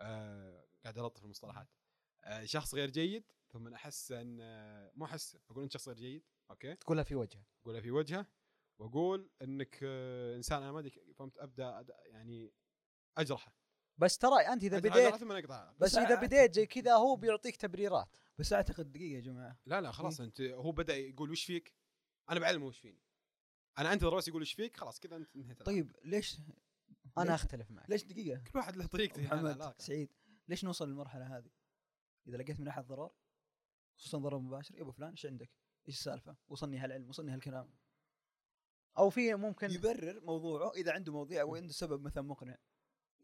آه 0.00 0.66
قاعد 0.84 0.98
الطف 0.98 1.24
المصطلحات. 1.24 1.68
آه 2.24 2.44
شخص 2.44 2.74
غير 2.74 2.90
جيد 2.90 3.24
ثم 3.52 3.68
احسه 3.74 4.20
أن 4.20 4.38
آه، 4.40 4.92
مو 4.94 5.04
احسه 5.04 5.40
أقول 5.50 5.62
انت 5.62 5.72
شخص 5.72 5.88
غير 5.88 5.96
جيد 5.96 6.24
أوكي؟ 6.50 6.74
تقولها 6.74 7.04
في 7.04 7.14
وجهه. 7.14 7.42
اقولها 7.62 7.80
في 7.80 7.90
وجهه 7.90 8.26
وأقول 8.78 9.30
إنك 9.42 9.78
آه، 9.82 10.36
إنسان 10.36 10.62
أنا 10.62 10.72
ما 10.72 10.78
أدري 10.78 10.90
فهمت؟ 11.14 11.38
أبدأ 11.38 11.84
يعني 12.06 12.52
أجرحه. 13.18 13.54
بس 13.98 14.18
ترى 14.18 14.40
أنت 14.40 14.64
إذا 14.64 14.78
بديت 14.78 15.14
بس 15.14 15.62
بس 15.78 15.96
إذا 15.96 16.14
بديت 16.14 16.54
زي 16.54 16.66
كذا 16.66 16.94
هو 16.94 17.16
بيعطيك 17.16 17.56
تبريرات. 17.56 18.16
بس 18.38 18.52
أعتقد 18.52 18.92
دقيقة 18.92 19.14
يا 19.16 19.20
جماعة. 19.20 19.58
لا 19.66 19.80
لا 19.80 19.92
خلاص 19.92 20.20
أنت 20.20 20.40
هو 20.40 20.72
بدأ 20.72 20.96
يقول 20.96 21.30
وش 21.30 21.44
فيك؟ 21.44 21.74
أنا 22.30 22.40
بعلمه 22.40 22.66
وش 22.66 22.78
فيني. 22.78 23.02
أنا 23.78 23.92
أنتظر 23.92 24.16
بس 24.16 24.28
يقول 24.28 24.42
وش 24.42 24.52
فيك 24.52 24.76
خلاص 24.76 25.00
كذا 25.00 25.16
أنت 25.16 25.36
العلاقة. 25.36 25.64
طيب 25.64 25.96
ليش 26.04 26.36
أنا 27.18 27.34
أختلف 27.34 27.70
معك 27.70 27.90
ليش 27.90 28.04
دقيقة 28.04 28.40
كل 28.52 28.58
واحد 28.58 28.76
له 28.76 28.86
طريقته 28.86 29.22
محمد 29.22 29.74
سعيد 29.78 30.12
ليش 30.48 30.64
نوصل 30.64 30.88
للمرحلة 30.88 31.36
هذه؟ 31.38 31.50
إذا 32.26 32.36
لقيت 32.36 32.60
من 32.60 32.68
أحد 32.68 32.86
ضرر 32.86 33.10
خصوصا 33.96 34.18
ضرر 34.18 34.38
مباشر 34.38 34.76
يا 34.76 34.82
ابو 34.82 34.90
فلان 34.92 35.10
إيش 35.10 35.26
عندك؟ 35.26 35.50
إيش 35.88 35.96
السالفة؟ 35.96 36.36
وصلني 36.48 36.78
هالعلم 36.78 37.08
وصلني 37.08 37.32
هالكلام 37.32 37.74
أو 38.98 39.10
في 39.10 39.34
ممكن 39.34 39.70
يبرر 39.70 40.20
موضوعه 40.20 40.72
إذا 40.72 40.92
عنده 40.92 41.12
مواضيع 41.12 41.40
أو 41.40 41.56
عنده 41.56 41.72
سبب 41.72 42.02
مثلا 42.02 42.22
مقنع 42.22 42.58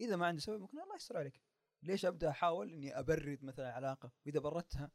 إذا 0.01 0.17
ما 0.17 0.27
عنده 0.27 0.41
سبب 0.41 0.61
مقنع 0.61 0.83
الله 0.83 0.97
يستر 0.97 1.17
عليك 1.17 1.41
ليش 1.83 2.05
أبدأ 2.05 2.31
أحاول 2.31 2.73
إني 2.73 2.99
أبرد 2.99 3.45
مثلا 3.45 3.73
علاقة 3.73 4.13
وإذا 4.27 4.41
بردتها 4.41 4.91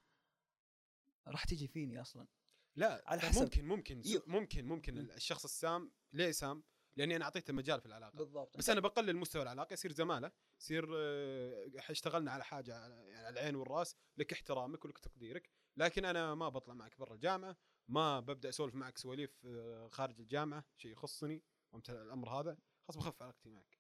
راح 1.28 1.46
تجي 1.46 1.68
فيني 1.68 2.02
أصلا 2.02 2.28
لا 2.76 3.04
على 3.06 3.22
لا، 3.22 3.28
حسب. 3.28 3.42
ممكن 3.42 3.66
ممكن 3.66 4.02
يو. 4.06 4.22
ممكن 4.28 4.66
ممكن 4.66 4.94
مم. 4.94 5.12
الشخص 5.12 5.44
السام 5.44 5.92
ليه 6.14 6.32
سام؟ 6.32 6.64
لأني 6.98 7.16
أنا 7.16 7.26
أعطيته 7.26 7.54
مجال 7.54 7.80
في 7.82 7.86
العلاقة. 7.86 8.18
بالضبط. 8.18 8.58
بس 8.58 8.70
أنا 8.70 8.80
بقلل 8.80 9.16
مستوى 9.18 9.42
العلاقة 9.44 9.74
يصير 9.74 9.92
زمالة 9.92 10.32
يصير 10.60 10.90
آه، 10.98 11.66
اشتغلنا 11.90 12.32
على 12.32 12.44
حاجة 12.44 12.72
على- 12.72 12.92
يعني 12.92 13.26
على 13.26 13.30
العين 13.40 13.56
والرأس 13.56 13.96
لك 14.18 14.34
احترامك 14.34 14.86
ولك 14.86 14.98
تقديرك. 14.98 15.50
لكن 15.78 16.06
أنا 16.06 16.36
ما 16.36 16.50
بطلع 16.50 16.74
معك 16.74 17.00
برا 17.00 17.14
الجامعة 17.14 17.58
ما 17.88 18.20
ببدأ 18.20 18.50
أسولف 18.50 18.76
معك 18.76 18.98
سواليف 18.98 19.46
آه، 19.46 19.88
خارج 19.92 20.20
الجامعة 20.20 20.66
شيء 20.78 20.92
يخصني 20.92 21.44
فهمت 21.72 21.90
الأمر 21.90 22.30
هذا 22.30 22.58
خلاص 22.88 22.98
بخف 22.98 23.22
علاقتي 23.24 23.50
معك. 23.50 23.78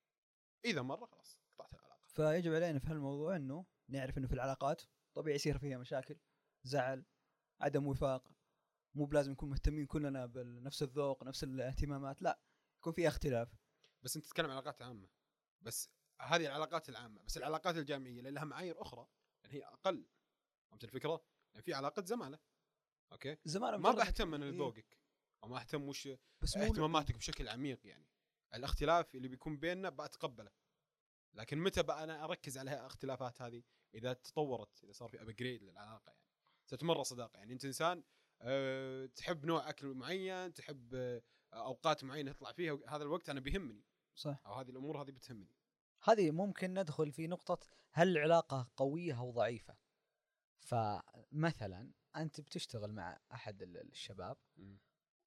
إذا 0.65 0.81
مرة 0.81 1.05
خلاص 1.05 1.37
قطعت 1.57 1.73
العلاقة. 1.73 2.01
فيجب 2.07 2.53
علينا 2.53 2.79
في 2.79 2.87
هالموضوع 2.87 3.35
إنه 3.35 3.65
نعرف 3.89 4.17
إنه 4.17 4.27
في 4.27 4.33
العلاقات 4.33 4.81
طبيعي 5.13 5.35
يصير 5.35 5.57
فيها 5.57 5.77
مشاكل 5.77 6.15
زعل 6.63 7.05
عدم 7.61 7.87
وفاق 7.87 8.31
مو 8.95 9.05
بلازم 9.05 9.31
نكون 9.31 9.49
مهتمين 9.49 9.85
كلنا 9.85 10.25
بنفس 10.25 10.83
الذوق 10.83 11.23
نفس 11.23 11.43
الاهتمامات 11.43 12.21
لا. 12.21 12.39
يكون 12.81 12.93
في 12.93 13.07
اختلاف. 13.07 13.55
بس 14.03 14.15
أنت 14.15 14.25
تتكلم 14.25 14.45
عن 14.45 14.51
علاقات 14.51 14.81
عامة. 14.81 15.09
بس 15.61 15.89
هذه 16.21 16.45
العلاقات 16.45 16.89
العامة 16.89 17.21
بس 17.21 17.37
العلاقات 17.37 17.77
الجامعية 17.77 18.19
اللي 18.19 18.31
لها 18.31 18.43
معايير 18.45 18.81
أخرى. 18.81 19.07
يعني 19.43 19.55
هي 19.55 19.63
أقل. 19.65 20.05
فهمت 20.69 20.83
الفكرة؟ 20.83 21.25
يعني 21.53 21.63
في 21.63 21.73
علاقة 21.73 22.05
زمالة. 22.05 22.39
أوكي؟ 23.11 23.37
زمان 23.45 23.75
ما 23.75 23.91
بهتم 23.91 24.33
أنا 24.33 24.45
إيه. 24.45 24.51
لذوقك 24.51 24.99
أو 25.43 25.49
ما 25.49 25.59
أهتم 25.59 25.83
وش 25.87 26.09
بس 26.41 26.57
اهتماماتك 26.57 27.15
بشكل 27.15 27.49
عميق 27.49 27.87
يعني. 27.87 28.07
الاختلاف 28.53 29.15
اللي 29.15 29.27
بيكون 29.27 29.57
بيننا 29.57 29.89
بتقبله 29.89 30.51
لكن 31.33 31.57
متى 31.57 31.83
بقى 31.83 32.03
أنا 32.03 32.23
أركز 32.23 32.57
على 32.57 32.73
الاختلافات 32.73 33.41
هذه؟ 33.41 33.63
إذا 33.93 34.13
تطورت 34.13 34.83
إذا 34.83 34.91
صار 34.91 35.09
في 35.09 35.21
upgrade 35.21 35.63
للعلاقة 35.63 36.09
يعني. 36.11 36.21
ستمر 36.65 37.03
صداقة. 37.03 37.37
يعني 37.37 37.53
أنت 37.53 37.65
إنسان 37.65 38.03
أه 38.41 39.05
تحب 39.05 39.45
نوع 39.45 39.69
أكل 39.69 39.87
معين 39.87 40.53
تحب 40.53 40.95
أه 40.95 41.21
أوقات 41.53 42.03
معينة 42.03 42.31
تطلع 42.31 42.51
فيها 42.51 42.79
هذا 42.87 43.03
الوقت 43.03 43.29
أنا 43.29 43.39
بيهمني. 43.39 43.83
صح. 44.15 44.41
أو 44.45 44.53
هذه 44.53 44.69
الأمور 44.69 45.01
هذه 45.01 45.11
بتهمني. 45.11 45.55
هذه 46.03 46.31
ممكن 46.31 46.73
ندخل 46.73 47.11
في 47.11 47.27
نقطة 47.27 47.59
هل 47.91 48.07
العلاقة 48.17 48.71
قوية 48.77 49.19
أو 49.19 49.31
ضعيفة. 49.31 49.75
فمثلا 50.59 51.91
أنت 52.15 52.41
بتشتغل 52.41 52.93
مع 52.93 53.19
أحد 53.33 53.61
ال- 53.61 53.77
الشباب 53.77 54.37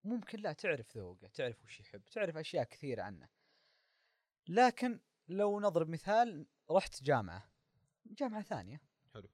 ممكن 0.05 0.41
لا 0.41 0.53
تعرف 0.53 0.97
ذوقه 0.97 1.29
تعرف 1.29 1.65
وش 1.65 1.81
يحب 1.81 2.05
تعرف 2.05 2.37
أشياء 2.37 2.65
كثيرة 2.65 3.03
عنه. 3.03 3.29
لكن 4.49 5.01
لو 5.29 5.61
نضرب 5.61 5.89
مثال 5.89 6.47
رحت 6.71 7.03
جامعة 7.03 7.51
جامعة 8.07 8.43
ثانية. 8.43 8.81
حلو. 9.15 9.29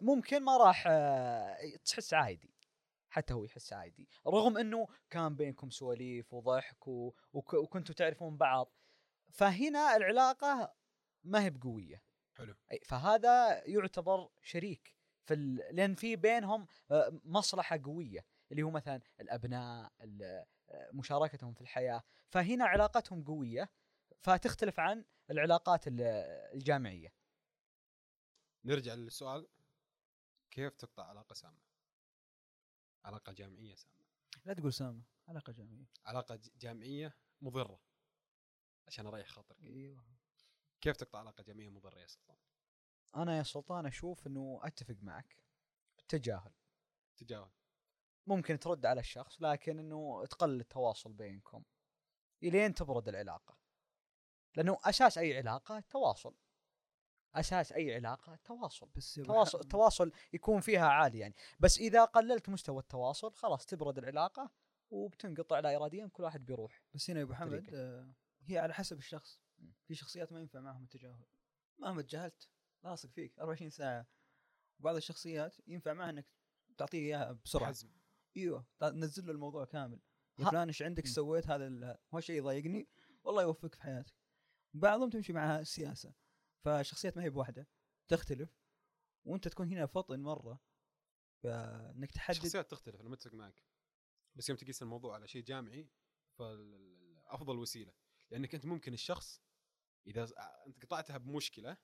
ممكن 0.00 0.42
ما 0.42 0.56
راح 0.56 0.84
آه، 0.86 1.76
تحس 1.84 2.14
عادي. 2.14 2.53
حتى 3.14 3.34
هو 3.34 3.44
يحس 3.44 3.72
عادي. 3.72 4.08
رغم 4.26 4.58
إنه 4.58 4.86
كان 5.10 5.36
بينكم 5.36 5.70
سواليف 5.70 6.34
وضحك 6.34 6.88
و... 6.88 7.14
وك... 7.32 7.54
وكنتوا 7.54 7.94
تعرفون 7.94 8.36
بعض. 8.36 8.72
فهنا 9.32 9.96
العلاقة 9.96 10.74
ما 11.24 11.44
هي 11.44 11.50
بقوية. 11.50 12.02
حلو. 12.34 12.54
أي 12.72 12.80
فهذا 12.84 13.64
يعتبر 13.66 14.30
شريك 14.42 14.96
في 15.24 15.34
ال... 15.34 15.56
لأن 15.76 15.94
في 15.94 16.16
بينهم 16.16 16.66
آه، 16.90 17.20
مصلحة 17.24 17.80
قوية. 17.84 18.26
اللي 18.52 18.62
هو 18.62 18.70
مثلا 18.70 19.00
الأبناء 19.20 19.92
ال- 20.00 20.44
آه، 20.68 20.90
مشاركتهم 20.92 21.54
في 21.54 21.60
الحياة. 21.60 22.02
فهنا 22.28 22.64
علاقتهم 22.64 23.24
قوية. 23.24 23.70
فتختلف 24.18 24.80
عن 24.80 25.04
العلاقات 25.30 25.88
ال- 25.88 26.00
الجامعية. 26.54 27.14
نرجع 28.64 28.94
للسؤال. 28.94 29.48
كيف 30.50 30.76
تقطع 30.76 31.04
علاقة 31.04 31.34
سامة؟ 31.34 31.73
علاقة 33.04 33.32
جامعية 33.32 33.74
سامة. 33.74 34.04
لا 34.44 34.54
تقول 34.54 34.72
سامة 34.72 35.02
علاقة 35.28 35.52
جامعية. 35.52 35.86
علاقة 36.06 36.40
جامعية 36.56 37.16
مضرة. 37.40 37.80
عشان 38.86 39.06
أريح 39.06 39.28
خاطرك. 39.28 39.62
أيوه. 39.62 40.04
كيف 40.80 40.96
تقطع 40.96 41.18
علاقة 41.18 41.42
جامعية 41.42 41.68
مضرة 41.68 41.98
يا 41.98 42.06
سلطان؟ 42.06 42.36
أنا 43.16 43.38
يا 43.38 43.42
سلطان 43.42 43.86
أشوف 43.86 44.26
إنه 44.26 44.60
أتفق 44.62 44.96
معك 45.02 45.36
بالتجاهل 45.96 46.52
تجاهل. 47.16 47.50
ممكن 48.26 48.58
ترد 48.58 48.86
على 48.86 49.00
الشخص 49.00 49.42
لكن 49.42 49.78
إنه 49.78 50.26
تقلل 50.26 50.60
التواصل 50.60 51.12
بينكم. 51.12 51.64
إلين 52.42 52.74
تبرد 52.74 53.08
العلاقة. 53.08 53.58
لأنه 54.56 54.78
أساس 54.84 55.18
أي 55.18 55.36
علاقة 55.38 55.78
التواصل. 55.78 56.34
أساس 57.34 57.72
أي 57.72 57.94
علاقة؟ 57.94 58.38
تواصل. 58.44 58.88
بس 58.96 59.14
تواصل 59.14 59.60
التواصل 59.60 60.12
يكون 60.32 60.60
فيها 60.60 60.86
عالي 60.86 61.18
يعني. 61.18 61.34
بس 61.60 61.78
إذا 61.78 62.04
قللت 62.04 62.48
مستوى 62.48 62.78
التواصل 62.78 63.34
خلاص 63.34 63.66
تبرد 63.66 63.98
العلاقة 63.98 64.50
وبتنقطع 64.90 65.60
لا 65.60 65.76
اراديا 65.76 66.06
كل 66.12 66.22
واحد 66.22 66.46
بيروح 66.46 66.82
بس 66.94 67.10
هنا 67.10 67.18
يا 67.18 67.24
أبو 67.24 67.34
حمد. 67.34 67.74
آه، 67.74 68.14
هي 68.42 68.58
على 68.58 68.74
حسب 68.74 68.98
الشخص. 68.98 69.40
في 69.86 69.94
شخصيات 69.94 70.32
ما 70.32 70.40
ينفع 70.40 70.60
معهم 70.60 70.84
التجاهل 70.84 71.26
مهما 71.78 72.02
تجاهلت 72.02 72.48
لاصق 72.84 73.10
فيك. 73.10 73.38
24 73.38 73.70
ساعة. 73.70 74.06
وبعض 74.80 74.96
الشخصيات 74.96 75.56
ينفع 75.66 75.92
معها 75.92 76.10
إنك 76.10 76.26
تعطيه 76.76 76.98
إياها 76.98 77.32
بسرعة. 77.44 77.68
حزم. 77.68 77.90
أيوه. 78.36 78.66
تنزل 78.78 79.26
له 79.26 79.32
الموضوع 79.32 79.64
كامل. 79.64 80.00
يا 80.38 80.44
فلان 80.44 80.68
إيش 80.68 80.82
عندك. 80.82 81.06
سويت 81.06 81.50
هذا 81.50 81.98
هو 82.14 82.20
شيء 82.20 82.36
يضايقني؟ 82.36 82.88
والله 83.24 83.42
يوفقك 83.42 83.74
في 83.74 83.82
حياتك. 83.82 84.14
بعضهم 84.74 85.10
تمشي 85.10 85.32
معها 85.32 85.60
السياسة 85.60 86.14
فالشخصيات 86.64 87.16
ما 87.16 87.22
هي 87.22 87.30
بواحدة 87.30 87.68
تختلف 88.08 88.58
وأنت 89.24 89.48
تكون 89.48 89.68
هنا 89.68 89.86
فطن 89.86 90.20
مرة 90.20 90.60
فإنك 91.42 92.10
تحدد 92.10 92.36
الشخصيات 92.36 92.70
تختلف 92.70 93.00
أنا 93.00 93.08
متفق 93.08 93.34
معك. 93.34 93.64
بس 94.34 94.48
يوم 94.48 94.58
تقيس 94.58 94.82
الموضوع 94.82 95.14
على 95.14 95.28
شيء 95.28 95.42
جامعي 95.42 95.90
فافضل 96.38 97.58
وسيلة. 97.58 97.92
لأنك 98.30 98.54
أنت 98.54 98.66
ممكن 98.66 98.92
الشخص 98.92 99.42
إذا 100.06 100.22
أنت 100.66 100.84
قطعتها 100.84 101.18
بمشكلة 101.18 101.76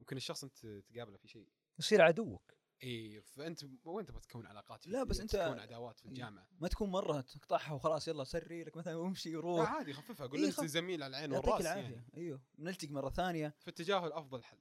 ممكن 0.00 0.16
الشخص 0.16 0.44
أنت 0.44 0.66
تقابله 0.66 1.16
في 1.16 1.28
شيء. 1.28 1.52
يصير 1.78 2.02
عدوك. 2.02 2.57
إي 2.82 3.20
فأنت 3.20 3.64
وين 3.84 4.06
تبغى 4.06 4.20
تكون 4.20 4.46
علاقات 4.46 4.82
في 4.82 4.90
لا، 4.90 5.02
بس؟ 5.04 5.20
أنت- 5.20 5.26
تكون 5.26 5.58
عداوات 5.60 6.00
في. 6.00 6.06
الجامعة. 6.06 6.48
ما 6.60 6.68
تكون 6.68 6.90
مرة 6.90 7.20
تقطعها 7.20 7.72
وخلاص 7.72 8.08
يلا 8.08 8.24
سري 8.24 8.64
لك 8.64 8.76
مثلا 8.76 8.94
وامشي 8.96 9.30
لا 9.30 9.38
وروح 9.38 9.70
عادي 9.72 9.92
خففها 9.92 10.26
قول 10.26 10.38
إيه، 10.40 10.46
أنت 10.46 10.54
خف- 10.56 10.64
زميل 10.64 11.02
على 11.02 11.10
العين 11.10 11.32
يعطيك 11.32 11.48
والرأس 11.48 11.62
العافية. 11.66 11.82
يعني. 11.94 12.06
أيوه 12.16 12.40
نلتقي 12.58 12.92
مرة 12.92 13.10
ثانية. 13.10 13.54
فالتجاهل 13.58 14.12
افضل 14.12 14.44
حل. 14.44 14.58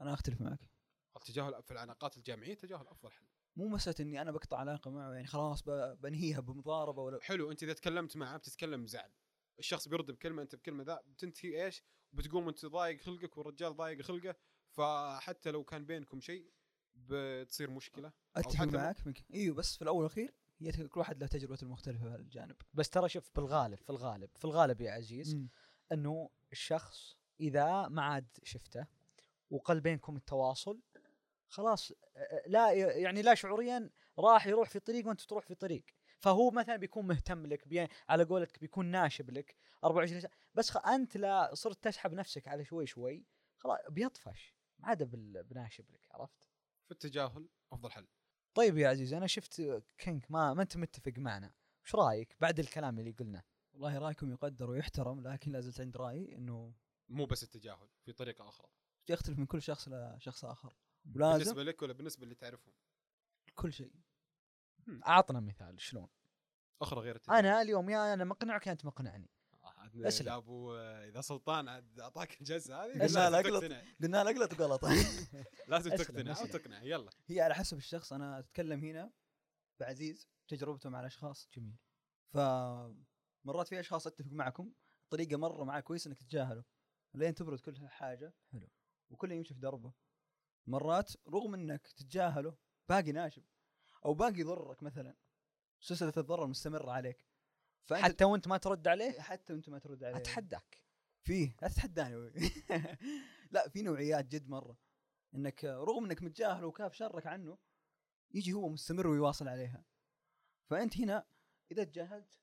أنا 0.00 0.14
أختلف 0.14 0.40
معك. 0.40 0.70
التجاهل 1.16 1.62
في 1.62 1.70
العلاقات 1.70 2.16
الجامعية 2.16 2.52
التجاهل 2.52 2.86
افضل 2.86 3.10
حل. 3.12 3.26
مو 3.56 3.68
مسألة 3.68 3.96
إني 4.00 4.22
أنا 4.22 4.30
بقطع 4.32 4.58
علاقة 4.58 4.90
معه 4.90 5.12
يعني 5.12 5.26
خلاص 5.26 5.62
بنهيها 6.00 6.40
بمضاربة 6.40 7.02
ولا. 7.02 7.18
حلو 7.22 7.50
أنت 7.50 7.62
إذا 7.62 7.72
تكلمت 7.72 8.16
معه 8.16 8.36
بتتكلم 8.36 8.84
بزعل 8.84 9.10
الشخص 9.58 9.88
بيرد 9.88 10.10
بكلمة 10.10 10.42
أنت 10.42 10.54
بكلمة 10.54 10.84
ذا 10.84 11.00
بتنتهي 11.06 11.64
إيش؟ 11.64 11.82
بتقوم 12.12 12.48
انت 12.48 12.66
ضايق 12.66 13.00
خلقك 13.00 13.36
والرجال 13.38 13.76
ضايق 13.76 14.02
خلقه 14.02 14.34
فحتى 14.70 15.50
لو 15.50 15.64
كان 15.64 15.86
بينكم 15.86 16.20
شيء 16.20 16.50
بتصير 16.94 17.70
مشكلة 17.70 18.12
أتفق 18.36 18.64
معك 18.64 19.06
مك... 19.06 19.24
إيوه 19.34 19.54
بس 19.54 19.76
في 19.76 19.82
الأول 19.82 19.98
والأخير 19.98 20.34
هي 20.60 20.72
كل 20.88 21.00
واحد 21.00 21.18
له 21.20 21.26
تجربته 21.26 21.64
المختلفة 21.64 22.10
في 22.16 22.22
الجانب. 22.22 22.56
بس 22.74 22.90
ترى 22.90 23.08
شوف 23.08 23.30
بالغالب 23.34 23.78
في 23.78 23.90
الغالب 23.90 24.30
في 24.36 24.44
الغالب 24.44 24.80
يا 24.80 24.90
عزيز 24.92 25.34
مم. 25.34 25.48
إنه 25.92 26.30
الشخص 26.52 27.16
إذا 27.40 27.88
ما 27.88 28.02
عاد 28.02 28.26
شفته 28.42 28.86
وقل 29.50 29.80
بينكم 29.80 30.16
التواصل 30.16 30.80
خلاص 31.48 31.92
لا 32.46 32.72
يعني 32.72 33.22
لا 33.22 33.34
شعوريا 33.34 33.90
راح 34.18 34.46
يروح 34.46 34.68
في 34.68 34.78
طريق 34.80 35.06
وأنت 35.06 35.20
تروح 35.20 35.44
في 35.46 35.54
طريق. 35.54 35.84
فهو 36.18 36.50
مثلا 36.50 36.76
بيكون 36.76 37.06
مهتم 37.06 37.46
لك 37.46 37.68
بي 37.68 37.88
على 38.08 38.24
قولتك 38.24 38.60
بيكون 38.60 38.86
ناشب 38.86 39.30
لك 39.30 39.56
24 39.84 40.20
ساعة. 40.20 40.32
بس 40.54 40.70
خ... 40.70 40.86
أنت 40.86 41.16
لا 41.16 41.54
صرت 41.54 41.84
تسحب 41.84 42.12
نفسك 42.12 42.48
على 42.48 42.64
شوي 42.64 42.86
شوي 42.86 43.24
خلاص 43.58 43.78
بيطفش. 43.90 44.54
ما 44.78 44.88
عاد 44.88 45.02
بال- 45.02 45.42
بناشب 45.42 45.90
لك 45.90 46.08
عرفت؟ 46.10 46.46
في 46.84 46.90
التجاهل 46.90 47.48
أفضل 47.72 47.90
حل. 47.90 48.06
طيب 48.54 48.78
يا 48.78 48.88
عزيز 48.88 49.12
أنا 49.14 49.26
شفت 49.26 49.82
كينج 49.98 50.24
ما 50.28 50.54
ما 50.54 50.62
أنت 50.62 50.76
متفق 50.76 51.12
معنا. 51.16 51.52
وش 51.84 51.94
رأيك 51.94 52.36
بعد 52.40 52.58
الكلام 52.58 52.98
اللي 52.98 53.10
قلناه؟ 53.10 53.44
والله 53.72 53.98
رأيكم 53.98 54.30
يقدر 54.30 54.70
ويحترم 54.70 55.20
لكن 55.20 55.52
لا 55.52 55.60
زلت 55.60 55.80
عند 55.80 55.96
رأيي 55.96 56.36
إنه 56.36 56.74
مو 57.08 57.26
بس 57.26 57.42
التجاهل 57.42 57.88
في 58.04 58.12
طريقة 58.12 58.48
أخرى. 58.48 58.68
يختلف 59.08 59.38
من 59.38 59.46
كل 59.46 59.62
شخص 59.62 59.88
لشخص 59.88 60.44
آخر. 60.44 60.76
ولازم 61.14 61.38
بالنسبة 61.38 61.62
لك 61.62 61.82
ولا 61.82 61.92
بالنسبة 61.92 62.24
اللي 62.24 62.34
تعرفهم؟ 62.34 62.74
كل 63.54 63.72
شيء. 63.72 63.92
أعطنا 65.06 65.40
مثال 65.40 65.80
شلون؟ 65.80 66.08
أخرى 66.82 67.00
غير 67.00 67.16
التجاهل. 67.16 67.38
أنا 67.38 67.62
اليوم 67.62 67.90
يا 67.90 68.14
أنا 68.14 68.24
مقنعك 68.24 68.66
يا 68.66 68.72
أنت 68.72 68.84
مقنعني. 68.84 69.30
يا 69.94 70.36
ابو 70.36 70.74
إذا 70.76 71.20
سلطان 71.20 71.68
عاد 71.68 72.00
أعطاك 72.00 72.40
الجزء 72.40 72.74
هذه 72.74 72.92
لا، 73.06 73.30
لا، 73.30 73.40
أقلط. 73.40 73.62
تقتنع 73.62 73.82
قلنا 74.02 74.24
لك 74.24 74.36
لا 74.36 74.46
تغلط 74.46 74.84
لازم 75.68 75.90
تقتنع 75.96 76.40
أو. 76.40 76.46
تقنع 76.46 76.82
يلا. 76.82 77.10
هي 77.26 77.40
على 77.40 77.54
حسب 77.54 77.76
الشخص 77.76 78.12
أنا 78.12 78.38
أتكلم 78.38 78.84
هنا 78.84 79.12
بعزيز 79.80 80.28
تجربته 80.48 80.88
مع 80.90 81.00
الأشخاص. 81.00 81.48
جميل. 81.54 81.76
فمرات 82.32 83.68
في 83.68 83.80
أشخاص 83.80 84.06
أتفق 84.06 84.30
معكم 84.32 84.72
طريقه 85.10 85.36
مرة 85.36 85.64
معاه 85.64 85.80
كويس 85.80 86.06
إنك 86.06 86.18
تتجاهله. 86.18 86.64
لين 87.14 87.34
تبرد 87.34 87.60
كل 87.60 87.88
حاجة؟ 87.88 88.34
حلو. 88.52 88.68
وكل 89.10 89.32
يمشي 89.32 89.54
في 89.54 89.60
دربه. 89.60 89.92
مرات 90.66 91.12
رغم 91.28 91.54
إنك 91.54 91.86
تتجاهله 91.86 92.56
باقي 92.88 93.12
ناشب. 93.12 93.44
أو 94.04 94.14
باقي 94.14 94.40
يضرك 94.40 94.82
مثلا. 94.82 95.16
سلسلة 95.80 96.12
الضرر 96.16 96.46
مستمرة 96.46 96.90
عليك. 96.90 97.24
حتى 97.92 98.24
وانت 98.24 98.48
ما 98.48 98.56
ترد 98.56 98.88
عليه؟ 98.88 99.20
حتى 99.20 99.52
وأنت 99.52 99.68
ما 99.68 99.78
ترد 99.78 100.04
عليه. 100.04 100.16
أتحداك. 100.16 100.80
فيه. 101.22 101.56
لا 101.62 101.68
تتحداني 101.68 102.16
وي. 102.16 102.32
لا 103.52 103.68
في 103.68 103.82
نوعيات 103.82 104.24
جد 104.24 104.48
مرة. 104.48 104.78
إنك 105.34 105.64
رغم 105.64 106.04
إنك 106.04 106.22
متجاهل 106.22 106.64
وكاف 106.64 106.94
شرك 106.94 107.26
عنه 107.26 107.58
يجي 108.34 108.52
هو 108.52 108.68
مستمر 108.68 109.06
ويواصل 109.06 109.48
عليها. 109.48 109.84
فأنت 110.70 110.98
هنا 110.98 111.26
إذا 111.72 111.84
تجاهلت 111.84 112.38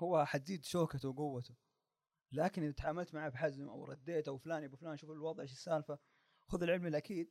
هو 0.00 0.24
حتزيد 0.24 0.64
شوكته 0.64 1.08
وقوته. 1.08 1.54
لكن 2.32 2.62
إذا 2.62 2.72
تعاملت 2.72 3.14
معه 3.14 3.28
بحزم 3.28 3.68
أو 3.68 3.84
رديت 3.84 4.28
أو 4.28 4.38
فلان 4.38 4.62
يا 4.62 4.66
أبو 4.66 4.76
فلان 4.76 4.96
شوف 4.96 5.10
الوضع 5.10 5.42
إيش 5.42 5.52
السالفة 5.52 5.98
خذ 6.46 6.62
العلم 6.62 6.86
الأكيد. 6.86 7.30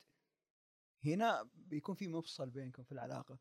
هنا 1.06 1.50
بيكون 1.54 1.96
في 1.96 2.08
مفصل 2.08 2.50
بينكم 2.50 2.84
في 2.84 2.92
العلاقة. 2.92 3.40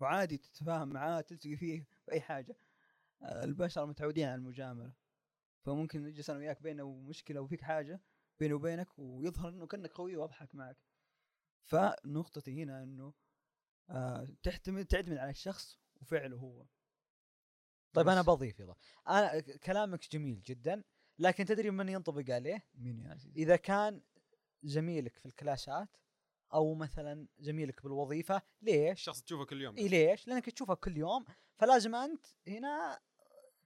وعادي 0.00 0.38
تتفاهم 0.38 0.88
معاه 0.88 1.20
تلتقي 1.20 1.56
فيه 1.56 1.86
في 2.04 2.12
اي 2.12 2.20
حاجة. 2.20 2.56
البشر 3.22 3.86
متعودين 3.86 4.26
على 4.26 4.34
المجاملة. 4.34 4.92
فممكن 5.64 6.02
نجلس 6.02 6.30
أنا 6.30 6.38
وياك 6.38 6.62
بيننا 6.62 6.84
مشكله 6.84 7.40
وفيك 7.40 7.60
حاجة 7.60 8.00
بيني 8.40 8.54
وبينك 8.54 8.98
ويظهر 8.98 9.48
إنه 9.48 9.66
كأنك 9.66 9.90
قوي 9.90 10.16
وأضحك 10.16 10.54
معك. 10.54 10.78
فنقطتي 11.62 12.62
هنا 12.62 12.82
إنه 12.82 13.14
آه 13.90 14.28
تعتمد 14.42 14.86
تعتمد 14.86 15.16
على 15.16 15.30
الشخص 15.30 15.80
وفعله 16.00 16.36
هو. 16.36 16.66
طيب 17.92 18.08
أنا. 18.08 18.22
بضيف 18.22 18.60
يلا. 18.60 18.74
أنا 19.08 19.40
كلامك 19.40 20.10
جميل 20.10 20.42
جدا 20.42 20.84
لكن 21.18 21.44
تدري 21.44 21.70
من 21.70 21.88
ينطبق 21.88 22.34
عليه؟ 22.34 22.66
مين 22.74 23.00
يا 23.00 23.10
عزيز 23.10 23.32
إذا 23.36 23.56
كان 23.56 24.02
زميلك 24.62 25.16
في 25.16 25.26
الكلاسات 25.26 25.96
أو 26.54 26.74
مثلا 26.74 27.28
زميلك 27.38 27.82
بالوظيفة 27.82 28.42
ليش؟ 28.62 28.98
الشخص 28.98 29.22
تشوفه 29.22 29.44
كل 29.44 29.60
يوم. 29.62 29.76
إيه 29.76 29.88
ليش؟ 29.88 30.28
لأنك 30.28 30.50
تشوفه 30.50 30.74
كل 30.74 30.96
يوم 30.96 31.24
فلازم 31.58 31.94
أنت 31.94 32.26
هنا 32.48 33.00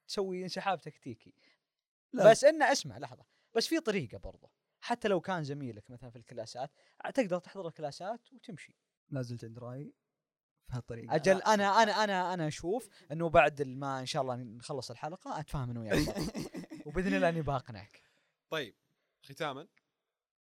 تسوي 0.08 0.42
انسحاب 0.42 0.80
تكتيكي. 0.80 1.34
لا. 2.12 2.30
بس 2.30 2.44
إنه 2.44 2.72
اسمع 2.72 2.98
لحظة. 2.98 3.24
بس 3.54 3.66
في 3.66 3.80
طريقة 3.80 4.18
برضه. 4.18 4.50
حتى 4.80 5.08
لو 5.08 5.20
كان 5.20 5.44
زميلك 5.44 5.90
مثلا 5.90 6.10
في 6.10 6.16
الكلاسات 6.16 6.70
تقدر 7.14 7.38
تحضر 7.38 7.68
الكلاسات 7.68 8.32
وتمشي. 8.32 8.74
لا 9.10 9.22
زلت 9.22 9.44
عند 9.44 9.58
رأيي 9.58 9.94
في 10.66 10.76
هالطريقة. 10.76 11.14
أجل 11.14 11.42
أنا 11.42 11.82
أنا 11.82 12.04
أنا 12.04 12.34
أنا 12.34 12.46
أشوف 12.48 12.88
إنه 13.12 13.28
بعد 13.28 13.62
ما 13.62 14.00
إن 14.00 14.06
شاء 14.06 14.22
الله 14.22 14.36
نخلص 14.36 14.90
الحلقة 14.90 15.40
أتفاهم 15.40 15.70
أنا 15.70 15.80
وياك. 15.80 16.16
وبإذن 16.86 17.14
الله 17.14 17.28
أني 17.28 17.42
باقنعك. 17.42 18.02
طيب 18.50 18.74
ختاما. 19.22 19.68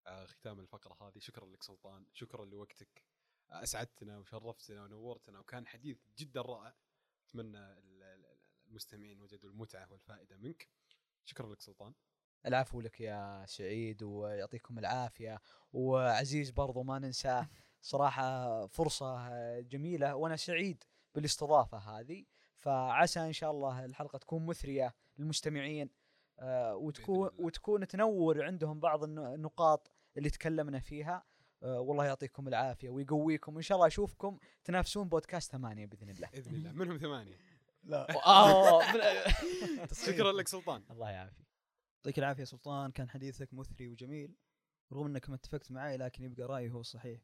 آه 0.06 0.26
ختام 0.26 0.60
الفقرة 0.60 0.96
هذه. 1.08 1.18
شكرا 1.18 1.46
لك 1.46 1.62
سلطان. 1.62 2.06
شكرا 2.12 2.44
لوقتك. 2.44 3.04
آه 3.50 3.62
أسعدتنا 3.62 4.18
وشرفتنا 4.18 4.84
ونورتنا 4.84 5.38
وكان 5.38 5.66
حديث 5.66 5.98
جدا 6.18 6.42
رائع. 6.42 6.74
أتمنى 7.28 7.58
المستمعين 8.68 9.20
وجدوا 9.20 9.50
المتعة 9.50 9.92
والفائدة 9.92 10.36
منك. 10.36 10.68
شكرا 11.24 11.52
لك 11.52 11.60
سلطان. 11.60 11.94
العفو 12.46 12.80
لك 12.80 13.00
يا 13.00 13.44
سعيد 13.46 14.02
ويعطيكم 14.02 14.78
العافية. 14.78 15.40
وعزيز 15.72 16.50
برضو 16.50 16.82
ما 16.82 16.98
ننساه 16.98 17.48
صراحة 17.80 18.66
فرصة 18.66 19.60
جميلة 19.60 20.14
وأنا 20.16 20.36
سعيد 20.36 20.84
بالاستضافة 21.14 21.78
هذه. 21.78 22.24
فعسى 22.56 23.20
إن 23.20 23.32
شاء 23.32 23.50
الله 23.50 23.84
الحلقة 23.84 24.18
تكون 24.18 24.46
مثرية 24.46 24.94
للمستمعين 25.18 25.90
آه، 26.40 26.76
وتكون. 26.76 27.30
وتكون 27.38 27.86
تنور 27.86 28.44
عندهم 28.44 28.80
بعض 28.80 29.04
الن- 29.04 29.34
النقاط 29.34 29.90
اللي 30.16 30.30
تكلمنا 30.30 30.80
فيها. 30.80 31.24
آه، 31.62 31.80
والله 31.80 32.04
يعطيكم 32.04 32.48
العافية 32.48 32.88
ويقويكم. 32.90 33.54
وان 33.54 33.62
شاء 33.62 33.76
الله 33.76 33.86
أشوفكم 33.86 34.38
تنافسون 34.64 35.08
بودكاست 35.08 35.52
ثمانية 35.52 35.86
بإذن 35.86 36.08
الله. 36.10 36.28
بإذن 36.28 36.54
الله. 36.54 36.72
منهم 36.72 36.96
ثمانية. 36.98 37.36
لا. 37.82 38.06
آه، 38.26 38.80
شكرا 40.06 40.32
لك 40.32 40.48
سلطان. 40.48 40.84
الله 40.90 41.10
يعافيك. 41.10 41.46
يعطيك 41.98 42.18
العافية 42.18 42.44
سلطان. 42.44 42.90
كان 42.90 43.08
حديثك 43.10 43.54
مثري 43.54 43.88
وجميل. 43.88 44.36
رغم 44.92 45.06
إنك 45.06 45.28
ما 45.28 45.34
اتفقت 45.34 45.72
معي 45.72 45.96
لكن 45.96 46.24
يبقى 46.24 46.42
رأيي 46.46 46.70
هو 46.70 46.80
الصحيح 46.80 47.20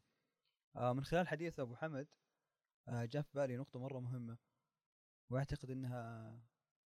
آه 0.75 0.93
من 0.93 1.03
خلال 1.03 1.27
حديث 1.27 1.59
أبو 1.59 1.75
حمد 1.75 2.07
آه 2.87 3.05
جاء 3.05 3.21
في 3.21 3.29
بالي 3.33 3.57
نقطة 3.57 3.79
مرة 3.79 3.99
مهمة. 3.99 4.37
وأعتقد 5.31 5.71
إنها 5.71 6.39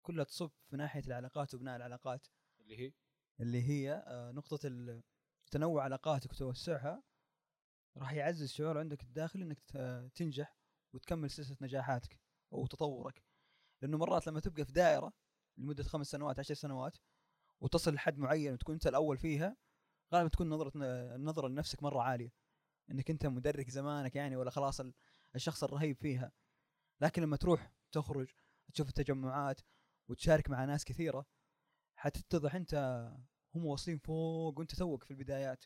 كلها 0.03 0.25
تصب 0.25 0.51
في 0.71 0.77
ناحية 0.77 1.03
العلاقات 1.07 1.55
وبناء 1.55 1.77
العلاقات. 1.77 2.27
اللي 2.61 2.79
هي؟ 2.79 2.93
اللي 3.41 3.63
هي 3.63 3.93
آه، 4.07 4.31
نقطة 4.33 4.59
ال- 4.67 5.03
تنوع 5.51 5.85
علاقاتك 5.85 6.31
وتوسعها. 6.33 7.03
راح 7.97 8.13
يعزز 8.13 8.51
شعور 8.53 8.79
عندك 8.79 9.03
الداخلي 9.03 9.45
إنك 9.45 9.61
تنجح 10.15 10.57
وتكمل 10.95 11.31
سلسلة 11.31 11.57
نجاحاتك 11.61 12.21
أو 12.53 12.67
تطورك. 12.67 13.23
لأنه 13.83 13.99
مرات 13.99 14.27
لما 14.27 14.41
تبقى 14.41 14.65
في 14.65 14.73
دائرة 14.73 15.13
لمدة 15.57 15.85
خمس 15.85 16.07
سنوات 16.07 16.39
عشر 16.39 16.55
سنوات 16.55 16.97
وتصل 17.61 17.95
لحد 17.95 18.19
معين 18.19 18.53
وتكون 18.53 18.75
أنت 18.75 18.87
الأول 18.87 19.19
فيها 19.19 19.57
غالبا 20.15 20.29
تكون 20.29 20.49
نظرة 20.49 20.73
النظرة 21.17 21.49
لنفسك 21.49 21.83
مرة 21.83 22.03
عالية. 22.03 22.33
إنك 22.91 23.11
أنت 23.11 23.27
مدرك 23.27 23.71
زمانك 23.71 24.17
يعني 24.17 24.37
ولا 24.37 24.51
خلاص 24.51 24.81
ال- 24.81 24.95
الشخص 25.35 25.65
الرهيب 25.65 25.97
فيها. 25.97 26.33
لكن 27.01 27.23
لما 27.23 27.37
تروح 27.37 27.73
تخرج 27.93 28.29
تشوف 28.75 28.89
التجمعات 28.89 29.61
وتشارك 30.09 30.51
مع 30.51 30.65
ناس 30.65 30.85
كثيرة 30.85 31.27
حتتضح 31.97 32.55
أنت 32.55 32.75
هم 33.55 33.67
واصلين 33.67 33.99
فوق 33.99 34.59
وأنت 34.59 34.75
توك 34.75 35.05
في 35.05 35.11
البدايات. 35.11 35.65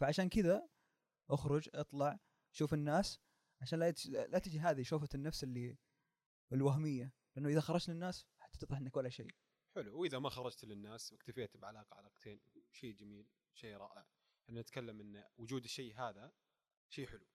فعشان 0.00 0.28
كذا 0.28 0.68
اخرج 1.30 1.68
اطلع 1.74 2.18
شوف 2.52 2.74
الناس 2.74 3.20
عشان 3.60 3.78
لا. 3.78 3.94
لا 4.28 4.38
تجي 4.38 4.60
هذه 4.60 4.82
شوفة 4.82 5.08
النفس 5.14 5.44
اللي 5.44 5.78
الوهمية. 6.52 7.12
لأنه 7.38 7.48
إذا 7.48 7.60
خرجت 7.60 7.88
للناس 7.88 8.26
حتتضح 8.38 8.76
إنك 8.76 8.96
ولا 8.96 9.08
شيء. 9.08 9.34
حلو. 9.74 10.00
وإذا 10.00 10.18
ما 10.18 10.28
خرجت 10.28 10.64
للناس 10.64 11.12
واكتفيت 11.12 11.56
بعلاقة 11.56 11.96
علاقتين 11.96 12.40
شيء 12.70 12.94
جميل 12.94 13.28
شيء 13.54 13.76
رائع. 13.76 14.06
إحنا 14.44 14.60
نتكلم 14.60 15.00
إن 15.00 15.24
وجود 15.36 15.64
الشيء 15.64 15.94
هذا 15.94 16.32
شيء 16.88 17.06
حلو. 17.06 17.26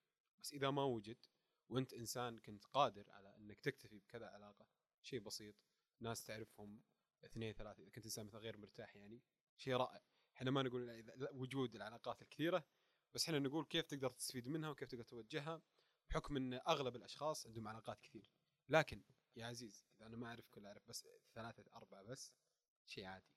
بس 0.42 0.54
إذا 0.54 0.72
ما 0.72 0.84
وجد 0.84 1.26
وأنت 1.70 1.94
إنسان 1.94 2.40
كنت 2.40 2.66
قادر 2.66 3.10
على 3.10 3.36
إنك 3.38 3.60
تكتفي 3.60 4.00
بكذا 4.00 4.28
علاقة 4.28 4.68
شيء 5.02 5.20
بسيط 5.20 5.56
ناس 6.00 6.24
تعرفهم 6.26 6.84
اثنين 7.26 7.54
ثلاثة 7.54 7.84
إذا 7.84 7.90
كنت 7.90 8.06
إنسان 8.06 8.26
مثلا 8.26 8.40
غير 8.40 8.58
مرتاح 8.58 8.96
يعني 8.96 9.22
شيء 9.58 9.74
رائع. 9.74 10.02
إحنا 10.36 10.52
ما 10.52 10.64
نقول 10.64 11.06
وجود 11.34 11.76
العلاقات 11.76 12.22
الكثيرة 12.22 12.68
بس 13.14 13.26
إحنا 13.26 13.40
نقول 13.40 13.66
كيف 13.66 13.86
تقدر 13.86 14.10
تستفيد 14.10 14.48
منها 14.48 14.70
وكيف 14.70 14.90
تقدر 14.90 15.04
توجهها 15.04 15.62
بحكم 16.10 16.38
إن 16.38 16.54
أغلب 16.54 16.96
الأشخاص 16.96 17.48
عندهم 17.48 17.68
علاقات 17.68 18.00
كثير. 18.02 18.32
لكن 18.70 19.04
يا 19.36 19.46
عزيز 19.46 19.86
إذا 19.98 20.08
أنا 20.08 20.18
ما 20.18 20.28
أعرف 20.28 20.50
كل 20.50 20.66
أعرف 20.66 20.88
بس 20.88 21.08
ثلاثة 21.36 21.64
أربعة 21.76 22.04
بس 22.04 22.34
شيء 22.86 23.06
عادي. 23.06 23.32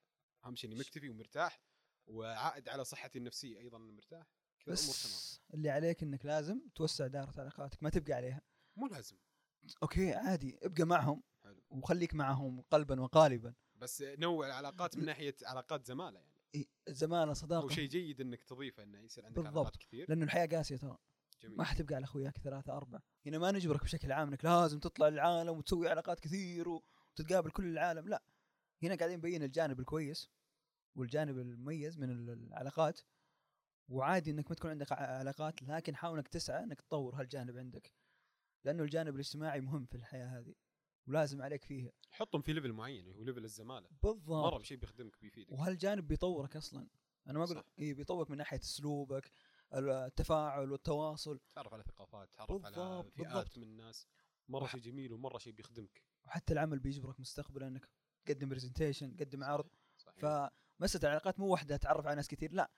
أهم 0.45 0.57
شيء 0.57 0.71
إني 0.71 0.81
مكتفي 0.81 1.09
ومرتاح 1.09 1.61
وعائد 2.07 2.69
على 2.69 2.85
صحتي 2.85 3.19
النفسية 3.19 3.59
أيضا 3.59 3.79
مرتاح. 3.79 4.27
كذا 4.61 4.75
الأمور 4.75 4.95
تمام. 4.95 5.17
بس 5.17 5.41
اللي 5.55 5.71
عليك 5.71 6.03
إنك 6.03 6.27
لازم 6.27 6.61
توسع 6.75 7.07
دائرة 7.07 7.35
علاقاتك 7.41 7.83
ما 7.83 7.91
تبقى 7.91 8.13
عليها. 8.13 8.41
مو 8.77 8.87
لازم. 8.87 9.17
أوكي 9.83 10.13
عادي 10.13 10.59
ابقى 10.63 10.85
معهم 10.85 11.23
حلو. 11.43 11.63
وخليك 11.71 12.15
معهم 12.15 12.61
قلبا 12.61 13.01
وقالبا. 13.01 13.55
بس 13.75 14.03
نوع 14.03 14.47
العلاقات 14.47 14.97
من 14.97 15.05
ناحية 15.05 15.37
علاقات 15.43 15.87
زمالة 15.87 16.21
يعني. 16.21 16.37
إيه، 16.55 16.67
زمانه 16.89 17.31
هو 17.31 17.35
صداقه 17.35 17.69
شيء 17.69 17.89
جيد 17.89 18.21
إنك 18.21 18.45
تضيفه 18.45 18.83
إنه 18.83 18.99
يصير 18.99 19.25
عندك 19.27 19.37
بالضبط. 19.37 19.57
علاقات 19.57 19.77
كثير. 19.77 20.07
لأنه 20.09 20.25
الحياة 20.25 20.47
قاسية 20.47 20.77
ترى. 20.77 20.99
جميل. 21.47 21.59
ما 21.59 21.65
حتبقى 21.65 21.95
على 21.95 22.05
أخوياك 22.05 22.39
ثلاثة 22.39 22.73
أربعة. 22.77 23.03
هنا 23.27 23.39
ما 23.39 23.51
نجبرك 23.53 23.83
بشكل 23.83 24.13
عام 24.13 24.29
إنك 24.29 24.45
لازم 24.45 24.79
تطلع 24.81 25.09
للعالم 25.09 25.59
وتسوي 25.59 25.89
علاقات 25.89 26.21
كثير 26.21 26.69
وتتقابل 26.69 27.51
كل 27.51 27.65
العالم 27.67 28.09
لا. 28.09 28.23
هنا 28.83 28.95
قاعدين 28.95 29.19
نبين 29.19 29.43
الجانب 29.43 29.81
الكويس 29.81 30.31
والجانب 30.97 31.39
المميز 31.39 31.99
من 31.99 32.11
ال- 32.11 32.31
العلاقات. 32.31 33.01
وعادي 33.89 34.31
إنك 34.31 34.49
ما 34.51 34.55
تكون 34.55 34.71
عندك 34.71 34.93
علاقات 34.93 35.63
لكن 35.63 35.97
حاول 35.97 36.19
إنك 36.19 36.29
تسعى 36.29 36.65
إنك 36.65 36.81
تطور 36.81 37.21
هالجانب 37.21 37.57
عندك. 37.57 37.93
لأنه 38.65 38.83
الجانب 38.83 39.15
الاجتماعي 39.15 39.61
مهم 39.61 39.85
في 39.87 39.95
الحياة 39.95 40.27
هذه 40.39 40.55
ولازم 41.07 41.43
عليك 41.43 41.65
فيه 41.65 41.93
حطهم 42.11 42.43
في 42.43 42.53
level 42.53 42.73
معين 42.73 43.09
هو 43.09 43.25
level 43.25 43.45
الزمالة. 43.45 43.89
بالضبط. 44.03 44.29
مرة 44.53 44.59
بشيء 44.59 44.77
بيخدمك 44.79 45.21
بيفيدك. 45.21 45.53
وهالجانب 45.53 46.09
بيطورك 46.09 46.57
أصلا. 46.57 46.87
أنا 47.27 47.39
ما 47.39 47.45
أقول. 47.45 47.65
إيه 47.79 47.95
بيطورك 47.95 48.31
من 48.31 48.37
ناحية 48.37 48.59
أسلوبك 48.59 49.31
التفاعل 49.75 50.73
والتواصل 50.73 51.41
تعرف 51.55 51.75
على 51.75 51.83
ثقافات 51.83 52.31
تعرف 52.37 52.65
على 52.65 52.75
فئات 52.75 53.17
بالضبط. 53.35 53.59
من 53.59 53.65
الناس 53.65 54.07
مرة 54.49 54.67
شيء 54.67 54.81
جميل 54.81 55.13
ومرة 55.13 55.39
شيء 55.39 55.53
بيخدمك 55.53 56.03
وحتى 56.27 56.53
العمل 56.53 56.79
بيجبرك 56.79 57.21
مستقبلا 57.21 57.69
إنك 57.69 57.89
تقدم 58.25 58.49
presentation 58.49 59.17
تقدم 59.17 59.45
عرض 59.45 59.71
صحيح. 59.97 60.19
فمسألة 60.21 61.03
العلاقات 61.05 61.41
مو 61.41 61.47
واحدة 61.47 61.77
تعرف 61.77 62.07
على 62.07 62.17
ناس 62.17 62.29
كثير 62.29 62.53
لا 62.53 62.71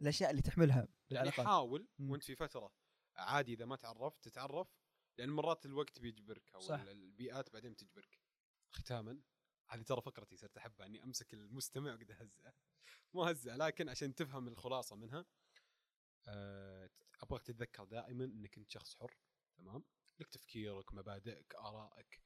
الأشياء 0.00 0.30
اللي 0.30 0.42
تحملها 0.42 0.76
يعني 0.76 0.88
بالعلاقات 1.10 1.46
حاول 1.46 1.88
مم. 1.98 2.10
وأنت 2.10 2.24
في 2.24 2.36
فترة 2.36 2.72
عادي 3.16 3.52
إذا 3.52 3.64
ما 3.64 3.76
تعرفت 3.76 4.24
تتعرف 4.24 4.68
لأن 5.18 5.30
مرات 5.30 5.66
الوقت 5.66 5.98
بيجبرك 5.98 6.54
أو 6.54 6.60
صح. 6.60 6.80
ال- 6.80 6.88
البيئات 6.88 7.50
بعدين 7.52 7.76
تجبرك 7.76 8.20
ختاما 8.70 9.20
هذه 9.68 9.82
ترى 9.82 10.00
فقرتي 10.00 10.36
صرت 10.36 10.56
أحبها 10.56 10.86
إني 10.86 11.02
أمسك 11.02 11.34
المستمع 11.34 11.94
وقد 11.94 12.10
اهزه 12.10 12.52
مو 13.14 13.24
هزه 13.24 13.56
لكن 13.56 13.88
عشان 13.88 14.14
تفهم 14.14 14.48
الخلاصة 14.48 14.96
منها 14.96 15.24
أبغاك 17.22 17.42
تتذكر 17.42 17.84
دائما 17.84 18.24
إنك 18.24 18.58
أنت 18.58 18.70
شخص 18.70 18.94
حر 18.94 19.16
تمام؟ 19.56 19.84
لك 20.18 20.28
تفكيرك 20.28 20.94
مبادئك 20.94 21.54
آرائك. 21.54 22.22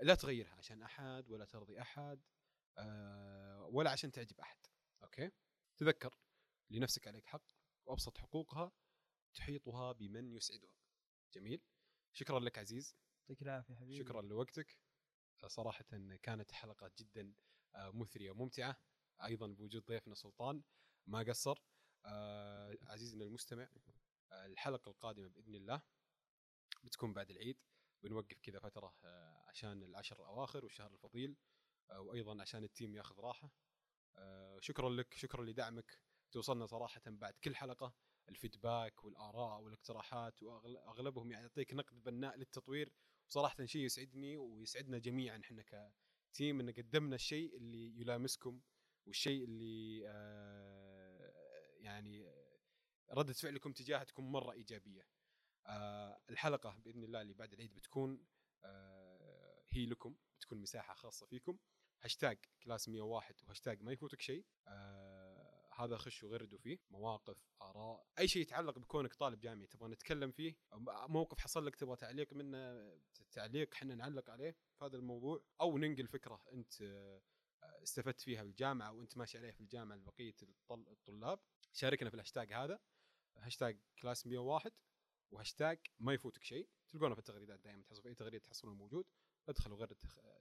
لا 0.00 0.14
تغيرها 0.14 0.54
عشان 0.54 0.82
أحد 0.82 1.30
ولا 1.30 1.44
ترضي 1.44 1.80
أحد 1.80 2.20
أه 2.78 3.68
ولا 3.72 3.90
عشان 3.90 4.12
تعجب 4.12 4.40
أحد 4.40 4.58
أوكي؟ 5.02 5.30
تذكر 5.76 6.18
لنفسك 6.70 7.08
عليك 7.08 7.26
حق 7.26 7.44
وأبسط 7.86 8.18
حقوقها 8.18 8.72
تحيطها 9.34 9.92
بمن 9.92 10.32
يسعدها. 10.32 10.74
جميل؟ 11.34 11.62
شكرا 12.12 12.40
لك 12.40 12.58
عزيز. 12.58 12.96
يعطيك 13.20 13.42
العافية 13.42 13.74
حبيبي. 13.74 14.04
شكرا 14.04 14.22
لوقتك. 14.22 14.78
صراحة 15.46 15.84
كانت 16.22 16.52
حلقة 16.52 16.90
جدا 16.98 17.34
آه، 17.74 17.90
مثرية 17.90 18.30
وممتعة 18.30 18.80
أيضا 19.24 19.46
بوجود 19.46 19.84
ضيفنا 19.84 20.14
سلطان. 20.14 20.62
ما 21.06 21.18
قصر. 21.22 21.62
آه، 22.04 22.78
عزيزنا 22.82 23.24
المستمع 23.24 23.68
آه، 24.32 24.46
الحلقة 24.46 24.88
القادمة 24.90 25.28
بإذن 25.28 25.54
الله 25.54 25.82
بتكون 26.84 27.12
بعد 27.12 27.30
العيد 27.30 27.58
بنوقف 28.02 28.40
كذا 28.42 28.58
فترة 28.58 28.94
آه، 29.04 29.44
عشان 29.48 29.82
العشر 29.82 30.16
الأواخر 30.16 30.64
والشهر 30.64 30.92
الفضيل 30.92 31.36
وأيضا 31.98 32.42
عشان 32.42 32.64
التيم 32.64 32.94
ياخذ 32.94 33.20
راحة. 33.20 33.50
آه، 34.16 34.58
شكرا 34.60 34.90
لك 34.90 35.14
شكرا 35.14 35.44
لدعمك. 35.44 35.98
توصلنا 36.32 36.66
صراحة 36.66 37.02
بعد 37.06 37.34
كل 37.44 37.56
حلقة 37.56 37.94
الفيدباك 38.28 39.04
والآراء 39.04 39.60
والاقتراحات 39.60 40.42
وأغلبهم 40.42 41.32
يعطيك 41.32 41.74
نقد 41.74 42.02
بناء 42.02 42.36
للتطوير. 42.36 42.92
وصراحة 43.28 43.64
شيء 43.64 43.82
يسعدني 43.84 44.36
ويسعدنا 44.36 44.98
جميعا 44.98 45.40
إحنا 45.44 45.90
كتيم 46.32 46.60
إن 46.60 46.70
قدمنا 46.70 47.14
الشيء 47.14 47.56
اللي 47.56 48.00
يلامسكم 48.00 48.60
والشيء 49.06 49.44
اللي 49.44 50.02
آه، 50.08 50.79
يعني 51.80 52.32
ردة 53.10 53.32
فعلكم 53.32 53.72
تجاهها 53.72 54.04
تكون 54.04 54.24
مرة 54.32 54.52
إيجابية. 54.52 55.06
آه، 55.66 56.20
الحلقة 56.30 56.78
بإذن 56.84 57.04
الله 57.04 57.20
اللي 57.22 57.34
بعد 57.34 57.52
العيد 57.52 57.74
بتكون 57.74 58.26
آه، 58.64 59.62
هي 59.70 59.86
لكم 59.86 60.16
بتكون 60.36 60.58
مساحة 60.58 60.94
خاصة 60.94 61.26
فيكم. 61.26 61.58
hashtag 62.02 62.38
class 62.62 62.88
101 62.88 63.34
وهاشتاج 63.44 63.82
ما 63.82 63.92
يفوتك 63.92 64.20
شيء. 64.20 64.44
آه 64.68 65.68
هذا 65.74 65.96
خشوا 65.96 66.28
غردوا 66.30 66.58
فيه. 66.58 66.78
مواقف 66.90 67.36
آراء 67.62 68.06
أي 68.18 68.28
شيء 68.28 68.42
يتعلق 68.42 68.78
بكونك 68.78 69.14
طالب 69.14 69.40
جامعي 69.40 69.66
تبغى 69.66 69.88
نتكلم 69.90 70.30
فيه 70.30 70.56
موقف 71.08 71.38
حصل 71.38 71.66
لك 71.66 71.76
تبغى 71.76 71.96
تعليق 71.96 72.32
منه 72.32 72.92
تعليق 73.32 73.74
إحنا 73.74 73.94
نعلق 73.94 74.30
عليه 74.30 74.50
في 74.78 74.84
هذا 74.84 74.96
الموضوع. 74.96 75.42
أو 75.60 75.78
ننقل 75.78 76.06
فكرة 76.08 76.42
أنت 76.52 76.82
آه، 76.82 77.22
استفدت 77.82 78.20
فيها 78.20 78.42
بالجامعة 78.42 78.92
وأنت 78.92 79.16
ماشي 79.18 79.38
عليها 79.38 79.52
في 79.52 79.60
الجامعة 79.60 79.96
لبقية 79.96 80.34
الطل- 80.42 80.88
الطلاب. 80.88 81.38
شاركنا 81.72 82.08
في 82.10 82.14
الهاشتاج 82.14 82.52
هذا 82.52 82.80
هاشتاج 83.36 83.78
كلاس 83.98 84.26
101 84.26 84.72
وهاشتاج 85.30 85.78
ما 86.00 86.12
يفوتك 86.12 86.44
شيء. 86.44 86.68
تلقونه 86.90 87.14
في 87.14 87.20
التغريدات 87.20 87.60
دائما 87.60 87.82
تحصل 87.82 88.02
في 88.02 88.08
أي 88.08 88.14
تغريده 88.14 88.44
تحصلونه 88.44 88.76
موجود. 88.76 89.04
ادخلوا 89.48 89.76
غير 89.78 89.92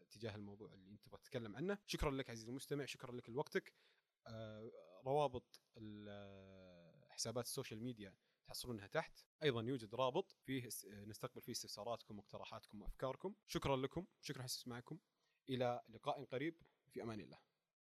تجاه 0.09 0.35
الموضوع 0.35 0.73
اللي 0.73 0.89
أنت 0.91 1.01
تبغى 1.01 1.17
تتكلم 1.17 1.55
عنه. 1.55 1.77
شكرا 1.87 2.11
لك 2.11 2.29
عزيزي 2.29 2.49
المستمع 2.49 2.85
شكرا 2.85 3.11
لك 3.11 3.29
لوقتك. 3.29 3.73
آه، 4.27 4.71
روابط 5.05 5.61
حسابات 7.09 7.45
ال 7.45 7.51
social 7.51 7.83
media 7.83 8.15
تحصلونها 8.47 8.87
تحت. 8.87 9.19
أيضا 9.43 9.61
يوجد 9.61 9.95
رابط 9.95 10.35
فيه 10.43 10.69
نستقبل 11.05 11.41
فيه 11.41 11.51
استفساراتكم 11.51 12.17
واقتراحاتكم 12.17 12.81
وأفكاركم. 12.81 13.35
شكرا 13.47 13.77
لكم 13.77 14.05
شكرا 14.21 14.43
حسن 14.43 14.69
معكم 14.69 14.99
إلى 15.49 15.81
لقاء 15.89 16.23
قريب. 16.23 16.61
في 16.89 17.03
أمان 17.03 17.19
الله. 17.19 17.48